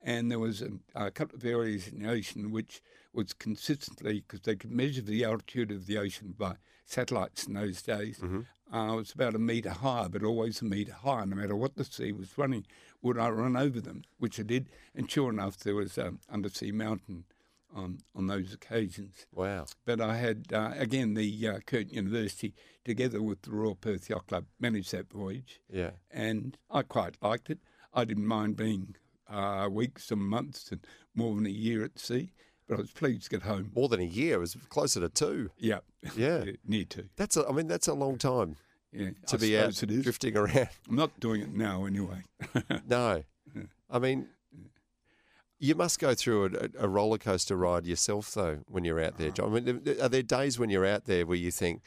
And 0.01 0.29
there 0.29 0.39
was 0.39 0.61
a, 0.61 0.69
a 0.95 1.11
couple 1.11 1.37
of 1.37 1.45
areas 1.45 1.87
in 1.87 2.03
the 2.03 2.09
ocean 2.09 2.51
which 2.51 2.81
was 3.13 3.33
consistently, 3.33 4.21
because 4.21 4.41
they 4.41 4.55
could 4.55 4.71
measure 4.71 5.01
the 5.01 5.23
altitude 5.23 5.71
of 5.71 5.87
the 5.87 5.97
ocean 5.97 6.35
by 6.37 6.55
satellites 6.85 7.45
in 7.45 7.53
those 7.53 7.81
days, 7.81 8.19
mm-hmm. 8.19 8.75
uh, 8.75 8.93
it 8.93 8.95
was 8.95 9.11
about 9.11 9.35
a 9.35 9.39
metre 9.39 9.69
high, 9.69 10.07
but 10.09 10.23
always 10.23 10.61
a 10.61 10.65
metre 10.65 10.93
high, 10.93 11.25
no 11.25 11.35
matter 11.35 11.55
what 11.55 11.75
the 11.75 11.83
sea 11.83 12.11
was 12.11 12.37
running. 12.37 12.65
Would 13.01 13.17
I 13.17 13.29
run 13.29 13.57
over 13.57 13.81
them? 13.81 14.03
Which 14.17 14.39
I 14.39 14.43
did. 14.43 14.67
And 14.95 15.09
sure 15.09 15.29
enough, 15.29 15.57
there 15.57 15.75
was 15.75 15.97
an 15.97 16.19
undersea 16.31 16.71
mountain 16.71 17.25
on, 17.75 17.99
on 18.15 18.27
those 18.27 18.53
occasions. 18.53 19.25
Wow. 19.33 19.65
But 19.85 20.01
I 20.01 20.17
had, 20.17 20.45
uh, 20.53 20.71
again, 20.77 21.13
the 21.13 21.47
uh, 21.47 21.59
Curtin 21.65 21.93
University, 21.93 22.53
together 22.85 23.21
with 23.21 23.41
the 23.43 23.51
Royal 23.51 23.75
Perth 23.75 24.09
Yacht 24.09 24.27
Club, 24.27 24.45
managed 24.59 24.91
that 24.91 25.11
voyage. 25.11 25.59
Yeah. 25.69 25.91
And 26.11 26.57
I 26.71 26.81
quite 26.83 27.17
liked 27.21 27.49
it. 27.49 27.59
I 27.93 28.05
didn't 28.05 28.25
mind 28.27 28.57
being 28.57 28.95
uh, 29.29 29.67
weeks 29.71 30.11
and 30.11 30.21
months 30.21 30.71
and 30.71 30.85
more 31.15 31.35
than 31.35 31.45
a 31.45 31.49
year 31.49 31.83
at 31.83 31.99
sea, 31.99 32.31
but 32.67 32.75
I 32.75 32.81
was 32.81 32.91
pleased 32.91 33.23
to 33.25 33.29
get 33.31 33.41
home. 33.43 33.71
More 33.75 33.89
than 33.89 33.99
a 33.99 34.03
year. 34.05 34.35
It 34.35 34.39
was 34.39 34.57
closer 34.69 34.99
to 35.01 35.09
two. 35.09 35.51
Yeah. 35.57 35.79
Yeah. 36.15 36.45
Near 36.67 36.85
to. 36.85 37.05
That's 37.15 37.37
a, 37.37 37.47
I 37.47 37.51
mean, 37.51 37.67
that's 37.67 37.87
a 37.87 37.93
long 37.93 38.17
time 38.17 38.55
Yeah. 38.91 39.09
to 39.27 39.35
I 39.35 39.39
be 39.39 39.57
out 39.57 39.73
drifting 39.73 40.37
around. 40.37 40.69
I'm 40.89 40.95
not 40.95 41.19
doing 41.19 41.41
it 41.41 41.53
now 41.53 41.85
anyway. 41.85 42.23
No. 42.87 43.23
I 43.89 43.99
mean, 43.99 44.27
you 45.59 45.75
must 45.75 45.99
go 45.99 46.13
through 46.13 46.45
a, 46.45 46.85
a 46.85 46.87
roller 46.87 47.17
coaster 47.17 47.55
ride 47.55 47.85
yourself, 47.85 48.33
though, 48.33 48.59
when 48.67 48.85
you're 48.85 49.03
out 49.03 49.17
there, 49.17 49.31
Jon. 49.31 49.55
I 49.55 49.59
mean, 49.59 49.97
are 50.01 50.09
there 50.09 50.23
days 50.23 50.59
when 50.59 50.69
you're 50.69 50.85
out 50.85 51.05
there 51.05 51.25
where 51.25 51.37
you 51.37 51.51
think, 51.51 51.81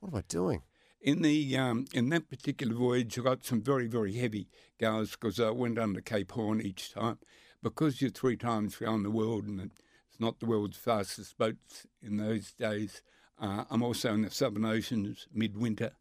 what 0.00 0.12
am 0.12 0.18
I 0.18 0.22
doing? 0.28 0.62
In 1.00 1.22
the 1.22 1.56
um, 1.58 1.86
in 1.92 2.08
that 2.10 2.30
particular 2.30 2.74
voyage, 2.74 3.18
I 3.18 3.22
got 3.22 3.44
some 3.44 3.60
very 3.60 3.86
very 3.86 4.14
heavy 4.14 4.48
goes 4.78 5.12
because 5.12 5.38
I 5.38 5.50
went 5.50 5.78
under 5.78 6.00
Cape 6.00 6.32
Horn 6.32 6.62
each 6.62 6.92
time. 6.92 7.18
Because 7.62 8.00
you're 8.00 8.10
three 8.10 8.36
times 8.36 8.80
around 8.80 9.02
the 9.02 9.10
world 9.10 9.44
and 9.46 9.60
it's 9.60 10.20
not 10.20 10.38
the 10.38 10.46
world's 10.46 10.76
fastest 10.76 11.38
boats 11.38 11.86
in 12.02 12.18
those 12.18 12.52
days. 12.52 13.00
Uh, 13.40 13.64
I'm 13.70 13.82
also 13.82 14.12
in 14.12 14.22
the 14.22 14.30
Southern 14.30 14.66
Oceans 14.66 15.26
midwinter. 15.32 15.92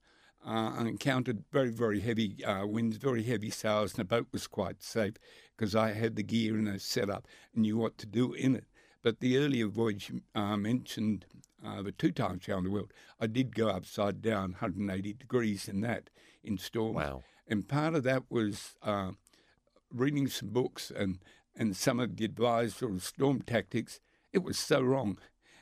Uh, 0.45 0.73
I 0.77 0.81
encountered 0.81 1.43
very 1.51 1.69
very 1.69 1.99
heavy 1.99 2.43
uh, 2.43 2.65
winds, 2.65 2.97
very 2.97 3.23
heavy 3.23 3.49
sails, 3.49 3.91
and 3.91 3.99
the 3.99 4.05
boat 4.05 4.27
was 4.31 4.47
quite 4.47 4.83
safe 4.83 5.15
because 5.55 5.75
I 5.75 5.93
had 5.93 6.15
the 6.15 6.23
gear 6.23 6.55
and 6.55 6.67
the 6.67 6.79
setup 6.79 7.27
and 7.53 7.63
knew 7.63 7.77
what 7.77 7.97
to 7.99 8.05
do 8.05 8.33
in 8.33 8.55
it. 8.55 8.65
But 9.01 9.19
the 9.19 9.37
earlier 9.37 9.67
voyage 9.67 10.11
uh, 10.33 10.57
mentioned 10.57 11.25
uh, 11.65 11.81
the 11.81 11.91
two 11.91 12.11
times 12.11 12.47
around 12.47 12.63
the 12.63 12.71
world, 12.71 12.93
I 13.19 13.27
did 13.27 13.55
go 13.55 13.69
upside 13.69 14.21
down 14.21 14.51
180 14.51 15.13
degrees 15.13 15.67
in 15.67 15.81
that 15.81 16.09
in 16.43 16.57
storms. 16.57 16.95
Wow. 16.95 17.23
And 17.47 17.67
part 17.67 17.95
of 17.95 18.03
that 18.03 18.23
was 18.29 18.75
uh, 18.81 19.11
reading 19.91 20.27
some 20.27 20.49
books 20.49 20.91
and, 20.95 21.19
and 21.55 21.75
some 21.75 21.99
of 21.99 22.15
the 22.15 22.25
advice 22.25 22.75
sort 22.75 22.93
of 22.93 23.03
storm 23.03 23.41
tactics. 23.41 23.99
It 24.31 24.43
was 24.43 24.57
so 24.57 24.81
wrong. 24.81 25.17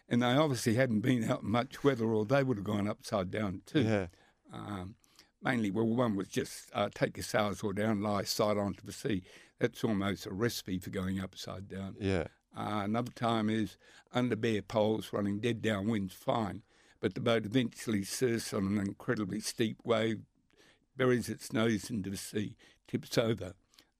And 0.07 0.21
they 0.21 0.27
obviously 0.27 0.75
hadn't 0.75 1.01
been 1.01 1.29
out 1.29 1.41
in 1.41 1.49
much 1.49 1.83
weather 1.83 2.05
or 2.05 2.25
they 2.25 2.43
would 2.43 2.57
have 2.57 2.63
gone 2.65 2.87
upside 2.87 3.31
down 3.31 3.61
too. 3.65 3.81
Yeah. 3.81 4.07
Um, 4.53 4.95
mainly, 5.41 5.71
well, 5.71 5.85
one 5.85 6.15
was 6.15 6.27
just 6.27 6.69
uh, 6.73 6.89
take 6.93 7.17
your 7.17 7.23
sails 7.23 7.63
all 7.63 7.71
down, 7.71 8.01
lie 8.01 8.23
side 8.23 8.57
onto 8.57 8.85
the 8.85 8.91
sea. 8.91 9.23
That's 9.61 9.83
almost 9.83 10.25
a 10.25 10.33
recipe 10.33 10.79
for 10.79 10.89
going 10.89 11.19
upside 11.19 11.67
down. 11.67 11.95
Yeah. 11.99 12.25
Uh, 12.57 12.81
another 12.83 13.11
time 13.11 13.47
is 13.47 13.77
under 14.11 14.35
bare 14.35 14.63
poles 14.63 15.13
running 15.13 15.39
dead 15.39 15.61
downwind, 15.61 16.11
fine. 16.11 16.63
But 16.99 17.13
the 17.13 17.21
boat 17.21 17.45
eventually 17.45 18.03
surfs 18.03 18.55
on 18.55 18.65
an 18.65 18.79
incredibly 18.79 19.39
steep 19.39 19.77
wave, 19.83 20.21
buries 20.97 21.29
its 21.29 21.53
nose 21.53 21.91
into 21.91 22.09
the 22.09 22.17
sea, 22.17 22.55
tips 22.87 23.19
over. 23.19 23.53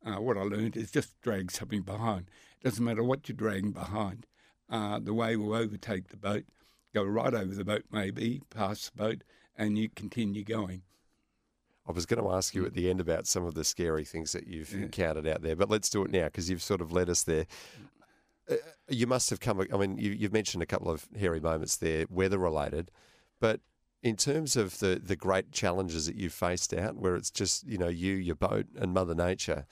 Uh, 0.03 0.19
what 0.19 0.35
I 0.35 0.41
learned 0.41 0.75
is 0.75 0.89
just 0.89 1.21
drag 1.21 1.51
something 1.51 1.83
behind. 1.83 2.31
It 2.59 2.63
doesn't 2.63 2.83
matter 2.83 3.03
what 3.03 3.29
you're 3.29 3.35
dragging 3.35 3.71
behind. 3.71 4.25
Uh, 4.67 4.99
the 4.99 5.13
wave 5.13 5.39
will 5.39 5.53
overtake 5.53 6.07
the 6.07 6.17
boat, 6.17 6.45
go 6.91 7.03
right 7.03 7.35
over 7.35 7.53
the 7.53 7.63
boat 7.63 7.83
maybe, 7.91 8.41
past 8.49 8.91
the 8.91 8.97
boat, 9.03 9.23
and 9.55 9.77
you 9.77 9.89
continue 9.89 10.43
going. 10.43 10.81
I 11.87 11.91
was 11.91 12.05
going 12.05 12.23
to 12.23 12.29
ask 12.31 12.53
Mm. 12.53 12.55
you 12.55 12.65
at 12.65 12.73
the 12.73 12.89
end 12.89 12.99
about 13.01 13.27
some 13.27 13.45
of 13.45 13.53
the 13.55 13.63
scary 13.63 14.05
things 14.05 14.31
that 14.33 14.47
you've 14.47 14.73
encountered 14.73 15.27
out 15.27 15.41
there, 15.41 15.55
but 15.55 15.69
let's 15.69 15.89
do 15.89 16.03
it 16.03 16.11
now 16.11 16.25
because 16.25 16.49
you've 16.49 16.61
sort 16.61 16.81
of 16.81 16.91
led 16.91 17.09
us 17.09 17.23
there. 17.23 17.45
Uh, 18.49 18.55
you 18.87 19.07
must 19.07 19.29
have 19.29 19.39
come. 19.39 19.65
I 19.73 19.77
mean, 19.77 19.97
you, 19.97 20.11
you've 20.11 20.33
mentioned 20.33 20.61
a 20.61 20.67
couple 20.67 20.89
of 20.91 21.07
hairy 21.17 21.39
moments 21.39 21.77
there, 21.77 22.05
weather 22.09 22.37
related, 22.37 22.91
but 23.39 23.61
in 24.03 24.15
terms 24.15 24.55
of 24.55 24.79
the 24.79 24.99
the 25.03 25.15
great 25.15 25.51
challenges 25.51 26.05
that 26.07 26.15
you've 26.15 26.33
faced 26.33 26.73
out, 26.73 26.95
where 26.97 27.15
it's 27.15 27.31
just 27.31 27.65
you 27.67 27.77
know 27.77 27.87
you, 27.87 28.13
your 28.13 28.35
boat, 28.35 28.65
and 28.79 28.93
Mother 28.93 29.15
Nature. 29.15 29.65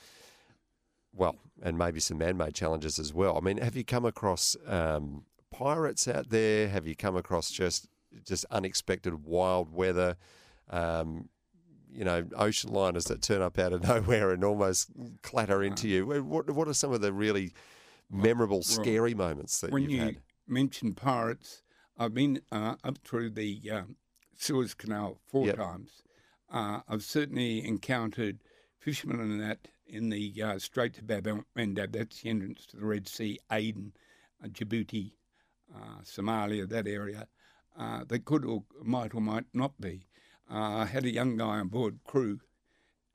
Well, 1.14 1.38
and 1.64 1.78
maybe 1.78 2.00
some 2.00 2.20
man-made 2.20 2.54
challenges 2.54 3.00
as 3.00 3.12
well. 3.14 3.36
I 3.36 3.40
mean, 3.42 3.58
have 3.58 3.76
you 3.76 3.84
come 3.84 4.06
across 4.06 4.56
um, 4.68 5.24
pirates 5.52 6.08
out 6.08 6.30
there? 6.30 6.70
Have 6.70 6.86
you 6.88 6.96
come 6.96 7.16
across 7.18 7.50
just 7.50 7.88
just 8.24 8.46
unexpected 8.52 9.26
wild 9.26 9.74
weather? 9.74 10.16
Um, 10.70 11.30
you 11.92 12.04
know, 12.04 12.26
ocean 12.36 12.72
liners 12.72 13.06
that 13.06 13.22
turn 13.22 13.42
up 13.42 13.58
out 13.60 13.74
of 13.74 13.84
nowhere 13.88 14.32
and 14.32 14.44
almost 14.44 14.90
clatter 15.24 15.64
into 15.64 15.88
you. 15.88 16.06
What 16.06 16.50
what 16.52 16.68
are 16.68 16.74
some 16.74 16.92
of 16.94 17.02
the 17.02 17.12
really 17.14 17.54
memorable, 18.10 18.62
scary 18.64 19.14
moments 19.14 19.60
that 19.62 19.72
when 19.72 19.84
you've 19.84 19.92
you 19.92 20.00
had? 20.02 20.18
mentioned 20.48 20.98
pirates, 20.98 21.62
I've 21.98 22.14
been 22.14 22.42
uh, 22.52 22.76
up 22.84 22.98
through 23.04 23.32
the 23.32 23.60
um, 23.72 23.96
Suez 24.38 24.74
Canal 24.74 25.20
four 25.28 25.48
Yep. 25.48 25.58
times. 25.58 26.04
Uh, 26.52 26.82
I've 26.88 27.04
certainly 27.04 27.66
encountered 27.66 28.40
fishermen 28.80 29.20
in 29.20 29.38
that 29.40 29.68
in 29.86 30.10
the 30.10 30.34
uh, 30.42 30.60
Strait 30.60 30.98
of 30.98 31.08
Bab 31.08 31.28
el 31.28 31.44
Mandeb. 31.58 31.92
That's 31.94 32.22
the 32.22 32.30
entrance 32.30 32.66
to 32.68 32.78
the 32.78 32.86
Red 32.86 33.08
Sea, 33.08 33.40
Aden, 33.52 33.94
uh, 34.44 34.48
Djibouti, 34.48 35.14
uh, 35.76 36.02
Somalia, 36.04 36.68
that 36.70 36.88
area. 36.88 37.28
Uh, 37.78 38.04
they 38.08 38.20
could 38.20 38.46
or 38.46 38.64
might 38.84 39.14
or 39.14 39.22
might 39.22 39.46
not 39.54 39.80
be. 39.80 40.06
Uh, 40.52 40.78
I 40.78 40.86
had 40.86 41.06
a 41.06 41.12
young 41.12 41.38
guy 41.38 41.60
on 41.60 41.68
board 41.68 42.00
crew, 42.06 42.40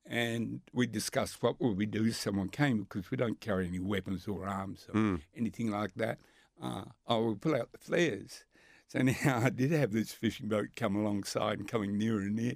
and 0.07 0.61
we 0.73 0.87
discussed 0.87 1.43
what 1.43 1.61
would 1.61 1.77
we 1.77 1.87
do 1.87 2.07
if 2.07 2.17
someone 2.17 2.49
came 2.49 2.83
because 2.83 3.11
we 3.11 3.17
don't 3.17 3.41
carry 3.41 3.67
any 3.67 3.81
weapons 3.81 4.29
or 4.29 4.47
arms 4.47 4.87
or 4.93 4.99
anything 5.37 5.71
like 5.71 5.95
that. 5.97 6.19
Uh, 6.63 6.85
I 7.09 7.17
would 7.17 7.41
pull 7.41 7.57
out 7.57 7.73
the 7.73 7.79
flares. 7.79 8.45
So 8.87 8.99
now 9.03 9.41
I 9.45 9.51
did 9.51 9.73
have 9.73 9.93
this 9.93 10.13
fishing 10.13 10.49
boat 10.49 10.69
come 10.77 10.95
alongside 10.95 11.59
and 11.59 11.69
coming 11.69 11.99
nearer 11.99 12.21
and 12.21 12.37
near, 12.37 12.55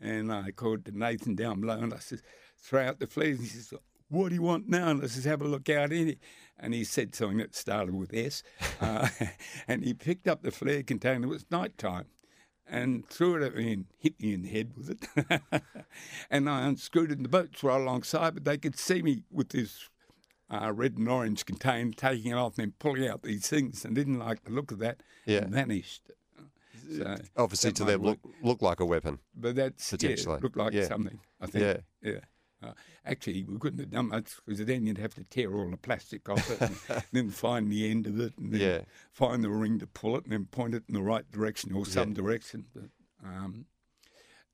and 0.00 0.32
I 0.32 0.52
called 0.52 0.84
to 0.84 0.96
Nathan 0.96 1.34
down 1.34 1.60
below 1.60 1.78
and 1.78 1.92
I 1.92 1.98
said, 1.98 2.22
"Throw 2.58 2.86
out 2.86 3.00
the 3.00 3.08
flares." 3.08 3.38
And 3.38 3.46
he 3.48 3.52
says, 3.52 3.74
"What 4.08 4.28
do 4.28 4.36
you 4.36 4.42
want 4.42 4.68
now?" 4.68 4.88
And 4.88 5.02
I 5.02 5.06
says, 5.08 5.24
"Have 5.24 5.42
a 5.42 5.48
look 5.48 5.68
out 5.68 5.92
in 5.92 6.10
it." 6.10 6.18
And 6.58 6.74
he 6.74 6.84
said 6.84 7.14
something 7.16 7.38
that 7.38 7.56
started 7.56 7.94
with 7.94 8.14
S, 8.14 8.44
uh, 8.80 9.08
and 9.66 9.82
he 9.82 9.94
picked 9.94 10.28
up 10.28 10.42
the 10.42 10.52
flare 10.52 10.84
container. 10.84 11.26
It 11.26 11.30
was 11.30 11.46
night 11.50 11.76
time 11.76 12.06
and 12.72 13.06
threw 13.06 13.36
it 13.36 13.42
at 13.42 13.54
me 13.54 13.72
and 13.74 13.84
hit 13.98 14.18
me 14.18 14.32
in 14.32 14.42
the 14.42 14.48
head 14.48 14.72
with 14.74 14.90
it. 14.90 15.62
and 16.30 16.48
I 16.48 16.66
unscrewed 16.66 17.10
it 17.10 17.18
in 17.18 17.22
the 17.22 17.28
boats 17.28 17.62
right 17.62 17.78
alongside, 17.78 18.32
but 18.32 18.44
they 18.44 18.56
could 18.56 18.78
see 18.78 19.02
me 19.02 19.24
with 19.30 19.50
this 19.50 19.90
uh, 20.50 20.72
red 20.72 20.96
and 20.96 21.06
orange 21.06 21.44
container, 21.44 21.92
taking 21.92 22.32
it 22.32 22.36
off 22.36 22.56
and 22.56 22.68
then 22.68 22.72
pulling 22.78 23.06
out 23.06 23.22
these 23.22 23.46
things, 23.46 23.84
and 23.84 23.94
didn't 23.94 24.18
like 24.18 24.44
the 24.44 24.50
look 24.50 24.72
of 24.72 24.78
that. 24.78 25.02
Yeah. 25.26 25.40
and 25.40 25.52
vanished. 25.52 26.10
So 26.96 27.16
Obviously, 27.36 27.72
to 27.72 27.84
them, 27.84 28.02
look 28.02 28.18
look 28.42 28.60
like 28.60 28.80
a 28.80 28.84
weapon. 28.86 29.18
but 29.36 29.54
that's 29.54 29.90
Potentially, 29.90 30.36
yeah, 30.36 30.40
looked 30.42 30.56
like 30.56 30.72
yeah. 30.72 30.88
something. 30.88 31.20
I 31.40 31.46
think. 31.46 31.64
Yeah. 31.64 32.12
yeah. 32.12 32.20
Uh, 32.62 32.72
actually, 33.04 33.44
we 33.44 33.58
couldn't 33.58 33.80
have 33.80 33.90
done 33.90 34.08
much 34.08 34.36
because 34.46 34.64
then 34.64 34.86
you'd 34.86 34.98
have 34.98 35.14
to 35.14 35.24
tear 35.24 35.52
all 35.54 35.70
the 35.70 35.76
plastic 35.76 36.28
off 36.28 36.48
it, 36.50 36.60
and 36.60 36.76
then 37.12 37.30
find 37.30 37.70
the 37.72 37.90
end 37.90 38.06
of 38.06 38.20
it, 38.20 38.32
and 38.38 38.52
then 38.52 38.60
Yeah. 38.60 38.80
find 39.10 39.42
the 39.42 39.50
ring 39.50 39.78
to 39.80 39.86
pull 39.86 40.16
it, 40.16 40.24
and 40.24 40.32
then 40.32 40.44
point 40.46 40.74
it 40.74 40.84
in 40.88 40.94
the 40.94 41.02
right 41.02 41.28
direction 41.30 41.72
or 41.72 41.84
some 41.86 42.12
direction. 42.14 42.66
But 42.74 42.90
um, 43.24 43.66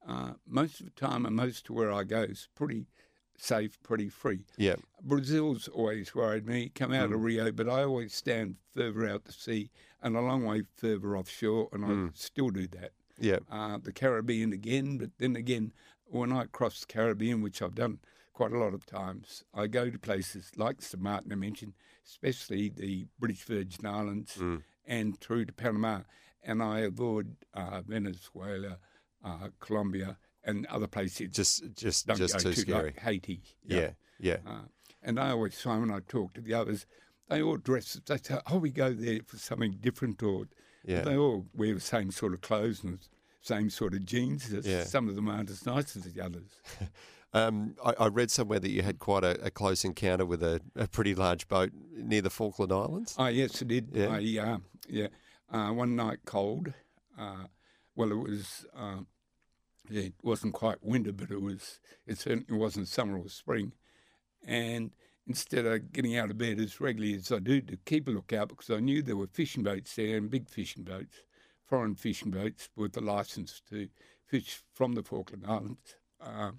uh, 0.07 0.33
most 0.47 0.81
of 0.81 0.87
the 0.87 0.93
time, 0.93 1.27
and 1.27 1.37
most 1.37 1.69
of 1.69 1.75
where 1.75 1.93
I 1.93 2.05
go 2.05 2.23
is 2.23 2.49
pretty 2.55 2.87
safe, 3.37 3.81
pretty 3.83 4.09
free. 4.09 4.41
Yeah, 4.57 4.77
Brazil's 5.03 5.69
always 5.69 6.15
worried 6.15 6.47
me. 6.47 6.71
Come 6.75 6.93
out 6.93 7.11
Mm. 7.11 7.15
of 7.15 7.23
Rio, 7.23 7.53
but 7.53 7.69
I 7.69 7.85
always 7.85 8.15
stand 8.15 8.57
further 8.75 9.09
out 9.09 9.25
to 9.27 9.33
sea 9.33 9.71
and 10.03 10.17
a 10.17 10.21
long 10.21 10.45
way 10.45 10.63
further 10.77 11.17
offshore, 11.17 11.69
and 11.73 11.85
Mm. 11.85 12.09
I 12.09 12.11
still 12.15 12.51
do 12.51 12.67
that 12.69 12.93
yeah, 13.21 13.39
uh, 13.51 13.79
the 13.79 13.93
Caribbean 13.93 14.53
again. 14.53 14.97
But 14.99 15.11
then 15.19 15.37
again, 15.37 15.73
when 16.11 16.33
I 16.33 16.45
cross 16.47 16.81
the 16.81 16.87
Caribbean, 16.87 17.43
which 17.43 17.61
I've 17.63 17.75
done 17.75 17.99
quite 18.33 18.53
a 18.53 18.59
lot 18.59 18.75
of 18.75 18.87
times, 18.87 19.45
I 19.55 19.67
go 19.67 19.91
to 19.91 19.99
places 19.99 20.51
like 20.57 20.81
St. 20.83 21.03
Martin 21.03 21.33
I 21.33 21.35
mentioned, 21.35 21.75
especially 22.07 22.69
the 22.69 23.07
British 23.19 23.43
Virgin 23.45 23.85
Islands 23.87 24.37
Mm. 24.37 24.63
and 24.87 25.19
through 25.21 25.45
to 25.47 25.53
Panama, 25.53 26.01
and 26.43 26.63
I 26.63 26.81
avoid 26.81 27.37
uh, 27.55 27.83
Venezuela, 27.83 28.79
uh, 29.25 29.49
Colombia, 29.61 30.19
and 30.45 30.67
other 30.67 30.87
places. 30.87 31.31
just 31.35 31.63
just 31.75 32.07
don't 32.07 32.17
just 32.17 32.35
go 32.35 32.41
too 32.41 32.53
to, 32.53 32.61
scary. 32.61 32.85
like 32.85 32.99
Haiti. 33.01 33.43
Yeah, 33.65 33.91
yeah, 34.19 34.39
Uh, 34.47 34.63
and 35.03 35.19
I 35.21 35.31
always 35.31 35.61
find 35.61 35.81
when 35.83 35.91
I 35.91 36.01
talk 36.01 36.33
to 36.35 36.41
the 36.41 36.55
others, 36.55 36.87
they 37.29 37.43
all 37.43 37.57
dress. 37.59 38.01
They 38.07 38.17
say, 38.19 38.41
"Oh, 38.51 38.59
we 38.59 38.71
go 38.71 38.93
there 38.95 39.21
for 39.27 39.37
something 39.37 39.73
different," 39.81 40.23
or 40.23 40.47
Yeah. 40.85 41.03
they 41.03 41.17
all 41.17 41.47
wear 41.53 41.75
the 41.75 41.81
same 41.81 42.11
sort 42.13 42.33
of 42.35 42.41
clothes 42.41 42.83
and 42.85 42.99
same 43.49 43.71
sort 43.71 43.95
of 43.95 44.05
jeans. 44.05 44.53
Yeah. 44.63 44.85
Some 44.85 45.09
of 45.09 45.17
them 45.17 45.29
aren't 45.29 45.51
as 45.51 45.65
nice 45.67 45.97
as 45.97 46.05
the 46.05 46.21
others. 46.21 46.51
Um, 47.35 47.75
I, 47.85 47.93
I 47.99 48.07
read 48.07 48.31
somewhere 48.31 48.59
that 48.59 48.71
you 48.71 48.81
had 48.81 49.01
quite 49.01 49.23
a, 49.23 49.39
a 49.45 49.51
close 49.51 49.85
encounter 49.85 50.25
with 50.25 50.43
a, 50.43 50.63
a 50.75 50.89
pretty 50.89 51.15
large 51.15 51.47
boat 51.47 51.73
near 51.95 52.23
the 52.23 52.31
Falkland 52.31 52.73
Islands. 52.73 53.15
Oh 53.19 53.27
yes, 53.27 53.63
I 53.63 53.67
did. 53.67 53.91
Yeah. 53.93 54.09
I, 54.09 54.53
uh, 54.53 54.59
yeah. 54.89 55.09
Uh, 55.53 55.73
one 55.73 55.95
night 55.95 56.21
cold. 56.25 56.73
Uh, 57.19 57.45
well, 57.95 58.13
it 58.13 58.17
was. 58.17 58.65
Uh, 58.75 59.01
it 59.91 60.15
wasn't 60.23 60.55
quite 60.55 60.79
winter, 60.83 61.13
but 61.13 61.31
it 61.31 61.43
was. 61.43 61.81
It 62.07 62.19
certainly 62.19 62.59
wasn't 62.59 62.89
summer 62.89 63.19
or 63.19 63.29
spring. 63.29 63.73
And 64.47 64.93
instead 65.27 65.67
of 65.67 65.93
getting 65.93 66.17
out 66.17 66.31
of 66.31 66.39
bed 66.39 66.59
as 66.59 66.81
regularly 66.81 67.15
as 67.15 67.31
I 67.31 67.41
do 67.41 67.61
to 67.61 67.77
keep 67.85 68.09
a 68.09 68.11
lookout, 68.11 68.49
because 68.49 68.71
I 68.71 68.81
knew 68.81 69.03
there 69.03 69.17
were 69.17 69.27
fishing 69.27 69.63
boats 69.63 69.95
there 69.95 70.17
and 70.17 70.31
big 70.31 70.49
fishing 70.49 70.83
boats, 70.83 71.19
foreign 71.69 71.95
fishing 71.95 72.31
boats 72.31 72.69
with 72.75 72.93
the 72.95 73.01
license 73.01 73.61
to 73.71 73.89
fish 74.27 74.63
from 74.73 74.95
the 74.95 75.03
Falkland 75.03 75.45
Islands. 75.47 75.95
Uh, 76.21 76.53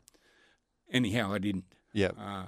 anyhow, 0.92 1.34
I 1.34 1.40
didn't. 1.40 1.66
Yeah, 1.94 2.12
Uh, 2.18 2.46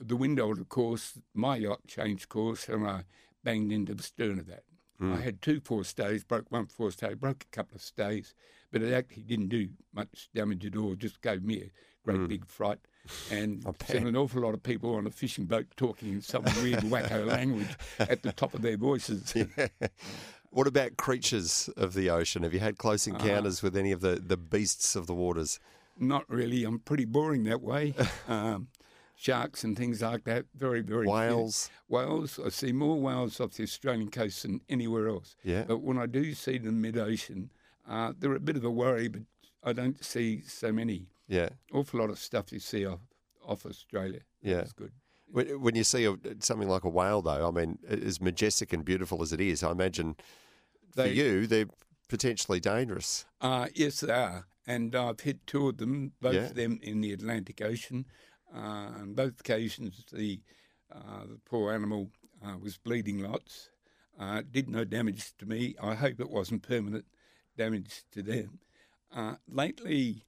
the 0.00 0.16
wind 0.16 0.40
altered 0.40 0.68
course, 0.68 1.18
my 1.34 1.56
yacht 1.56 1.80
changed 1.86 2.28
course, 2.28 2.68
and 2.68 2.86
I 2.86 3.04
banged 3.44 3.72
into 3.72 3.94
the 3.94 4.02
stern 4.02 4.38
of 4.38 4.46
that. 4.46 4.64
I 5.00 5.20
had 5.20 5.40
two 5.40 5.60
forestays, 5.60 6.24
broke 6.24 6.50
one 6.50 6.66
forestay, 6.66 7.16
broke 7.16 7.44
a 7.44 7.56
couple 7.56 7.76
of 7.76 7.82
stays, 7.82 8.34
but 8.72 8.82
it 8.82 8.92
actually 8.92 9.22
didn't 9.22 9.48
do 9.48 9.68
much 9.94 10.28
damage 10.34 10.66
at 10.66 10.74
all, 10.76 10.96
just 10.96 11.20
gave 11.22 11.44
me 11.44 11.62
a 11.62 11.70
great 12.04 12.28
big 12.28 12.46
fright. 12.46 12.80
And 13.30 13.62
sent 13.86 14.08
an 14.08 14.16
awful 14.16 14.42
lot 14.42 14.54
of 14.54 14.62
people 14.64 14.96
on 14.96 15.06
a 15.06 15.10
fishing 15.10 15.44
boat 15.44 15.66
talking 15.76 16.08
in 16.14 16.20
some 16.20 16.42
weird 16.62 16.80
wacko 16.80 17.24
language 17.36 17.68
at 18.00 18.22
the 18.24 18.32
top 18.32 18.54
of 18.54 18.62
their 18.62 18.76
voices. 18.76 19.32
What 20.50 20.66
about 20.66 20.96
creatures 20.96 21.68
of 21.76 21.94
the 21.94 22.10
ocean? 22.10 22.42
Have 22.42 22.54
you 22.54 22.60
had 22.60 22.78
close 22.78 23.06
Uh-huh. 23.06 23.16
encounters 23.18 23.62
with 23.62 23.76
any 23.76 23.92
of 23.92 24.00
the, 24.00 24.16
the 24.16 24.36
beasts 24.36 24.96
of 24.96 25.06
the 25.06 25.14
waters? 25.14 25.60
Not 25.98 26.24
really. 26.28 26.64
I'm 26.64 26.78
pretty 26.78 27.04
boring 27.04 27.44
that 27.44 27.60
way. 27.60 27.94
Um, 28.28 28.68
sharks 29.16 29.64
and 29.64 29.76
things 29.76 30.00
like 30.00 30.24
that. 30.24 30.44
Very, 30.54 30.80
very 30.80 31.04
few. 31.06 31.12
Whales? 31.12 31.70
Whales. 31.88 32.38
I 32.44 32.50
see 32.50 32.72
more 32.72 33.00
whales 33.00 33.40
off 33.40 33.54
the 33.54 33.64
Australian 33.64 34.10
coast 34.10 34.42
than 34.44 34.60
anywhere 34.68 35.08
else. 35.08 35.34
Yeah. 35.42 35.64
But 35.66 35.78
when 35.78 35.98
I 35.98 36.06
do 36.06 36.34
see 36.34 36.58
them 36.58 36.80
mid 36.80 36.96
ocean, 36.96 37.50
uh, 37.88 38.12
they're 38.18 38.34
a 38.34 38.40
bit 38.40 38.56
of 38.56 38.64
a 38.64 38.70
worry, 38.70 39.08
but 39.08 39.22
I 39.64 39.72
don't 39.72 40.02
see 40.04 40.42
so 40.46 40.70
many. 40.72 41.08
Yeah, 41.26 41.48
Awful 41.72 42.00
lot 42.00 42.10
of 42.10 42.18
stuff 42.18 42.52
you 42.52 42.58
see 42.60 42.86
off, 42.86 43.00
off 43.44 43.66
Australia. 43.66 44.20
Yeah. 44.40 44.56
That's 44.58 44.72
good. 44.72 44.92
When, 45.30 45.60
when 45.60 45.74
you 45.74 45.84
see 45.84 46.04
a, 46.06 46.16
something 46.40 46.68
like 46.68 46.84
a 46.84 46.88
whale, 46.88 47.22
though, 47.22 47.48
I 47.48 47.50
mean, 47.50 47.78
as 47.88 48.20
majestic 48.20 48.72
and 48.72 48.84
beautiful 48.84 49.22
as 49.22 49.32
it 49.32 49.40
is, 49.40 49.62
I 49.62 49.70
imagine 49.70 50.16
for 50.94 51.06
you 51.06 51.46
they're 51.46 51.66
potentially 52.08 52.60
dangerous. 52.60 53.26
Uh, 53.40 53.66
yes, 53.74 54.00
they 54.00 54.12
are. 54.12 54.46
And 54.66 54.94
I've 54.94 55.20
hit 55.20 55.46
two 55.46 55.68
of 55.68 55.78
them, 55.78 56.12
both 56.20 56.34
Yeah. 56.34 56.46
of 56.46 56.54
them 56.54 56.78
in 56.82 57.00
the 57.00 57.12
Atlantic 57.12 57.60
Ocean. 57.62 58.06
Uh, 58.54 58.58
on 59.00 59.14
both 59.14 59.40
occasions, 59.40 60.04
the, 60.12 60.40
uh, 60.90 61.24
the 61.26 61.38
poor 61.44 61.72
animal 61.72 62.10
uh, 62.44 62.56
was 62.58 62.78
bleeding 62.78 63.20
lots. 63.20 63.70
Uh, 64.18 64.42
did 64.50 64.68
no 64.68 64.84
damage 64.84 65.32
to 65.38 65.46
me. 65.46 65.74
I 65.82 65.94
hope 65.94 66.20
it 66.20 66.30
wasn't 66.30 66.62
permanent 66.62 67.04
damage 67.56 68.04
to 68.12 68.22
them. 68.22 68.58
Uh, 69.14 69.36
lately, 69.46 70.24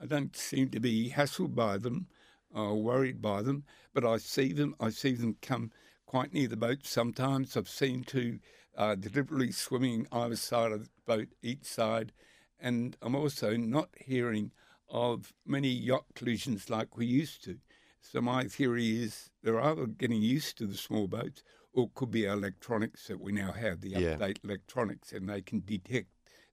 I 0.00 0.06
don't 0.06 0.34
seem 0.36 0.70
to 0.70 0.80
be 0.80 1.10
hassled 1.10 1.54
by 1.54 1.76
them 1.78 2.06
or 2.54 2.80
worried 2.82 3.20
by 3.22 3.42
them, 3.42 3.64
but 3.94 4.04
I 4.04 4.18
see 4.18 4.52
them. 4.52 4.74
I 4.80 4.90
see 4.90 5.12
them 5.12 5.36
come 5.42 5.70
quite 6.06 6.32
near 6.32 6.48
the 6.48 6.56
boat 6.56 6.84
sometimes. 6.86 7.56
I've 7.56 7.68
seen 7.68 8.02
two 8.04 8.38
uh, 8.76 8.94
deliberately 8.94 9.52
swimming 9.52 10.06
either 10.12 10.36
side 10.36 10.72
of 10.72 10.84
the 10.84 10.90
boat, 11.06 11.28
each 11.42 11.64
side, 11.64 12.12
and 12.58 12.96
I'm 13.02 13.14
also 13.14 13.56
not 13.56 13.88
hearing 13.96 14.50
of 14.88 15.32
many 15.46 15.68
yacht 15.68 16.04
collisions 16.14 16.68
like 16.68 16.96
we 16.96 17.06
used 17.06 17.44
to. 17.44 17.58
So 18.00 18.20
my 18.20 18.44
theory 18.44 19.02
is 19.02 19.30
they're 19.42 19.60
either 19.60 19.86
getting 19.86 20.22
used 20.22 20.58
to 20.58 20.66
the 20.66 20.76
small 20.76 21.06
boats, 21.06 21.42
or 21.72 21.84
it 21.84 21.94
could 21.94 22.10
be 22.10 22.26
our 22.26 22.34
electronics 22.34 23.06
that 23.06 23.20
we 23.20 23.30
now 23.32 23.52
have, 23.52 23.80
the 23.80 23.90
Yeah. 23.90 24.16
update 24.16 24.38
electronics, 24.42 25.12
and 25.12 25.28
they 25.28 25.42
can 25.42 25.60
detect 25.64 26.08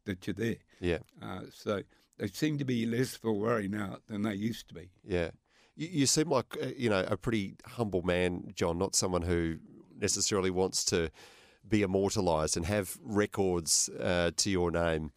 that 0.05 0.27
you're 0.27 0.33
there. 0.35 0.57
Yeah, 0.79 0.99
Uh, 1.21 1.45
so 1.51 1.81
they 2.17 2.27
seem 2.27 2.57
to 2.59 2.65
be 2.65 2.85
less 2.85 3.15
of 3.15 3.25
a 3.25 3.33
worry 3.33 3.67
now 3.67 3.97
than 4.07 4.21
they 4.23 4.35
used 4.35 4.67
to 4.69 4.73
be. 4.75 4.91
yeah. 5.03 5.31
You, 5.77 5.87
you 5.91 6.05
seem 6.05 6.29
like 6.29 6.57
uh, 6.61 6.67
you 6.75 6.89
know 6.89 7.05
a 7.07 7.15
pretty 7.15 7.55
humble 7.65 8.01
man, 8.01 8.51
Jon. 8.53 8.77
Not 8.77 8.95
someone 8.95 9.21
who 9.21 9.57
necessarily 9.99 10.49
wants 10.49 10.83
to 10.85 11.09
be 11.67 11.81
immortalised 11.81 12.57
and 12.57 12.65
have 12.65 12.97
records 13.01 13.89
uh, 13.99 14.31
to 14.37 14.49
your 14.49 14.71
name, 14.71 15.11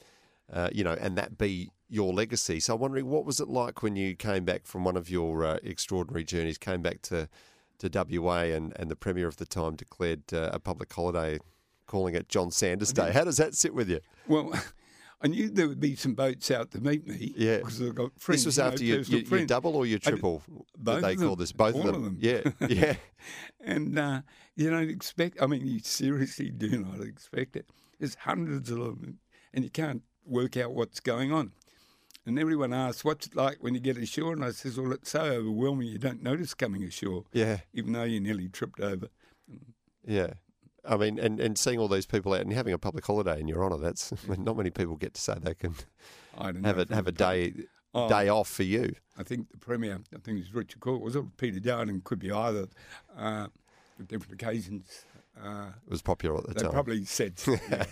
uh, 0.53 0.69
you 0.73 0.85
know, 0.85 0.97
and 1.01 1.17
that 1.17 1.39
be 1.39 1.71
your 1.89 2.13
legacy. 2.13 2.61
So 2.61 2.75
I'm 2.75 2.81
wondering, 2.81 3.07
what 3.07 3.25
was 3.25 3.41
it 3.41 3.49
like 3.49 3.83
when 3.83 3.97
you 3.97 4.15
came 4.15 4.45
back 4.45 4.67
from 4.67 4.85
one 4.85 4.97
of 4.97 5.11
your 5.11 5.45
uh, 5.45 5.59
extraordinary 5.63 6.25
journeys, 6.25 6.59
came 6.59 6.83
back 6.83 7.03
to 7.03 7.29
to 7.81 8.21
WA, 8.21 8.41
and, 8.41 8.75
and 8.77 8.91
the 8.91 8.97
premier 8.97 9.27
of 9.27 9.39
the 9.39 9.47
time 9.47 9.75
declared 9.75 10.23
uh, 10.35 10.51
a 10.53 10.59
public 10.59 10.93
holiday, 10.93 11.39
calling 11.87 12.15
it 12.15 12.29
Jon 12.29 12.51
Sanders 12.51 12.93
Day. 12.93 13.11
How 13.11 13.25
does 13.25 13.39
that 13.39 13.55
sit 13.55 13.75
with 13.75 13.89
you? 13.89 14.01
Well, 14.29 14.53
I 15.23 15.29
knew 15.29 15.51
there 15.51 15.69
would 15.69 15.81
be 15.81 15.97
some 15.97 16.15
boats 16.15 16.51
out 16.51 16.71
to 16.71 16.81
meet 16.81 17.07
me. 17.07 17.35
Yeah. 17.37 17.59
because 17.59 17.83
I've 17.83 17.95
got 17.95 18.19
friends. 18.19 18.41
This 18.41 18.47
was 18.47 18.59
know, 18.59 18.65
after 18.69 18.85
you, 18.85 18.97
personal 18.99 19.19
you, 19.19 19.25
you 19.25 19.29
friends. 19.29 19.47
double 19.49 19.77
or 19.77 19.85
you 19.85 19.97
I 19.97 19.99
triple? 20.11 20.43
both 20.79 21.03
they 21.03 21.13
of 21.13 21.19
call 21.19 21.31
them. 21.31 21.39
this 21.39 21.53
both 21.53 21.75
of 21.75 21.85
of 21.85 21.93
them. 21.93 22.03
them. 22.05 22.19
Yeah, 22.21 22.41
yeah, 22.69 22.95
and 23.63 23.99
uh, 23.99 24.23
you 24.57 24.71
don't 24.71 24.89
expect. 24.89 25.43
I 25.43 25.47
mean, 25.47 25.67
you 25.67 25.81
seriously 25.81 26.51
do 26.51 26.83
not 26.85 27.01
expect 27.07 27.57
it. 27.57 27.69
There's 27.99 28.15
hundreds 28.15 28.71
of 28.71 28.79
them, 28.79 29.19
and 29.53 29.63
you 29.65 29.71
can't 29.71 30.03
work 30.25 30.57
out 30.57 30.73
what's 30.73 31.01
going 31.01 31.33
on. 31.33 31.53
And 32.27 32.39
everyone 32.39 32.73
asks, 32.73 33.05
"What's 33.05 33.27
it 33.27 33.37
like 33.37 33.59
when 33.63 33.75
you 33.75 33.81
get 33.81 33.99
ashore?" 33.99 34.33
And 34.33 34.45
I 34.45 34.53
says, 34.53 34.79
"Well, 34.79 34.93
it's 34.93 35.11
so 35.11 35.21
overwhelming 35.21 35.89
you 35.89 35.99
don't 35.99 36.23
notice 36.23 36.55
coming 36.55 36.83
ashore, 36.85 37.25
yeah, 37.33 37.59
even 37.75 37.93
though 37.93 38.05
you 38.05 38.21
nearly 38.21 38.49
tripped 38.49 38.81
over." 38.81 39.09
yeah. 40.07 40.33
I 40.89 40.97
mean, 40.97 41.19
and, 41.19 41.39
and 41.41 41.59
seeing 41.59 41.79
all 41.79 41.89
these 41.89 42.07
people 42.07 42.33
out 42.33 42.41
and 42.41 42.53
having 42.53 42.73
a 42.73 42.79
public 42.79 43.05
holiday 43.07 43.39
in 43.41 43.49
your 43.49 43.65
honour, 43.65 43.79
that's 43.79 44.13
I 44.13 44.17
mean, 44.31 44.45
not 44.45 44.57
many 44.57 44.71
people 44.71 44.97
get 44.97 45.15
to 45.15 45.21
say 45.21 45.35
they 45.41 45.55
can 45.55 45.75
I 46.39 46.53
don't 46.53 46.65
have 46.65 46.77
know 46.77 46.85
a 46.91 46.95
have 46.95 47.07
a 47.07 47.13
day 47.13 47.53
Oh. 47.93 48.09
day 48.09 48.29
off 48.29 48.49
for 48.49 48.63
you. 48.63 48.95
I 49.19 49.25
think 49.25 49.51
the 49.51 49.59
premier, 49.59 49.99
I 50.15 50.19
think 50.21 50.39
it 50.39 50.43
was 50.43 50.55
Richard 50.55 50.79
Court, 50.79 51.01
was 51.01 51.17
it 51.17 51.25
Peter 51.39 51.59
Dowding? 51.59 52.03
Could 52.05 52.21
be 52.21 52.31
either. 52.31 52.69
Uh, 53.19 53.49
different 54.07 54.41
occasions. 54.41 55.05
Uh, 55.37 55.71
It 55.87 55.91
was 55.91 56.01
popular 56.01 56.39
at 56.39 56.47
the 56.47 56.55
they 56.55 56.63
time. 56.63 56.71
probably 56.71 57.05
said, 57.05 57.35
yeah, 57.49 57.85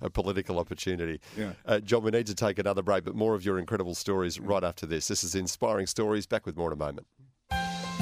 a 0.00 0.08
political 0.10 0.60
opportunity. 0.60 1.20
Yeah. 1.36 1.54
Uh, 1.66 1.80
Jon, 1.80 2.04
we 2.04 2.12
need 2.12 2.26
to 2.28 2.36
take 2.36 2.60
another 2.60 2.82
break, 2.82 3.02
but 3.04 3.16
more 3.16 3.34
of 3.34 3.44
your 3.44 3.58
incredible 3.58 3.96
stories 3.96 4.38
right 4.38 4.62
after 4.62 4.86
this. 4.86 5.08
This 5.08 5.24
is 5.24 5.34
Inspiring 5.34 5.88
Stories. 5.88 6.26
Back 6.26 6.46
with 6.46 6.56
more 6.56 6.68
in 6.68 6.74
a 6.74 6.76
moment. 6.76 7.08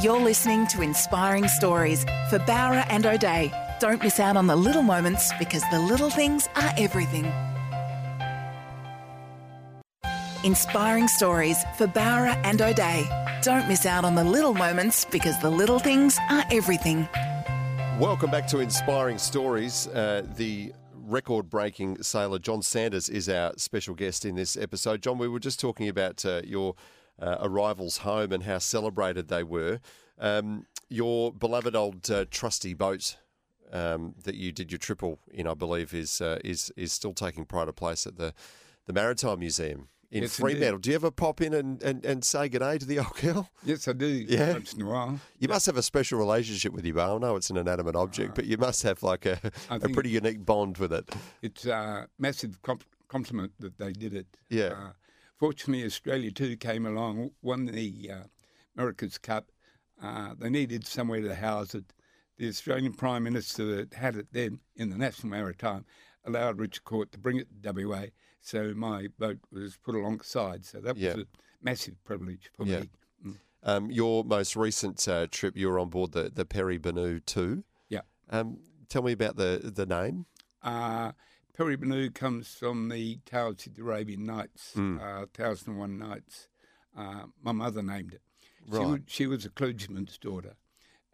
You're 0.02 0.20
listening 0.20 0.66
to 0.68 0.82
Inspiring 0.82 1.48
Stories 1.48 2.04
for 2.28 2.38
Bowra 2.40 2.84
and 2.90 3.06
O'Dea. 3.06 3.50
Don't 3.82 4.00
miss 4.00 4.20
out 4.20 4.36
on 4.36 4.46
the 4.46 4.54
little 4.54 4.82
moments 4.82 5.32
because 5.40 5.64
the 5.72 5.80
little 5.80 6.08
things 6.08 6.48
are 6.54 6.72
everything. 6.78 7.24
Inspiring 10.44 11.08
Stories 11.08 11.64
for 11.76 11.88
Bowra 11.88 12.40
and 12.44 12.62
O'Dea. 12.62 13.04
Don't 13.42 13.66
miss 13.66 13.84
out 13.84 14.04
on 14.04 14.14
the 14.14 14.22
little 14.22 14.54
moments 14.54 15.04
because 15.04 15.36
the 15.40 15.50
little 15.50 15.80
things 15.80 16.16
are 16.30 16.44
everything. 16.52 17.08
Welcome 17.98 18.30
back 18.30 18.46
to 18.50 18.60
Inspiring 18.60 19.18
Stories. 19.18 19.88
Uh, 19.88 20.28
the 20.36 20.72
record 20.94 21.50
breaking 21.50 22.04
sailor 22.04 22.38
Jon 22.38 22.62
Sanders 22.62 23.08
is 23.08 23.28
our 23.28 23.52
special 23.56 23.96
guest 23.96 24.24
in 24.24 24.36
this 24.36 24.56
episode. 24.56 25.02
Jon, 25.02 25.18
we 25.18 25.26
were 25.26 25.40
just 25.40 25.58
talking 25.58 25.88
about 25.88 26.24
uh, 26.24 26.42
your 26.44 26.76
uh, 27.20 27.38
arrivals 27.40 27.96
home 27.96 28.30
and 28.30 28.44
how 28.44 28.58
celebrated 28.58 29.26
they 29.26 29.42
were. 29.42 29.80
Um, 30.20 30.66
your 30.88 31.32
beloved 31.32 31.74
old 31.74 32.08
uh, 32.08 32.26
trusty 32.30 32.74
boat 32.74 33.16
um, 33.72 34.14
that 34.24 34.34
you 34.34 34.52
did 34.52 34.70
your 34.70 34.78
triple 34.78 35.18
in, 35.30 35.46
I 35.46 35.54
believe, 35.54 35.94
is 35.94 36.20
uh, 36.20 36.38
is 36.44 36.72
is 36.76 36.92
still 36.92 37.14
taking 37.14 37.44
pride 37.44 37.68
of 37.68 37.76
place 37.76 38.06
at 38.06 38.16
the, 38.16 38.34
the 38.86 38.92
Maritime 38.92 39.40
Museum 39.40 39.88
in 40.12 40.22
Yes, 40.22 40.36
Fremantle. 40.38 40.78
Do 40.78 40.90
you 40.90 40.96
ever 40.96 41.10
pop 41.10 41.40
in 41.40 41.54
and, 41.54 41.82
and, 41.82 42.04
and 42.04 42.22
say 42.22 42.48
good 42.48 42.58
day 42.58 42.76
to 42.76 42.84
the 42.84 42.98
old 42.98 43.16
girl? 43.16 43.48
yes, 43.64 43.88
I 43.88 43.94
do. 43.94 44.06
Yeah. 44.06 44.52
Once 44.52 44.74
in 44.74 44.82
a 44.82 44.86
while. 44.86 45.18
You 45.38 45.48
must 45.48 45.64
have 45.66 45.78
a 45.78 45.82
special 45.82 46.18
relationship 46.18 46.72
with 46.72 46.84
your 46.84 46.94
boat. 46.94 47.16
I 47.16 47.18
know 47.18 47.36
it's 47.36 47.48
an 47.48 47.56
inanimate 47.56 47.96
object, 47.96 48.34
but 48.34 48.44
you 48.44 48.58
must 48.58 48.82
have 48.82 49.02
like 49.02 49.24
a, 49.24 49.40
I 49.70 49.76
a 49.76 49.88
pretty 49.88 50.10
unique 50.10 50.44
bond 50.44 50.76
with 50.76 50.92
it. 50.92 51.08
It's 51.40 51.64
a 51.64 52.08
massive 52.18 52.60
comp- 52.60 52.84
compliment 53.08 53.52
that 53.60 53.78
they 53.78 53.92
did 53.92 54.14
it. 54.14 54.26
Yeah. 54.50 54.66
Uh, 54.66 54.92
fortunately, 55.38 55.84
Australia 55.86 56.30
II 56.38 56.56
came 56.56 56.84
along, 56.84 57.30
won 57.40 57.64
the 57.64 58.10
uh, 58.12 58.22
America's 58.76 59.16
Cup. 59.16 59.50
Uh, 60.00 60.34
they 60.38 60.50
needed 60.50 60.86
somewhere 60.86 61.22
to 61.22 61.34
house 61.34 61.74
it. 61.74 61.92
The 62.42 62.48
Australian 62.48 62.92
Prime 62.94 63.22
Minister 63.22 63.64
that 63.76 63.94
had 63.94 64.16
it 64.16 64.26
then 64.32 64.58
in 64.74 64.90
the 64.90 64.96
National 64.98 65.28
Maritime 65.30 65.84
allowed 66.24 66.58
Richard 66.58 66.82
Court 66.82 67.12
to 67.12 67.18
bring 67.20 67.36
it 67.36 67.46
to 67.62 67.72
WA. 67.72 68.06
So 68.40 68.74
my 68.74 69.06
boat 69.16 69.38
was 69.52 69.76
put 69.76 69.94
alongside. 69.94 70.64
So 70.64 70.80
that 70.80 70.96
Yeah. 70.96 71.14
was 71.14 71.22
a 71.22 71.26
massive 71.62 72.02
privilege 72.02 72.50
for 72.52 72.66
Yeah. 72.66 72.80
me. 72.80 72.90
Mm. 73.24 73.36
Um, 73.62 73.90
your 73.92 74.24
most 74.24 74.56
recent 74.56 75.06
uh, 75.06 75.28
trip, 75.30 75.56
you 75.56 75.68
were 75.68 75.78
on 75.78 75.88
board 75.90 76.10
the, 76.10 76.32
the 76.34 76.44
Peri 76.44 76.78
Banu 76.78 77.20
2. 77.20 77.62
Yeah. 77.88 78.00
Um, 78.28 78.58
tell 78.88 79.02
me 79.02 79.12
about 79.12 79.36
the, 79.36 79.70
the 79.72 79.86
name. 79.86 80.26
Uh, 80.64 81.12
Peri 81.56 81.76
Banu 81.76 82.10
comes 82.10 82.48
from 82.56 82.88
the 82.88 83.20
Tales 83.24 83.68
of 83.68 83.76
the 83.76 83.82
Arabian 83.82 84.26
Nights, 84.26 84.72
Hmm. 84.72 84.98
uh, 85.00 85.26
Thousand 85.32 85.74
and 85.74 85.78
One 85.78 85.96
Nights. 85.96 86.48
Uh, 86.96 87.26
my 87.40 87.52
mother 87.52 87.84
named 87.84 88.14
it. 88.14 88.22
Right. 88.66 88.84
wa- 88.84 88.98
she 89.06 89.28
was 89.28 89.44
a 89.44 89.48
clergyman's 89.50 90.18
daughter. 90.18 90.56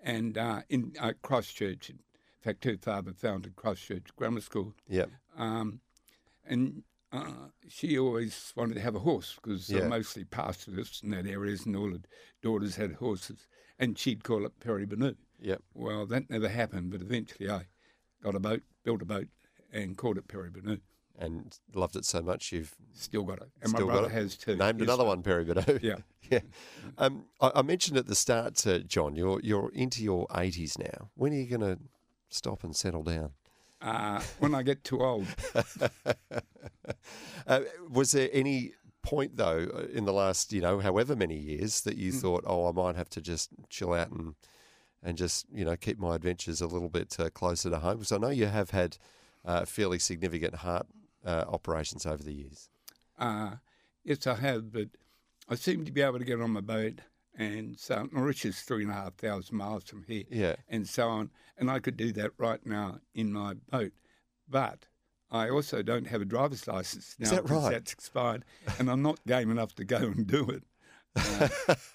And 0.03 0.38
uh, 0.38 0.62
in 0.68 0.92
uh, 1.01 1.12
Christchurch, 1.22 1.90
in 1.90 1.99
fact, 2.40 2.64
her 2.64 2.76
father 2.76 3.12
founded 3.12 3.57
Christchurch 3.57 4.07
Grammar 4.16 4.40
School. 4.40 4.74
Yep. 4.88 5.11
Um, 5.36 5.80
and 6.46 6.82
uh, 7.12 7.49
she 7.68 7.99
always 7.99 8.53
wanted 8.57 8.74
to 8.74 8.80
have 8.80 8.94
a 8.94 9.01
horse 9.01 9.34
because 9.42 9.68
Yeah. 9.68 9.80
they're 9.80 9.88
mostly 9.88 10.24
pastoralists 10.24 11.03
in 11.03 11.11
that 11.11 11.26
areas, 11.26 11.66
and 11.66 11.74
all 11.76 11.90
the 11.90 12.03
daughters 12.42 12.76
had 12.76 12.92
horses. 12.94 13.46
And 13.78 13.99
she'd 13.99 14.24
call 14.24 14.44
it 14.46 14.59
Peri 14.61 14.86
Banu. 14.86 15.14
Yep. 15.40 15.62
Well, 15.74 16.07
that 16.07 16.28
never 16.30 16.49
happened, 16.49 16.90
but 16.90 17.01
eventually 17.01 17.49
I 17.51 17.66
got 18.22 18.34
a 18.34 18.40
boat, 18.40 18.62
built 18.84 19.03
a 19.03 19.07
boat, 19.07 19.28
and 19.72 19.96
called 19.96 20.18
it 20.18 20.28
Peri 20.28 20.51
Banu. 20.51 20.78
And 21.21 21.59
loved 21.75 21.97
it 21.97 22.05
so 22.05 22.23
much 22.23 22.53
you've 22.53 22.77
Still 22.93 23.25
got 23.25 23.39
it. 23.43 23.49
And 23.61 23.73
my 23.73 23.81
brother 23.81 24.09
has 24.09 24.37
too. 24.37 24.55
Named 24.55 24.79
Yes, 24.79 24.87
another 24.87 25.05
one, 25.05 25.23
Peri. 25.23 25.45
Yeah. 25.83 25.97
yeah. 26.31 26.41
Um, 26.97 27.25
I, 27.41 27.51
I 27.57 27.62
mentioned 27.62 27.97
at 27.97 28.07
the 28.07 28.14
start, 28.14 28.64
uh, 28.66 28.79
Jon, 28.79 29.16
you're, 29.16 29.41
you're 29.43 29.71
into 29.75 30.05
your 30.05 30.29
80s 30.29 30.79
now. 30.79 31.11
When 31.16 31.33
are 31.33 31.37
you 31.37 31.47
going 31.59 31.77
to 31.77 31.79
stop 32.29 32.62
and 32.62 32.77
settle 32.77 33.03
down? 33.03 33.31
Uh, 33.83 34.21
when 34.39 34.55
I 34.55 34.62
get 34.62 34.85
too 34.85 35.01
old, 35.01 35.27
Uh, 37.47 37.61
was 37.89 38.12
there 38.12 38.29
any 38.33 38.73
point 39.03 39.37
though 39.37 39.69
uh, 39.75 39.87
in 39.93 40.05
the 40.05 40.12
last, 40.12 40.53
you 40.53 40.61
know, 40.61 40.81
however 40.81 41.16
many 41.16 41.37
years 41.37 41.81
that 41.83 41.97
Mm. 41.97 42.01
you 42.01 42.12
thought, 42.12 42.45
oh, 42.47 42.69
I 42.69 42.73
might 42.73 42.97
have 42.97 43.09
to 43.11 43.21
just 43.21 43.51
chill 43.71 43.95
out 43.95 44.11
and 44.11 44.35
and 45.03 45.16
just 45.16 45.47
you 45.53 45.64
know 45.64 45.77
keep 45.77 45.99
my 45.99 46.16
adventures 46.16 46.61
a 46.61 46.66
little 46.66 46.89
bit 46.89 47.16
uh, 47.19 47.31
closer 47.31 47.71
to 47.71 47.79
home? 47.79 47.99
Because 47.99 48.12
I 48.12 48.19
know 48.19 48.29
you 48.29 48.47
have 48.47 48.71
had 48.71 48.99
uh, 49.45 49.64
fairly 49.64 49.99
significant 49.99 50.57
heart 50.57 50.87
uh, 51.25 51.45
operations 51.49 52.07
over 52.07 52.23
the 52.23 52.33
years. 52.35 52.69
uh, 53.19 53.57
yes, 54.05 54.27
I 54.27 54.35
have, 54.37 54.73
but 54.73 54.89
I 55.49 55.55
seem 55.55 55.85
to 55.85 55.93
be 55.93 56.03
able 56.03 56.19
to 56.19 56.25
get 56.25 56.41
on 56.41 56.51
my 56.53 56.61
boat 56.61 57.01
and 57.37 57.79
so. 57.79 58.09
Mauritius, 58.12 58.62
three 58.62 58.83
and 58.83 58.91
a 58.91 58.95
half 58.95 59.14
thousand 59.14 59.57
miles 59.57 59.85
from 59.85 60.05
here, 60.09 60.25
Yeah. 60.31 60.57
and 60.69 60.89
so 60.89 61.09
on. 61.09 61.31
And 61.57 61.71
I 61.71 61.79
could 61.81 61.97
do 61.97 62.12
that 62.12 62.33
right 62.39 62.64
now 62.66 62.99
in 63.14 63.33
my 63.33 63.55
boat. 63.71 63.93
But 64.49 64.87
I 65.31 65.51
also 65.51 65.83
don't 65.83 66.07
have 66.07 66.23
a 66.23 66.25
driver's 66.25 66.66
license 66.66 67.14
now 67.19 67.25
Is 67.25 67.31
that 67.33 67.51
right? 67.51 67.71
that's 67.71 67.93
expired, 67.93 68.45
and 68.79 68.91
I'm 68.91 69.03
not 69.03 69.19
game 69.27 69.51
enough 69.51 69.75
to 69.77 69.85
go 69.85 69.97
and 69.99 70.27
do 70.27 70.49
it. 70.51 70.62
That's 71.15 71.95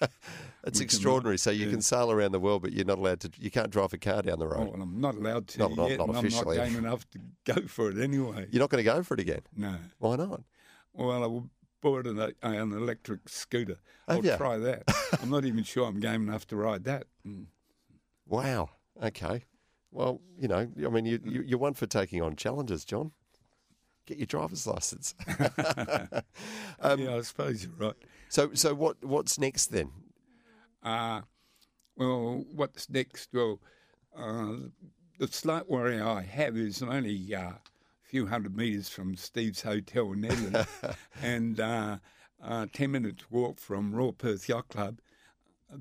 We 0.64 0.70
can- 0.72 0.82
extraordinary. 0.82 1.38
So 1.38 1.50
you 1.50 1.66
yeah. 1.66 1.72
can 1.72 1.82
sail 1.82 2.10
around 2.10 2.32
the 2.32 2.40
world, 2.40 2.62
but 2.62 2.72
you're 2.72 2.84
not 2.84 2.98
allowed 2.98 3.20
to. 3.20 3.30
You 3.38 3.50
can't 3.50 3.70
drive 3.70 3.92
a 3.92 3.98
car 3.98 4.22
down 4.22 4.38
the 4.38 4.46
road. 4.46 4.68
Oh, 4.68 4.72
well, 4.72 4.82
I'm 4.82 5.00
not 5.00 5.14
allowed 5.14 5.48
to 5.48 5.58
Not- 5.58 5.76
not- 5.76 5.90
yet, 5.90 5.98
not 5.98 6.08
and 6.08 6.18
officially. 6.18 6.58
I'm 6.60 6.72
not 6.72 6.74
game 6.76 6.84
enough 6.84 7.10
to 7.10 7.18
go 7.44 7.66
for 7.66 7.90
it 7.90 7.98
anyway. 7.98 8.46
You're 8.50 8.60
not 8.60 8.70
going 8.70 8.84
to 8.84 8.90
go 8.90 9.02
for 9.02 9.14
it 9.14 9.20
again. 9.20 9.42
No. 9.56 9.76
Why 9.98 10.16
not? 10.16 10.42
Well, 10.92 11.22
I 11.22 11.26
will 11.26 11.50
bought 11.80 12.06
an, 12.06 12.18
uh, 12.18 12.30
an 12.42 12.72
electric 12.72 13.28
scooter. 13.28 13.76
I'll 14.08 14.22
try 14.22 14.56
that. 14.58 14.84
I'm 15.22 15.28
not 15.30 15.44
even 15.44 15.64
sure 15.64 15.86
I'm 15.86 16.00
game 16.00 16.28
enough 16.28 16.46
to 16.48 16.56
ride 16.56 16.84
that. 16.84 17.04
Mm. 17.26 17.46
Wow. 18.26 18.70
Okay. 19.02 19.44
Well, 19.90 20.20
you 20.38 20.48
know, 20.48 20.68
I 20.84 20.88
mean, 20.88 21.04
you, 21.04 21.20
you, 21.24 21.42
you're 21.46 21.58
one 21.58 21.74
for 21.74 21.86
taking 21.86 22.22
on 22.22 22.36
challenges, 22.36 22.84
Jon. 22.84 23.12
Get 24.06 24.18
your 24.18 24.26
driver's 24.26 24.66
license. 24.66 25.14
Um, 26.80 27.00
yeah, 27.00 27.14
I 27.16 27.22
suppose 27.22 27.64
you're 27.64 27.72
right. 27.78 27.94
So, 28.28 28.50
so 28.52 28.74
what? 28.74 29.02
What's 29.02 29.38
next 29.38 29.68
then? 29.68 29.90
Uh, 30.82 31.22
well, 31.96 32.44
what's 32.52 32.90
next? 32.90 33.30
Well, 33.32 33.60
uh, 34.14 34.56
the 35.18 35.28
slight 35.28 35.70
worry 35.70 36.00
I 36.00 36.22
have 36.22 36.56
is 36.56 36.82
I'm 36.82 36.90
only 36.90 37.34
uh, 37.34 37.40
a 37.40 37.60
few 38.02 38.26
hundred 38.26 38.56
metres 38.56 38.88
from 38.88 39.16
Steve's 39.16 39.62
Hotel 39.62 40.12
in 40.12 40.22
Nedlands 40.22 40.96
and 41.22 41.60
uh, 41.60 41.98
uh, 42.42 42.66
10 42.72 42.90
minutes 42.90 43.30
walk 43.30 43.58
from 43.58 43.94
Royal 43.94 44.12
Perth 44.12 44.48
Yacht 44.48 44.68
Club. 44.68 44.98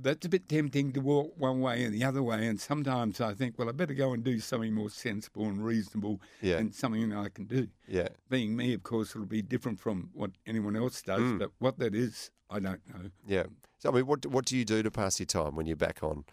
That's 0.02 0.26
a 0.26 0.30
bit 0.30 0.48
tempting 0.50 0.91
to 0.94 1.00
walk 1.02 1.34
one 1.38 1.60
way 1.62 1.84
and 1.84 1.94
the 1.94 2.04
other 2.04 2.24
way, 2.24 2.48
and 2.48 2.60
sometimes 2.60 3.22
I 3.22 3.34
think, 3.34 3.58
well, 3.60 3.70
I 3.70 3.72
better 3.72 3.94
go 3.94 4.14
and 4.14 4.24
do 4.24 4.39
something 4.39 4.74
more 4.74 4.89
sensible 4.89 5.46
and 5.46 5.64
reasonable 5.64 6.22
Yeah. 6.41 6.58
and 6.58 6.74
something 6.74 7.14
I 7.14 7.30
can 7.30 7.46
do. 7.46 7.68
Yeah. 7.88 8.10
Being 8.30 8.56
me, 8.56 8.74
of 8.74 8.84
course, 8.84 9.12
it'll 9.12 9.26
be 9.26 9.41
different 9.41 9.80
from 9.80 10.10
what 10.14 10.32
anyone 10.46 10.76
else 10.76 11.02
does, 11.02 11.22
Mm. 11.22 11.39
but 11.39 11.52
what 11.60 11.80
that 11.80 11.94
is, 11.96 12.32
I 12.50 12.60
don't 12.60 12.82
know. 12.89 13.10
Yeah. 13.28 13.46
So, 13.80 13.89
I 13.91 13.96
mean, 13.96 14.08
what 14.08 14.26
what 14.26 14.46
do 14.46 14.58
you 14.58 14.66
do 14.66 14.82
to 14.84 14.91
pass 14.91 15.20
your 15.20 15.26
time 15.28 15.56
when 15.56 15.66
you're 15.66 15.76
back 15.76 16.02
on 16.04 16.26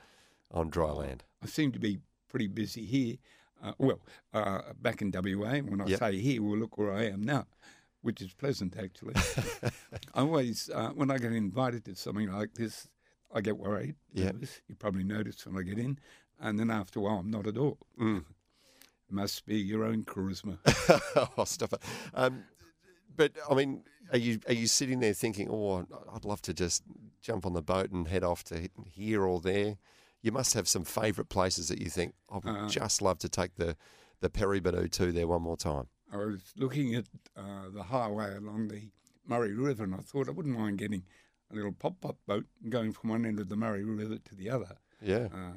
on 0.52 0.68
dry 0.70 0.90
land? 0.92 1.24
I 1.42 1.46
seem 1.46 1.72
to 1.72 1.78
be 1.78 1.98
pretty 2.28 2.46
busy 2.48 2.84
here. 2.84 3.16
Uh, 3.62 3.72
well, 3.78 4.00
uh, 4.32 4.72
back 4.80 5.02
in 5.02 5.10
WA, 5.10 5.60
when 5.60 5.80
I 5.80 5.86
Yep. 5.86 5.98
say 5.98 6.18
here, 6.18 6.42
well, 6.42 6.56
look 6.56 6.78
where 6.78 6.92
I 6.92 7.04
am 7.06 7.22
now, 7.22 7.46
which 8.02 8.22
is 8.22 8.32
pleasant 8.32 8.76
actually. 8.76 9.14
I 10.14 10.20
always, 10.20 10.70
uh, 10.70 10.90
when 10.90 11.10
I 11.10 11.18
get 11.18 11.32
invited 11.32 11.84
to 11.86 11.94
something 11.94 12.30
like 12.32 12.54
this, 12.54 12.88
I 13.34 13.40
get 13.40 13.56
worried. 13.58 13.94
Nervous. 14.14 14.60
You 14.68 14.74
probably 14.74 15.04
notice 15.04 15.46
when 15.46 15.56
I 15.56 15.62
get 15.62 15.78
in, 15.78 15.98
and 16.40 16.58
then 16.58 16.70
after 16.70 16.98
a 16.98 17.02
while, 17.02 17.18
I'm 17.18 17.30
not 17.30 17.46
at 17.46 17.56
all. 17.56 17.78
Mm. 18.00 18.24
Must 19.10 19.44
be 19.44 19.56
your 19.58 19.84
own 19.84 20.04
charisma. 20.04 20.58
oh, 21.36 21.44
stop 21.44 21.72
it. 21.72 21.82
Um, 22.14 22.44
but 23.16 23.32
I 23.50 23.54
mean, 23.54 23.82
are 24.12 24.18
you 24.18 24.38
are 24.46 24.54
you 24.54 24.66
sitting 24.68 25.00
there 25.00 25.12
thinking, 25.14 25.48
oh, 25.50 25.84
I'd 26.14 26.24
love 26.24 26.42
to 26.42 26.54
just 26.54 26.82
jump 27.20 27.44
on 27.44 27.52
the 27.52 27.62
boat 27.62 27.90
and 27.90 28.06
head 28.06 28.22
off 28.22 28.44
to 28.44 28.68
here 28.84 29.24
or 29.24 29.40
there? 29.40 29.78
You 30.22 30.32
must 30.32 30.54
have 30.54 30.68
some 30.68 30.84
favourite 30.84 31.28
places 31.28 31.68
that 31.68 31.80
you 31.80 31.88
think 31.90 32.14
I 32.30 32.34
would 32.36 32.46
Uh, 32.46 32.68
just 32.68 33.02
love 33.02 33.18
to 33.20 33.28
take 33.28 33.56
the 33.56 33.76
the 34.20 34.30
Peri 34.30 34.60
Banu 34.60 34.86
to 34.86 35.12
there 35.12 35.26
one 35.26 35.42
more 35.42 35.56
time. 35.56 35.88
I 36.12 36.18
was 36.18 36.52
looking 36.56 36.94
at 36.94 37.06
uh, 37.36 37.70
the 37.72 37.84
highway 37.84 38.36
along 38.36 38.68
the 38.68 38.90
Murray 39.26 39.54
River, 39.54 39.84
and 39.84 39.94
I 39.94 39.98
thought 39.98 40.28
I 40.28 40.32
wouldn't 40.32 40.56
mind 40.58 40.78
getting 40.78 41.04
a 41.50 41.54
little 41.54 41.72
pop-up 41.72 42.16
boat 42.26 42.46
going 42.68 42.92
from 42.92 43.10
one 43.10 43.26
end 43.26 43.40
of 43.40 43.48
the 43.48 43.56
Murray 43.56 43.84
River 43.84 44.18
to 44.18 44.34
the 44.34 44.50
other, 44.50 44.76
Yeah, 45.02 45.28
uh, 45.32 45.52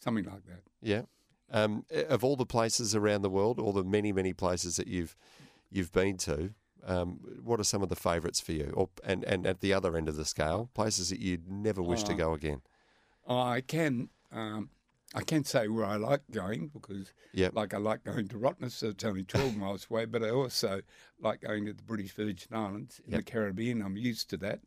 something 0.00 0.24
like 0.24 0.44
that. 0.46 0.62
yeah. 0.80 1.02
Um, 1.50 1.84
of 2.08 2.22
all 2.24 2.36
the 2.36 2.44
places 2.46 2.94
around 2.94 3.22
the 3.22 3.30
world, 3.30 3.58
all 3.58 3.72
the 3.72 3.82
many 3.84 4.12
many 4.12 4.32
places 4.34 4.76
that 4.76 4.86
you've 4.86 5.16
you've 5.70 5.92
been 5.92 6.18
to, 6.18 6.52
um, 6.84 7.20
what 7.42 7.58
are 7.58 7.64
some 7.64 7.82
of 7.82 7.88
the 7.88 7.96
favourites 7.96 8.40
for 8.40 8.52
you? 8.52 8.70
Or 8.76 8.90
and, 9.02 9.24
and 9.24 9.46
at 9.46 9.60
the 9.60 9.72
other 9.72 9.96
end 9.96 10.08
of 10.10 10.16
the 10.16 10.26
scale, 10.26 10.68
places 10.74 11.08
that 11.10 11.20
you'd 11.20 11.48
never 11.48 11.82
wish 11.82 12.02
to 12.04 12.12
Oh. 12.12 12.16
go 12.16 12.32
again. 12.34 12.60
I 13.26 13.62
can 13.62 14.10
um, 14.30 14.70
I 15.14 15.22
can 15.22 15.42
say 15.44 15.68
where 15.68 15.86
I 15.86 15.96
like 15.96 16.20
going 16.30 16.68
because 16.68 17.12
Yep. 17.32 17.54
like 17.54 17.72
I 17.72 17.78
like 17.78 18.04
going 18.04 18.28
to 18.28 18.36
Rottnest, 18.38 18.72
so 18.72 18.88
it's 18.88 19.04
only 19.04 19.24
12 19.24 19.56
miles 19.56 19.86
away, 19.90 20.04
but 20.04 20.22
I 20.22 20.28
also 20.28 20.82
like 21.18 21.40
going 21.40 21.64
to 21.64 21.72
the 21.72 21.82
British 21.82 22.12
Virgin 22.12 22.54
Islands 22.54 23.00
in 23.06 23.12
Yep. 23.12 23.24
the 23.24 23.30
Caribbean. 23.30 23.80
I'm 23.80 23.96
used 23.96 24.28
to 24.30 24.36
that. 24.38 24.60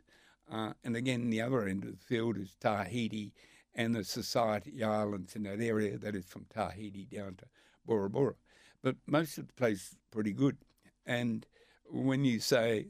Uh, 0.51 0.73
and 0.83 0.95
again, 0.97 1.29
the 1.29 1.41
other 1.41 1.65
end 1.67 1.83
of 1.83 1.91
the 1.91 2.05
field 2.05 2.37
is 2.37 2.55
Tahiti 2.59 3.33
and 3.73 3.95
the 3.95 4.03
Society 4.03 4.83
Islands 4.83 5.35
in 5.35 5.43
that 5.43 5.61
area 5.61 5.97
that 5.97 6.15
is 6.15 6.25
from 6.25 6.45
Tahiti 6.49 7.05
down 7.05 7.35
to 7.35 7.45
Bora 7.85 8.09
Bora. 8.09 8.35
But 8.83 8.97
most 9.07 9.37
of 9.37 9.47
the 9.47 9.53
place 9.53 9.91
is 9.91 9.97
pretty 10.11 10.33
good. 10.33 10.57
And 11.05 11.45
when 11.89 12.25
you 12.25 12.39
say, 12.39 12.87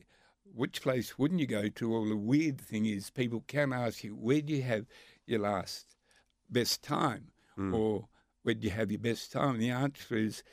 which 0.53 0.81
place 0.81 1.17
wouldn't 1.17 1.39
you 1.39 1.47
go 1.47 1.69
to? 1.69 1.89
Well, 1.89 2.05
the 2.05 2.17
weird 2.17 2.59
thing 2.59 2.85
is 2.85 3.09
people 3.09 3.43
can 3.47 3.71
ask 3.73 4.03
you, 4.03 4.15
where 4.15 4.41
do 4.41 4.53
you 4.53 4.63
have 4.63 4.85
your 5.27 5.39
last 5.39 5.95
best 6.49 6.81
time? 6.81 7.27
Or 7.73 8.07
where 8.43 8.55
do 8.55 8.65
you 8.65 8.71
have 8.71 8.91
your 8.91 8.99
best 8.99 9.31
time? 9.31 9.55
And 9.55 9.61
the 9.61 9.69
answer 9.69 10.17
is 10.17 10.43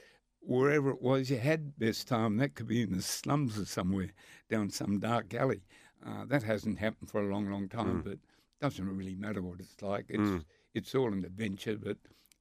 wherever 0.40 0.90
it 0.90 1.00
was 1.02 1.30
you 1.30 1.38
had 1.38 1.78
best 1.78 2.06
time. 2.06 2.36
That 2.36 2.54
could 2.54 2.68
be 2.68 2.82
in 2.82 2.92
the 2.92 3.02
slums 3.02 3.58
or 3.58 3.64
somewhere 3.64 4.10
down 4.50 4.70
some 4.70 4.98
dark 4.98 5.32
alley. 5.34 5.62
Uh, 6.06 6.24
that 6.26 6.42
hasn't 6.42 6.78
happened 6.78 7.10
for 7.10 7.20
a 7.20 7.32
long, 7.32 7.50
long 7.50 7.68
time, 7.68 8.02
but 8.02 8.18
doesn't 8.60 8.96
really 8.96 9.14
matter 9.16 9.42
what 9.42 9.60
it's 9.60 9.80
like. 9.82 10.06
It's 10.08 10.44
it's 10.74 10.94
all 10.94 11.12
an 11.12 11.24
adventure. 11.24 11.76
But 11.76 11.96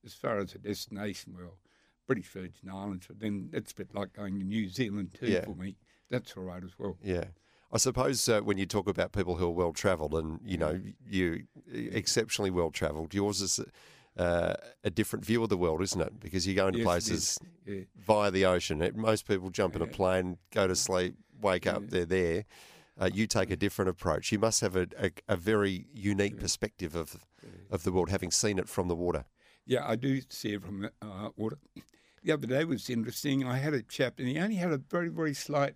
as 0.06 0.14
far 0.14 0.38
as 0.40 0.54
a 0.56 0.60
destination, 0.60 1.34
well, 1.38 1.58
British 2.06 2.28
Virgin 2.30 2.70
Islands, 2.72 3.08
but 3.08 3.20
then 3.20 3.50
it's 3.54 3.72
a 3.72 3.76
bit 3.76 3.94
like 3.94 4.14
going 4.14 4.40
to 4.40 4.46
New 4.46 4.70
Zealand 4.70 5.16
too 5.20 5.28
Yeah. 5.28 5.46
for 5.46 5.56
me. 5.56 5.78
That's 6.10 6.36
all 6.38 6.44
right 6.44 6.64
as 6.64 6.78
well. 6.78 6.98
Yeah. 7.04 7.26
I 7.72 7.78
suppose 7.80 8.30
uh, 8.30 8.40
when 8.42 8.58
you 8.58 8.66
talk 8.66 8.88
about 8.88 9.12
people 9.12 9.36
who 9.36 9.46
are 9.48 9.52
well 9.52 9.74
travelled 9.74 10.14
and, 10.14 10.40
you 10.46 10.58
know, 10.58 10.80
you 11.06 11.44
exceptionally 11.70 12.50
well 12.50 12.72
travelled, 12.72 13.14
yours 13.14 13.42
is 13.42 13.60
uh, 14.18 14.54
a 14.86 14.90
different 14.90 15.26
view 15.26 15.44
of 15.44 15.50
the 15.50 15.58
world, 15.58 15.82
isn't 15.82 16.00
it? 16.00 16.18
Because 16.20 16.48
you 16.48 16.54
go 16.56 16.68
into 16.68 16.80
Yes, 16.80 16.86
places. 16.86 17.38
Yeah. 17.66 17.82
via 17.98 18.32
the 18.32 18.46
ocean. 18.46 18.82
It, 18.82 18.96
most 18.96 19.28
people 19.28 19.50
jump 19.50 19.76
in 19.76 19.82
a 19.82 19.88
plane, 19.88 20.38
go 20.52 20.66
to 20.68 20.76
sleep, 20.76 21.16
wake 21.42 21.68
up, 21.68 21.90
they're 21.90 22.06
there. 22.06 22.46
Uh, 23.00 23.10
you 23.14 23.28
take 23.28 23.52
a 23.52 23.56
different 23.56 23.90
approach. 23.90 24.32
You 24.32 24.40
must 24.40 24.62
have 24.62 24.76
a, 24.76 24.88
a, 24.98 25.12
a 25.28 25.36
very 25.36 25.86
unique 25.94 26.40
perspective 26.40 26.96
of 26.96 27.18
of 27.70 27.84
the 27.84 27.92
world, 27.92 28.10
having 28.10 28.32
seen 28.32 28.60
it 28.60 28.68
from 28.68 28.88
the 28.88 28.96
water. 28.96 29.26
Yeah, 29.66 29.88
I 29.88 29.96
do 29.96 30.22
see 30.30 30.54
it 30.54 30.64
from 30.64 30.82
the 30.82 30.92
uh, 31.02 31.30
water. 31.36 31.58
The 32.24 32.32
other 32.32 32.48
day 32.48 32.64
was 32.64 32.90
interesting. 32.90 33.44
I 33.46 33.58
had 33.58 33.74
a 33.74 33.82
chap, 33.82 34.20
and 34.20 34.28
he 34.28 34.40
only 34.40 34.56
had 34.56 34.72
a 34.72 34.78
very, 34.78 35.10
very 35.10 35.34
slight 35.34 35.76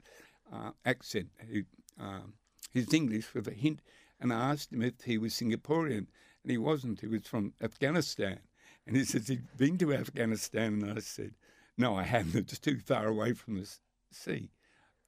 uh, 0.52 0.72
accent. 0.86 1.30
He, 1.50 1.64
um, 2.00 2.34
he's 2.74 2.94
English 2.94 3.34
with 3.34 3.48
a 3.48 3.54
hint, 3.54 3.82
and 4.20 4.34
I 4.34 4.52
asked 4.52 4.74
him 4.74 4.82
if 4.82 5.02
he 5.04 5.18
was 5.18 5.34
Singaporean, 5.34 6.08
and 6.44 6.52
he 6.52 6.58
wasn't. 6.58 7.02
He 7.02 7.08
was 7.08 7.28
from 7.28 7.54
Afghanistan, 7.62 8.40
and 8.88 8.96
he 8.96 9.04
says 9.04 9.28
he'd 9.28 9.58
been 9.58 9.78
to 9.80 9.94
Afghanistan, 9.94 10.82
and 10.82 10.98
I 10.98 11.02
said, 11.02 11.36
"No, 11.78 11.96
I 11.96 12.04
haven't. 12.04 12.52
It's 12.52 12.60
too 12.60 12.80
far 12.80 13.08
away 13.08 13.34
from 13.34 13.56
the 13.56 13.70
sea." 14.12 14.52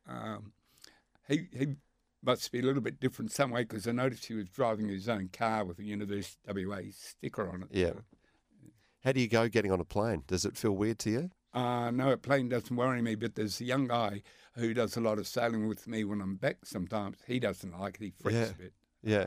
Um, 0.07 0.53
he 1.28 1.47
he 1.57 1.76
must 2.24 2.51
be 2.51 2.59
a 2.59 2.63
little 2.63 2.82
bit 2.82 2.99
different 2.99 3.32
some 3.32 3.51
way 3.51 3.63
because 3.63 3.88
I 3.88 3.91
noticed 3.91 4.26
he 4.26 4.34
was 4.34 4.47
driving 4.49 4.88
his 4.89 5.09
own 5.09 5.30
car 5.32 5.65
with 5.65 5.80
a 5.80 5.84
University 5.84 6.38
WA 6.47 6.82
sticker 6.91 7.49
on 7.49 7.63
it. 7.63 7.67
Yeah. 7.71 7.89
So- 7.89 8.03
How 9.03 9.11
do 9.11 9.19
you 9.21 9.28
go 9.28 9.49
getting 9.49 9.71
on 9.71 9.80
a 9.80 9.86
plane? 9.86 10.24
Does 10.28 10.45
it 10.45 10.55
feel 10.57 10.71
weird 10.71 10.99
to 10.99 11.09
you? 11.09 11.30
Uh, 11.53 11.91
no, 11.91 12.11
a 12.11 12.17
plane 12.17 12.49
doesn't 12.49 12.76
worry 12.76 13.01
me, 13.01 13.15
but 13.15 13.36
there's 13.36 13.59
a 13.61 13.65
young 13.65 13.88
guy 13.88 14.24
who 14.55 14.74
does 14.74 14.95
a 14.97 15.01
lot 15.01 15.19
of 15.19 15.28
sailing 15.28 15.67
with 15.67 15.88
me 15.88 16.03
when 16.03 16.21
I'm 16.21 16.36
back 16.36 16.65
sometimes. 16.65 17.17
He 17.28 17.39
doesn't 17.39 17.78
like 17.80 17.95
it, 17.95 18.03
he 18.05 18.13
freaks 18.19 18.38
Yeah. 18.38 18.45
a 18.45 18.53
bit. 18.53 18.74
Yeah. 19.03 19.26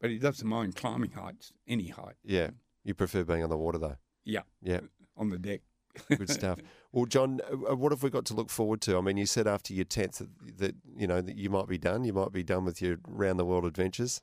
But 0.00 0.10
he 0.10 0.18
doesn't 0.18 0.46
mind 0.48 0.74
climbing 0.74 1.12
heights, 1.12 1.52
any 1.68 1.88
height. 1.88 2.16
Yeah. 2.24 2.50
You 2.84 2.94
prefer 2.94 3.22
being 3.24 3.44
on 3.44 3.50
the 3.50 3.56
water, 3.56 3.78
though. 3.78 3.96
Yeah, 4.24 4.42
Yeah. 4.60 4.80
on 5.16 5.28
the 5.30 5.38
deck. 5.38 5.60
Good 6.08 6.30
stuff. 6.30 6.58
Well, 6.92 7.06
Jon, 7.06 7.40
uh, 7.50 7.76
what 7.76 7.92
have 7.92 8.02
we 8.02 8.10
got 8.10 8.24
to 8.26 8.34
look 8.34 8.50
forward 8.50 8.80
to? 8.82 8.98
I 8.98 9.00
mean, 9.00 9.16
you 9.16 9.26
said 9.26 9.46
after 9.46 9.72
your 9.74 9.84
tenth 9.84 10.18
that, 10.18 10.58
that 10.58 10.74
you 10.96 11.06
know 11.06 11.20
that 11.20 11.36
you 11.36 11.50
might 11.50 11.68
be 11.68 11.78
done. 11.78 12.04
You 12.04 12.12
might 12.12 12.32
be 12.32 12.42
done 12.42 12.64
with 12.64 12.82
your 12.82 12.98
round 13.06 13.38
the 13.38 13.44
world 13.44 13.64
adventures. 13.64 14.20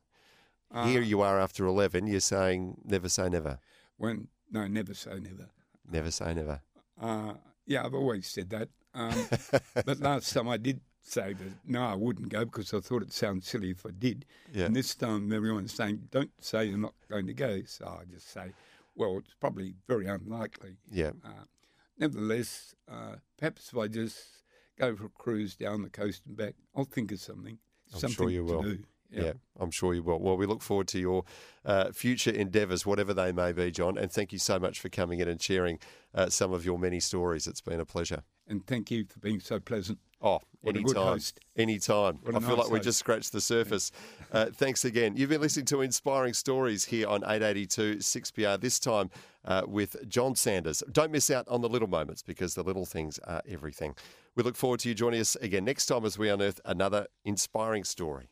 Here 0.72 1.01
Uh, 1.01 1.05
you 1.05 1.22
are 1.22 1.39
after 1.39 1.65
eleven. 1.65 2.05
You're 2.07 2.20
saying 2.20 2.82
never 2.86 3.09
say 3.09 3.30
never. 3.30 3.59
When 3.97 4.28
no, 4.51 4.67
never 4.67 4.93
say 4.93 5.20
never. 5.20 5.49
Never 5.89 6.11
say 6.11 6.34
never. 6.34 6.61
Uh, 6.99 7.34
yeah, 7.65 7.86
I've 7.86 7.93
always 7.95 8.28
said 8.28 8.49
that. 8.51 8.70
Um, 8.93 9.28
but 9.86 9.99
last 9.99 10.34
time 10.34 10.47
I 10.47 10.57
did 10.57 10.82
say 11.01 11.34
that 11.34 11.53
no, 11.65 11.82
I 11.82 11.95
wouldn't 11.95 12.30
go 12.30 12.45
because 12.45 12.74
I 12.74 12.80
thought 12.80 13.01
it 13.01 13.11
sounded 13.11 13.43
silly 13.43 13.72
if 13.72 13.86
I 13.86 13.91
did. 13.97 14.26
Yeah. 14.53 14.65
And 14.65 14.76
this 14.76 14.93
time 14.95 15.32
everyone's 15.34 15.74
saying, 15.74 16.07
"Don't 16.11 16.32
say 16.39 16.65
you're 16.65 16.78
not 16.78 16.93
going 17.09 17.26
to 17.28 17.34
go." 17.34 17.61
So 17.65 17.86
I 17.88 18.05
just 18.11 18.32
say, 18.32 18.53
"Well, 18.95 19.17
it's 19.17 19.34
probably 19.39 19.74
very 19.88 20.07
unlikely." 20.07 20.78
Yeah. 20.91 21.11
Uh, 21.26 21.45
nevertheless, 22.00 22.74
uh, 22.89 23.16
perhaps 23.38 23.70
if 23.72 23.78
I 23.78 23.88
just 23.88 24.43
go 24.78 24.95
for 24.95 25.06
a 25.06 25.10
cruise 25.10 25.56
down 25.56 25.82
the 25.82 25.89
coast 25.89 26.24
and 26.26 26.38
back, 26.38 26.56
I'll 26.76 26.86
think 26.86 27.12
of 27.12 27.20
something. 27.20 27.60
I'm 27.93 28.00
something 28.00 28.16
sure 28.16 28.30
you 28.30 28.43
will. 28.43 28.62
do. 28.62 28.80
Yeah. 29.12 29.34
I'm 29.60 29.72
sure 29.72 29.93
you 29.93 30.04
will. 30.04 30.20
Well, 30.20 30.38
we 30.38 30.45
look 30.45 30.62
forward 30.62 30.88
to 30.89 31.00
your 31.00 31.24
uh, 31.66 31.91
future 31.91 32.30
endeavours, 32.30 32.86
whatever 32.86 33.14
they 33.14 33.32
may 33.32 33.52
be, 33.52 33.72
Jon. 33.72 33.97
And 33.97 34.12
thank 34.12 34.32
you 34.32 34.39
so 34.39 34.60
much 34.60 34.80
for 34.80 34.89
coming 34.89 35.20
in 35.20 35.28
and 35.28 35.41
sharing 35.41 35.80
uh, 36.14 36.30
some 36.30 36.54
of 36.54 36.64
your 36.64 36.78
many 36.78 37.00
stories. 37.00 37.47
It's 37.47 37.62
been 37.62 37.80
a 37.80 37.86
pleasure. 37.86 38.24
And 38.47 38.66
thank 38.66 38.91
you 38.91 39.06
for 39.06 39.20
being 39.20 39.39
so 39.39 39.60
pleasant. 39.60 40.00
Oh, 40.22 40.39
What 40.62 40.76
a 40.76 40.80
good 40.80 40.97
anytime. 40.97 41.14
host. 41.14 41.39
Anytime. 41.55 42.20
What 42.22 42.34
a 42.34 42.38
I 42.38 42.39
feel 42.41 42.49
nice 42.49 42.66
like 42.66 42.72
we 42.72 42.80
just 42.80 42.99
scratched 42.99 43.32
the 43.32 43.41
surface. 43.41 43.91
Uh, 44.32 44.47
thanks 44.53 44.84
again. 44.84 45.16
You've 45.16 45.30
been 45.30 45.41
listening 45.41 45.66
to 45.68 45.82
Inspiring 45.82 46.34
Stories 46.34 46.86
here 46.86 47.07
on 47.07 47.24
882 47.24 47.97
6PR, 47.97 48.60
this 48.60 48.80
time 48.80 49.10
uh, 49.45 49.64
with 49.66 49.95
Jon 50.10 50.36
Sanders. 50.36 50.84
Don't 50.91 51.12
miss 51.12 51.32
out 51.32 51.47
on 51.47 51.62
the 51.62 51.70
little 51.70 51.88
moments 51.88 52.22
because 52.22 52.55
the 52.55 52.64
little 52.64 52.86
things 52.86 53.20
are 53.20 53.41
everything. 53.47 53.95
We 54.36 54.43
look 54.43 54.55
forward 54.55 54.82
to 54.82 54.89
you 54.89 54.95
joining 54.95 55.22
us 55.22 55.36
again 55.38 55.66
next 55.66 55.86
time 55.86 56.05
as 56.05 56.18
we 56.18 56.30
unearth 56.30 56.60
another 56.66 57.07
inspiring 57.26 57.84
story. 57.84 58.30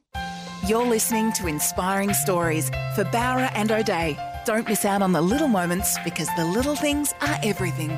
You're 0.67 0.85
listening 0.85 1.31
to 1.33 1.47
Inspiring 1.47 2.13
Stories 2.13 2.69
for 2.93 3.05
Bowra 3.05 3.51
and 3.55 3.71
O'Dea. 3.71 4.17
Don't 4.45 4.67
miss 4.67 4.85
out 4.85 5.01
on 5.01 5.13
the 5.13 5.21
little 5.21 5.47
moments 5.47 5.97
because 6.03 6.29
the 6.35 6.45
little 6.45 6.75
things 6.75 7.13
are 7.21 7.37
everything. 7.43 7.97